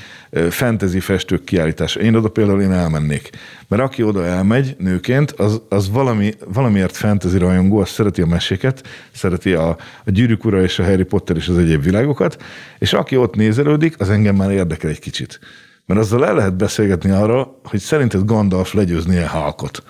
fantasy 0.51 1.01
festők 1.01 1.45
kiállítás. 1.45 1.95
Én 1.95 2.15
oda 2.15 2.29
például 2.29 2.63
én 2.63 2.73
elmennék. 2.73 3.31
Mert 3.69 3.83
aki 3.83 4.03
oda 4.03 4.25
elmegy 4.25 4.77
nőként, 4.79 5.31
az, 5.31 5.63
az 5.69 5.91
valami, 5.91 6.33
valamiért 6.53 6.97
fantasy 6.97 7.39
rajongó, 7.39 7.79
az 7.79 7.89
szereti 7.89 8.23
a 8.23 8.27
meséket, 8.27 8.87
szereti 9.13 9.53
a, 9.53 9.69
a 10.05 10.11
Gyűrűk 10.11 10.45
ura 10.45 10.63
és 10.63 10.79
a 10.79 10.85
Harry 10.85 11.05
Potter 11.05 11.37
és 11.37 11.49
az 11.49 11.59
egyéb 11.59 11.83
világokat, 11.83 12.43
és 12.79 12.93
aki 12.93 13.17
ott 13.17 13.35
nézelődik, 13.35 14.01
az 14.01 14.11
engem 14.11 14.37
már 14.37 14.51
érdekel 14.51 14.91
egy 14.91 15.01
kicsit. 15.01 15.41
Mert 15.87 16.01
azzal 16.01 16.27
el 16.27 16.35
lehet 16.35 16.57
beszélgetni 16.57 17.11
arra, 17.11 17.61
hogy 17.65 17.81
szerinted 17.81 18.25
Gandalf 18.25 18.73
legyőzni 18.73 19.17
a 19.17 19.27
halkot. 19.27 19.83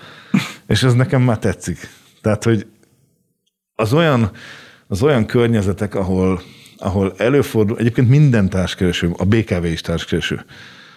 És 0.67 0.83
ez 0.83 0.93
nekem 0.93 1.21
már 1.21 1.39
tetszik. 1.39 1.89
Tehát, 2.27 2.43
hogy 2.43 2.67
az 3.75 3.93
olyan, 3.93 4.31
az 4.87 5.01
olyan 5.01 5.25
környezetek, 5.25 5.95
ahol, 5.95 6.41
ahol 6.77 7.13
előfordul, 7.17 7.77
egyébként 7.77 8.09
minden 8.09 8.49
társkereső, 8.49 9.11
a 9.17 9.25
BKV 9.25 9.65
is 9.65 9.81
társkereső. 9.81 10.45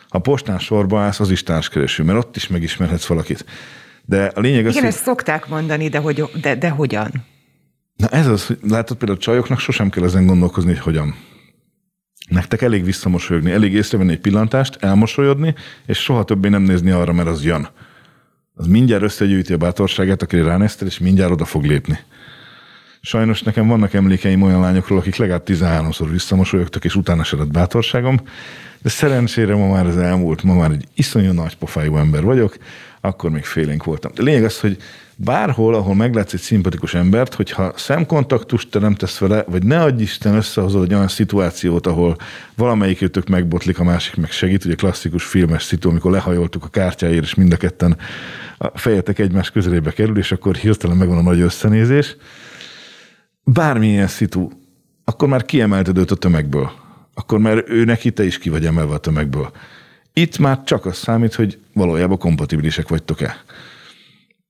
Ha 0.09 0.19
postán 0.19 0.59
sorba 0.59 1.01
állsz, 1.01 1.21
az 1.21 1.31
is 1.31 1.43
társkereső, 1.43 2.03
mert 2.03 2.19
ott 2.19 2.37
is 2.37 2.47
megismerhetsz 2.47 3.07
valakit. 3.07 3.45
De 4.05 4.33
a 4.35 4.41
lényeg 4.41 4.67
az, 4.67 4.71
Igen, 4.71 4.85
hogy... 4.85 4.93
ezt 4.93 5.03
szokták 5.03 5.49
mondani, 5.49 5.89
de, 5.89 5.99
hogy, 5.99 6.25
de, 6.41 6.55
de 6.55 6.69
hogyan? 6.69 7.11
Na 7.97 8.09
ez 8.09 8.27
az, 8.27 8.47
hogy 8.47 8.59
látod 8.69 8.97
például 8.97 9.19
a 9.19 9.23
csajoknak 9.23 9.59
sosem 9.59 9.91
kell 9.91 10.05
ezen 10.05 10.27
gondolkozni, 10.27 10.71
hogy 10.71 10.81
hogyan. 10.83 11.15
Nektek 12.29 12.63
elég 12.63 12.85
visszamosolyogni, 12.85 13.51
elég 13.51 13.73
észrevenni 13.73 14.13
egy 14.13 14.21
pillantást, 14.21 14.77
elmosolyodni, 14.81 15.55
és 15.87 15.99
soha 15.99 16.25
többé 16.25 16.49
nem 16.49 16.63
nézni 16.63 16.91
arra, 16.91 17.13
mert 17.13 17.29
az 17.29 17.45
jön 17.45 17.69
az 18.61 18.67
mindjárt 18.67 19.03
összegyűjti 19.03 19.53
a 19.53 19.57
bátorságát, 19.57 20.23
akire 20.23 20.43
ránéztél, 20.43 20.89
és 20.89 20.99
mindjárt 20.99 21.33
oda 21.33 21.45
fog 21.45 21.65
lépni. 21.65 21.99
Sajnos 23.03 23.43
nekem 23.43 23.67
vannak 23.67 23.95
emlékeim 23.95 24.43
olyan 24.43 24.61
lányokról, 24.61 24.99
akik 24.99 25.17
legalább 25.17 25.43
13-szor 25.47 26.09
visszamosolyogtak, 26.11 26.85
és 26.85 26.95
utána 26.95 27.25
se 27.25 27.37
lett 27.37 27.51
bátorságom, 27.51 28.21
de 28.83 28.89
szerencsére 28.89 29.55
ma 29.55 29.69
már 29.69 29.87
ez 29.87 29.97
elmúlt, 29.97 30.43
ma 30.43 30.55
már 30.55 30.71
egy 30.71 30.85
iszonyú 30.95 31.33
nagy 31.33 31.57
pofájú 31.57 31.97
ember 31.97 32.23
vagyok, 32.23 32.57
akkor 33.01 33.31
még 33.31 33.45
félénk 33.45 33.85
voltam. 33.85 34.13
De 34.15 34.23
lényeg 34.23 34.45
az, 34.45 34.61
hogy 34.61 34.77
bárhol, 35.17 35.75
ahol 35.75 35.95
meglátsz 35.95 36.33
egy 36.33 36.41
szimpatikus 36.41 36.95
embert, 36.95 37.35
hogyha 37.35 37.73
szemkontaktust 37.77 38.71
teremtesz 38.71 39.19
vele, 39.19 39.45
vagy 39.49 39.65
ne 39.65 39.83
adj 39.83 40.03
Isten 40.03 40.35
összehozol 40.35 40.85
egy 40.85 40.95
olyan 40.95 41.09
szituációt, 41.09 41.87
ahol 41.87 42.17
valamelyik 42.55 43.03
őtök 43.03 43.29
megbotlik, 43.29 43.79
a 43.79 43.85
másik 43.85 44.17
meg 44.17 44.31
segít, 44.31 44.65
ugye 44.65 44.75
klasszikus 44.75 45.25
filmes 45.25 45.63
szitu, 45.63 45.89
amikor 45.89 46.11
lehajoltuk 46.11 46.65
a 46.65 46.69
kártyáért, 46.69 47.25
és 47.25 47.35
mind 47.35 47.53
a 47.53 47.57
ketten 47.57 47.97
a 48.59 48.79
fejetek 48.79 49.19
egymás 49.19 49.51
közelébe 49.51 49.91
kerül, 49.91 50.19
és 50.19 50.33
akkor 50.33 50.55
hirtelen 50.55 50.97
megvan 50.97 51.19
a 51.19 51.23
nagy 51.23 51.41
összenézés. 51.41 52.17
Bármilyen 53.53 54.07
szitu, 54.07 54.49
akkor 55.05 55.29
már 55.29 55.45
kiemelted 55.45 55.99
őt 55.99 56.11
a 56.11 56.17
tömegből. 56.17 56.71
Akkor 57.15 57.39
már 57.39 57.65
ő 57.67 57.85
neki 57.85 58.11
te 58.11 58.25
is 58.25 58.39
ki 58.39 58.49
vagy 58.49 58.67
emelve 58.67 58.95
a 58.95 58.99
tömegből. 58.99 59.51
Itt 60.13 60.39
már 60.39 60.65
csak 60.65 60.87
az 60.87 60.97
számít, 60.97 61.35
hogy 61.35 61.59
valójában 61.73 62.19
kompatibilisek 62.19 62.89
vagytok-e. 62.89 63.45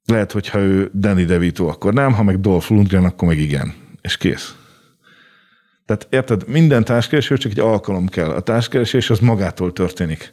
Lehet, 0.04 0.32
hogyha 0.32 0.58
ő 0.58 0.90
Danny 0.94 1.26
DeVito, 1.26 1.66
akkor 1.66 1.92
nem, 1.92 2.12
ha 2.12 2.22
meg 2.22 2.40
Dolph 2.40 2.70
Lundgren, 2.70 3.04
akkor 3.04 3.28
meg 3.28 3.38
igen. 3.38 3.74
És 4.00 4.16
kész. 4.16 4.54
Tehát 5.86 6.06
érted, 6.10 6.48
minden 6.48 6.84
társkereső 6.84 7.36
csak 7.36 7.52
egy 7.52 7.60
alkalom 7.60 8.08
kell. 8.08 8.30
A 8.30 8.40
társkeresés 8.40 9.10
az 9.10 9.18
magától 9.18 9.72
történik. 9.72 10.32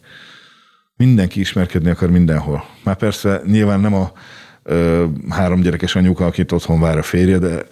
Mindenki 0.95 1.39
ismerkedni 1.39 1.89
akar 1.89 2.09
mindenhol. 2.09 2.65
Már 2.83 2.95
persze 2.95 3.41
nyilván 3.45 3.79
nem 3.79 3.93
a 3.93 4.11
ö, 4.63 5.05
három 5.29 5.61
gyerekes 5.61 5.95
anyuka, 5.95 6.25
akit 6.25 6.51
otthon 6.51 6.79
vár 6.79 6.97
a 6.97 7.03
férje, 7.03 7.37
de 7.37 7.65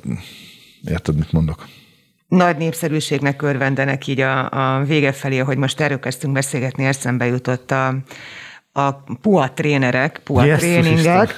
érted, 0.89 1.15
mit 1.15 1.31
mondok? 1.31 1.67
Nagy 2.27 2.57
népszerűségnek 2.57 3.41
örvendenek 3.41 4.07
így 4.07 4.19
a, 4.19 4.49
a 4.77 4.83
vége 4.83 5.11
felé, 5.11 5.38
hogy 5.38 5.57
most 5.57 5.79
erről 5.79 5.99
kezdtünk 5.99 6.33
beszélgetni, 6.33 6.86
eszembe 6.86 7.25
jutott 7.25 7.71
a, 7.71 7.95
a 8.71 8.91
PUA 9.21 9.51
trénerek, 9.53 10.21
PUA 10.23 10.55
tréningek, 10.55 11.36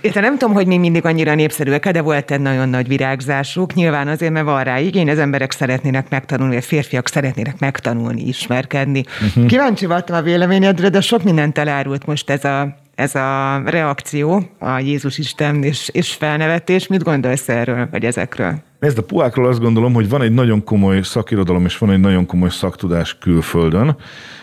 Érte 0.00 0.20
nem 0.20 0.38
tudom, 0.38 0.54
hogy 0.54 0.66
még 0.66 0.80
mindig 0.80 1.04
annyira 1.04 1.34
népszerűek, 1.34 1.90
de 1.90 2.02
volt 2.02 2.30
egy 2.30 2.40
nagyon 2.40 2.68
nagy 2.68 2.88
virágzásuk. 2.88 3.74
Nyilván 3.74 4.08
azért, 4.08 4.32
mert 4.32 4.44
van 4.44 4.64
rá 4.64 4.78
igény, 4.78 5.10
az 5.10 5.18
emberek 5.18 5.52
szeretnének 5.52 6.08
megtanulni, 6.08 6.56
a 6.56 6.60
férfiak 6.60 7.08
szeretnének 7.08 7.58
megtanulni, 7.58 8.22
ismerkedni. 8.22 9.04
Uh-huh. 9.26 9.46
Kíváncsi 9.46 9.86
voltam 9.86 10.16
a 10.16 10.22
véleményedre, 10.22 10.88
de 10.88 11.00
sok 11.00 11.22
mindent 11.22 11.58
elárult 11.58 12.06
most 12.06 12.30
ez 12.30 12.44
a, 12.44 12.76
ez 12.94 13.14
a 13.14 13.62
reakció, 13.64 14.50
a 14.58 14.78
Jézus 14.78 15.18
Isten 15.18 15.62
és, 15.62 15.88
és 15.92 16.12
felnevetés. 16.12 16.86
Mit 16.86 17.02
gondolsz 17.02 17.48
erről, 17.48 17.88
vagy 17.90 18.04
ezekről? 18.04 18.62
Nézd, 18.80 18.98
a 18.98 19.02
puákról 19.02 19.46
azt 19.46 19.60
gondolom, 19.60 19.92
hogy 19.92 20.08
van 20.08 20.22
egy 20.22 20.32
nagyon 20.32 20.64
komoly 20.64 21.02
szakirodalom, 21.02 21.64
és 21.64 21.78
van 21.78 21.90
egy 21.90 22.00
nagyon 22.00 22.26
komoly 22.26 22.48
szaktudás 22.48 23.18
külföldön, 23.18 23.96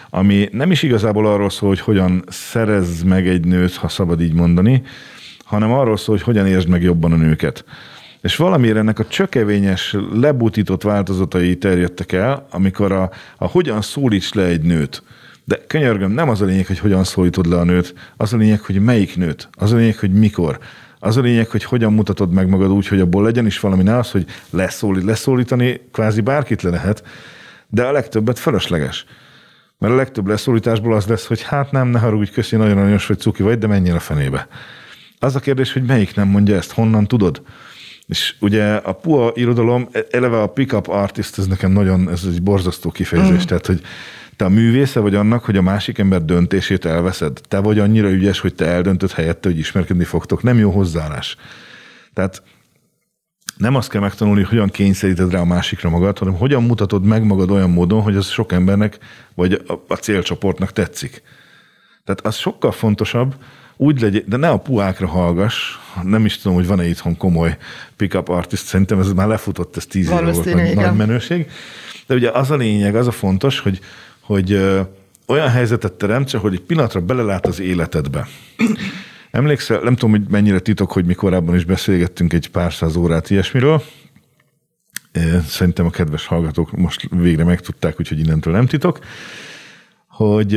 ami 0.10 0.50
nem 0.52 0.72
is 0.72 0.84
igazából 0.84 1.26
arról 1.26 1.50
szól, 1.50 1.70
hogy 1.70 1.80
hogyan 1.80 2.24
szerez 2.28 3.04
meg 3.04 3.28
egy 3.28 3.46
nőt, 3.46 3.76
ha 3.76 3.88
szabad 3.88 4.22
így 4.22 4.34
mondani, 4.34 4.82
hanem 5.44 5.72
arról 5.72 5.98
szól, 5.98 6.16
hogy 6.16 6.26
hogyan 6.26 6.48
értsd 6.48 6.68
meg 6.68 6.82
jobban 6.82 7.12
a 7.12 7.16
nőket. 7.16 7.66
És 8.22 8.36
valamiért 8.36 8.78
ennek 8.78 9.00
a 9.00 9.06
csökevényes, 9.06 9.96
lebutított 10.14 10.84
változatai 10.84 11.58
terjedtek 11.58 12.12
el, 12.12 12.48
amikor 12.52 12.92
a, 12.92 13.10
a 13.38 13.48
hogyan 13.48 13.82
szólíts 13.82 14.34
le 14.34 14.44
egy 14.44 14.62
nőt. 14.62 15.04
De 15.48 15.60
könyörgöm, 15.68 16.12
nem 16.12 16.30
az 16.30 16.42
a 16.42 16.46
lényeg, 16.46 16.68
hogy 16.68 16.80
hogyan 16.80 17.04
szólítod 17.04 17.46
le 17.46 17.58
a 17.58 17.64
nőt, 17.64 17.94
az 18.18 18.34
a 18.34 18.38
lényeg, 18.38 18.62
hogy 18.62 18.80
melyik 18.80 19.16
nőt, 19.16 19.50
az 19.52 19.72
a 19.72 19.76
lényeg, 19.76 19.98
hogy 19.98 20.12
mikor. 20.12 20.60
Az 21.00 21.18
a 21.18 21.22
lényeg, 21.22 21.50
hogy 21.50 21.64
hogyan 21.64 21.94
mutatod 21.94 22.32
meg 22.32 22.50
magad 22.50 22.72
úgy, 22.72 22.88
hogy 22.88 23.00
abból 23.00 23.24
legyen 23.24 23.46
is 23.46 23.60
valami, 23.60 23.84
ne 23.84 23.98
az, 23.98 24.12
hogy 24.12 24.26
leszólít, 24.50 25.04
leszólítani 25.04 25.82
kvázi 25.92 26.22
bárkit 26.22 26.62
le 26.62 26.70
lehet, 26.70 27.04
de 27.68 27.84
a 27.84 27.92
legtöbbet 27.92 28.40
fölösleges. 28.40 29.06
Mert 29.78 29.94
a 29.94 29.96
legtöbb 29.96 30.28
leszólításból 30.28 30.96
az 30.96 31.06
lesz, 31.06 31.26
hogy 31.26 31.42
hát 31.42 31.72
nem, 31.72 31.88
ne 31.88 32.00
haragudj, 32.00 32.32
köszi, 32.32 32.56
nagyon 32.56 32.78
aranyos 32.78 33.06
vagy, 33.06 33.20
cuki 33.20 33.44
vagy, 33.44 33.58
de 33.58 33.68
menjél 33.68 33.96
a 33.96 34.00
fenébe. 34.00 34.48
Az 35.20 35.36
a 35.36 35.40
kérdés, 35.40 35.74
hogy 35.74 35.84
melyik 35.84 36.16
nem 36.16 36.28
mondja 36.28 36.56
ezt, 36.56 36.72
honnan 36.72 37.08
tudod? 37.08 37.42
És 38.08 38.36
ugye 38.40 38.74
a 38.76 38.94
PUA 38.94 39.32
irodalom, 39.34 39.88
e- 39.92 40.06
eleve 40.12 40.42
a 40.42 40.48
pick-up 40.48 40.88
artist, 40.88 41.38
ez 41.38 41.48
nekem 41.48 41.72
nagyon, 41.72 42.10
ez 42.10 42.24
egy 42.28 42.44
borzasztó 42.44 42.92
kifejezés, 42.92 43.44
mm. 43.44 43.46
tehát, 43.46 43.66
hogy 43.66 43.82
te 44.38 44.46
a 44.46 44.50
művésze 44.50 45.00
vagy 45.00 45.16
annak, 45.16 45.46
hogy 45.46 45.58
a 45.58 45.62
másik 45.62 45.98
ember 45.98 46.26
döntését 46.26 46.86
elveszed. 46.86 47.42
Te 47.48 47.60
vagy 47.60 47.80
annyira 47.80 48.10
ügyes, 48.10 48.40
hogy 48.40 48.56
te 48.56 48.66
eldöntöd 48.66 49.12
helyette, 49.12 49.50
hogy 49.50 49.58
ismerkedni 49.58 50.04
fogtok. 50.04 50.44
Nem 50.44 50.58
jó 50.58 50.72
hozzáállás. 50.72 51.36
Tehát 52.14 52.44
nem 53.58 53.76
azt 53.76 53.90
kell 53.90 54.02
megtanulni, 54.02 54.40
hogy 54.40 54.50
hogyan 54.50 54.70
kényszeríted 54.70 55.32
rá 55.32 55.40
a 55.40 55.46
másikra 55.46 55.90
magad, 55.90 56.18
hanem 56.18 56.34
hogyan 56.34 56.64
mutatod 56.64 57.04
meg 57.04 57.24
magad 57.24 57.52
olyan 57.52 57.70
módon, 57.70 58.02
hogy 58.02 58.16
az 58.16 58.28
sok 58.28 58.52
embernek, 58.52 58.98
vagy 59.34 59.62
a, 59.88 59.94
célcsoportnak 59.94 60.72
tetszik. 60.72 61.22
Tehát 62.04 62.26
az 62.26 62.36
sokkal 62.36 62.72
fontosabb, 62.72 63.36
úgy 63.78 64.02
legyen, 64.02 64.24
de 64.28 64.38
ne 64.38 64.50
a 64.50 64.58
puákra 64.58 65.08
hallgass, 65.08 65.78
nem 66.04 66.26
is 66.26 66.38
tudom, 66.38 66.58
hogy 66.58 66.68
van-e 66.68 66.88
itthon 66.88 67.18
komoly 67.18 67.58
pick-up 67.96 68.30
artist, 68.30 68.66
szerintem 68.66 69.00
ez 69.00 69.12
már 69.12 69.28
lefutott, 69.28 69.78
ez 69.78 69.86
tíz 69.86 70.10
éve 70.10 70.32
volt 70.32 70.54
nagy, 70.54 70.76
nagy 70.76 70.96
menőség. 70.96 71.50
De 72.08 72.16
ugye 72.16 72.30
az 72.30 72.52
a 72.52 72.56
lényeg, 72.56 72.96
az 72.96 73.08
a 73.08 73.12
fontos, 73.12 73.60
hogy, 73.60 73.80
hogy 74.28 74.54
olyan 75.28 75.50
helyzetet 75.50 75.94
teremtse, 75.94 76.38
hogy 76.38 76.54
egy 76.54 76.62
pillanatra 76.62 77.02
belelát 77.02 77.46
az 77.46 77.60
életedbe. 77.60 78.28
Emlékszel, 79.32 79.80
nem 79.80 79.94
tudom, 79.96 80.12
hogy 80.12 80.30
mennyire 80.30 80.60
titok, 80.60 80.92
hogy 80.92 81.06
mi 81.06 81.14
korábban 81.14 81.56
is 81.56 81.66
beszélgettünk 81.66 82.34
egy 82.34 82.50
pár 82.50 82.74
száz 82.74 82.96
órát 82.96 83.30
ilyesmiről. 83.30 83.84
Szerintem 85.48 85.86
a 85.86 85.90
kedves 85.90 86.26
hallgatók 86.26 86.72
most 86.72 87.08
végre 87.12 87.44
megtudták, 87.44 88.00
úgyhogy 88.00 88.20
innentől 88.20 88.54
nem 88.54 88.66
titok 88.66 89.00
hogy 90.18 90.54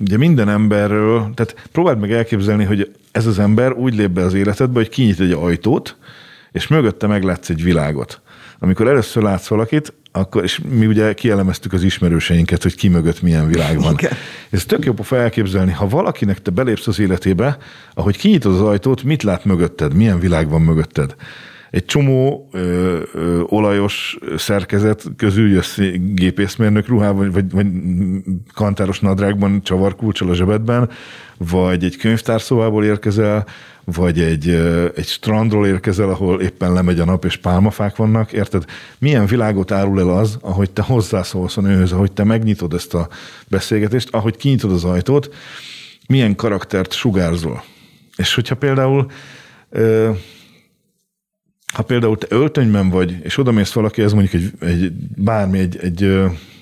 ugye 0.00 0.16
minden 0.16 0.48
emberről, 0.48 1.30
tehát 1.34 1.68
próbáld 1.72 1.98
meg 1.98 2.12
elképzelni, 2.12 2.64
hogy 2.64 2.96
ez 3.10 3.26
az 3.26 3.38
ember 3.38 3.72
úgy 3.72 3.94
lép 3.94 4.10
be 4.10 4.22
az 4.22 4.34
életedbe, 4.34 4.78
hogy 4.78 4.88
kinyit 4.88 5.20
egy 5.20 5.32
ajtót, 5.32 5.96
és 6.52 6.66
mögötte 6.66 7.06
meglátsz 7.06 7.48
egy 7.50 7.62
világot. 7.62 8.20
Amikor 8.58 8.88
először 8.88 9.22
látsz 9.22 9.46
valakit, 9.46 9.92
akkor, 10.12 10.42
és 10.42 10.60
mi 10.68 10.86
ugye 10.86 11.12
kielemeztük 11.12 11.72
az 11.72 11.82
ismerőseinket, 11.82 12.62
hogy 12.62 12.74
ki 12.74 12.88
mögött 12.88 13.22
milyen 13.22 13.48
világ 13.48 13.80
van. 13.80 13.92
Igen. 13.92 14.12
Ez 14.50 14.64
tök 14.64 14.84
jobb 14.84 15.12
elképzelni, 15.12 15.72
ha 15.72 15.88
valakinek 15.88 16.42
te 16.42 16.50
belépsz 16.50 16.86
az 16.86 16.98
életébe, 16.98 17.58
ahogy 17.94 18.16
kinyitod 18.16 18.54
az 18.54 18.60
ajtót, 18.60 19.02
mit 19.02 19.22
lát 19.22 19.44
mögötted, 19.44 19.94
milyen 19.94 20.20
világ 20.20 20.48
van 20.48 20.62
mögötted 20.62 21.14
egy 21.70 21.84
csomó 21.84 22.48
ö, 22.52 22.98
ö, 23.12 23.40
olajos 23.46 24.18
szerkezet 24.36 25.04
közül 25.16 25.50
jössz 25.50 25.78
gépészmérnök 26.14 26.88
ruhában, 26.88 27.30
vagy, 27.30 27.50
vagy 27.50 27.66
kantáros 28.54 29.00
nadrágban, 29.00 29.62
csavarkulcsal 29.62 30.30
a 30.30 30.34
zsebedben, 30.34 30.90
vagy 31.36 31.84
egy 31.84 31.96
könyvtárszobából 31.96 32.84
érkezel, 32.84 33.46
vagy 33.84 34.20
egy, 34.20 34.48
egy 34.94 35.06
strandról 35.06 35.66
érkezel, 35.66 36.08
ahol 36.08 36.40
éppen 36.40 36.72
lemegy 36.72 37.00
a 37.00 37.04
nap, 37.04 37.24
és 37.24 37.36
pálmafák 37.36 37.96
vannak, 37.96 38.32
érted? 38.32 38.64
Milyen 38.98 39.26
világot 39.26 39.70
árul 39.70 40.00
el 40.00 40.08
az, 40.08 40.38
ahogy 40.40 40.70
te 40.70 40.82
hozzászólsz 40.82 41.56
a 41.56 41.60
nőhöz, 41.60 41.92
ahogy 41.92 42.12
te 42.12 42.24
megnyitod 42.24 42.74
ezt 42.74 42.94
a 42.94 43.08
beszélgetést, 43.48 44.08
ahogy 44.10 44.36
kinyitod 44.36 44.72
az 44.72 44.84
ajtót, 44.84 45.34
milyen 46.06 46.34
karaktert 46.34 46.92
sugárzol. 46.92 47.64
És 48.16 48.34
hogyha 48.34 48.54
például 48.54 49.10
ha 51.72 51.82
például 51.82 52.18
te 52.18 52.26
öltönyben 52.28 52.88
vagy, 52.88 53.18
és 53.22 53.38
oda 53.38 53.50
mész 53.50 53.72
valaki, 53.72 54.02
ez 54.02 54.12
mondjuk 54.12 54.42
egy, 54.42 54.68
egy 54.68 54.92
bármi, 55.16 55.58
egy, 55.58 55.78
egy, 55.82 56.02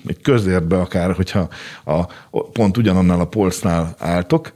egy 0.05 0.21
közértbe 0.21 0.79
akár, 0.79 1.11
hogyha 1.11 1.49
a, 1.85 2.05
pont 2.53 2.77
ugyanannál 2.77 3.19
a 3.19 3.27
polcnál 3.27 3.95
álltok, 3.97 4.51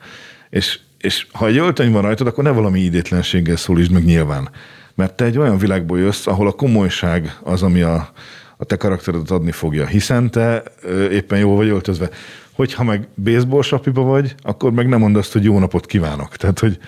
és, 0.49 0.79
és 0.97 1.27
ha 1.31 1.47
egy 1.47 1.57
öltöny 1.57 1.91
van 1.91 2.01
rajtad, 2.01 2.27
akkor 2.27 2.43
ne 2.43 2.49
valami 2.49 2.79
idétlenséggel 2.79 3.55
szólítsd 3.55 3.91
meg 3.91 4.03
nyilván. 4.03 4.49
Mert 4.95 5.13
te 5.13 5.25
egy 5.25 5.37
olyan 5.37 5.57
világból 5.57 5.99
jössz, 5.99 6.27
ahol 6.27 6.47
a 6.47 6.51
komolyság 6.51 7.37
az, 7.43 7.63
ami 7.63 7.81
a, 7.81 8.11
a 8.57 8.65
te 8.65 8.75
karakteredet 8.75 9.31
adni 9.31 9.51
fogja, 9.51 9.85
hiszen 9.85 10.31
te 10.31 10.63
éppen 11.11 11.39
jó 11.39 11.55
vagy 11.55 11.67
öltözve. 11.67 12.09
Hogyha 12.55 12.83
meg 12.83 13.07
baseball 13.15 13.61
sapiba 13.61 14.01
vagy, 14.01 14.35
akkor 14.41 14.71
meg 14.71 14.87
nem 14.87 14.99
mondd 14.99 15.17
azt, 15.17 15.33
hogy 15.33 15.43
jó 15.43 15.59
napot 15.59 15.85
kívánok. 15.85 16.35
Tehát, 16.35 16.59
hogy 16.59 16.79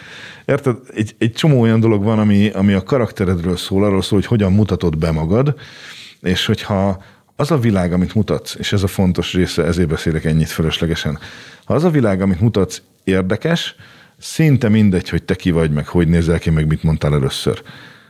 Érted? 0.45 0.77
Egy, 0.93 1.15
egy 1.17 1.33
csomó 1.33 1.61
olyan 1.61 1.79
dolog 1.79 2.03
van, 2.03 2.19
ami, 2.19 2.49
ami 2.49 2.73
a 2.73 2.83
karakteredről 2.83 3.57
szól, 3.57 3.83
arról 3.83 4.01
szól, 4.01 4.19
hogy 4.19 4.27
hogyan 4.27 4.53
mutatod 4.53 4.97
be 4.97 5.11
magad, 5.11 5.55
és 6.21 6.45
hogyha 6.45 7.03
az 7.35 7.51
a 7.51 7.57
világ, 7.57 7.93
amit 7.93 8.15
mutatsz, 8.15 8.55
és 8.55 8.73
ez 8.73 8.83
a 8.83 8.87
fontos 8.87 9.33
része, 9.33 9.63
ezért 9.63 9.87
beszélek 9.87 10.25
ennyit 10.25 10.49
fölöslegesen, 10.49 11.19
ha 11.65 11.73
az 11.73 11.83
a 11.83 11.89
világ, 11.89 12.21
amit 12.21 12.39
mutatsz 12.39 12.81
érdekes, 13.03 13.75
szinte 14.17 14.69
mindegy, 14.69 15.09
hogy 15.09 15.23
te 15.23 15.35
ki 15.35 15.51
vagy, 15.51 15.71
meg 15.71 15.87
hogy 15.87 16.07
nézel 16.07 16.39
ki, 16.39 16.49
meg 16.49 16.67
mit 16.67 16.83
mondtál 16.83 17.13
először. 17.13 17.61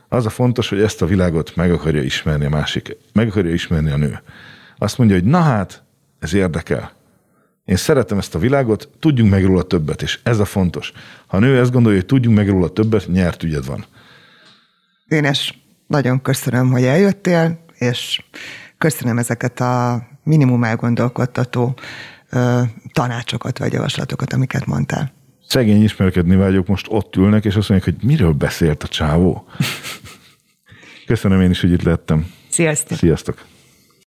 Az 0.09 0.25
a 0.25 0.29
fontos, 0.29 0.69
hogy 0.69 0.81
ezt 0.81 1.01
a 1.01 1.05
világot 1.05 1.55
meg 1.55 1.71
akarja 1.71 2.01
ismerni 2.01 2.45
a 2.45 2.49
másik, 2.49 2.97
meg 3.13 3.27
akarja 3.27 3.53
ismerni 3.53 3.91
a 3.91 3.97
nő. 3.97 4.21
Azt 4.77 4.97
mondja, 4.97 5.15
hogy 5.15 5.25
na 5.25 5.39
hát, 5.39 5.83
ez 6.19 6.33
érdekel. 6.33 6.91
Én 7.65 7.75
szeretem 7.75 8.17
ezt 8.17 8.35
a 8.35 8.39
világot, 8.39 8.89
tudjunk 8.99 9.31
meg 9.31 9.45
róla 9.45 9.63
többet, 9.63 10.01
és 10.01 10.19
ez 10.23 10.39
a 10.39 10.45
fontos. 10.45 10.91
Ha 11.27 11.37
a 11.37 11.39
nő 11.39 11.59
ezt 11.59 11.71
gondolja, 11.71 11.97
hogy 11.97 12.07
tudjunk 12.07 12.37
meg 12.37 12.49
róla 12.49 12.69
többet, 12.69 13.07
nyert 13.07 13.43
ügyed 13.43 13.65
van. 13.65 13.85
Dénes, 15.07 15.59
nagyon 15.87 16.21
köszönöm, 16.21 16.71
hogy 16.71 16.83
eljöttél, 16.83 17.65
és 17.77 18.23
köszönöm 18.77 19.17
ezeket 19.17 19.59
a 19.59 20.03
minimum 20.23 20.63
elgondolkodtató 20.63 21.77
ö, 22.29 22.61
tanácsokat 22.91 23.57
vagy 23.57 23.73
javaslatokat, 23.73 24.33
amiket 24.33 24.65
mondtál. 24.65 25.13
Szegény 25.47 25.83
ismerkedni 25.83 26.35
vágyok, 26.35 26.67
most 26.67 26.85
ott 26.89 27.15
ülnek, 27.15 27.45
és 27.45 27.55
azt 27.55 27.69
mondják, 27.69 27.95
hogy 27.95 28.07
miről 28.07 28.31
beszélt 28.31 28.83
a 28.83 28.87
csávó. 28.87 29.47
Köszönöm 31.05 31.41
én 31.41 31.49
is, 31.49 31.61
hogy 31.61 31.71
itt 31.71 31.83
lettem. 31.83 32.31
Sziasztok! 32.49 32.97
Sziasztok! 32.97 33.45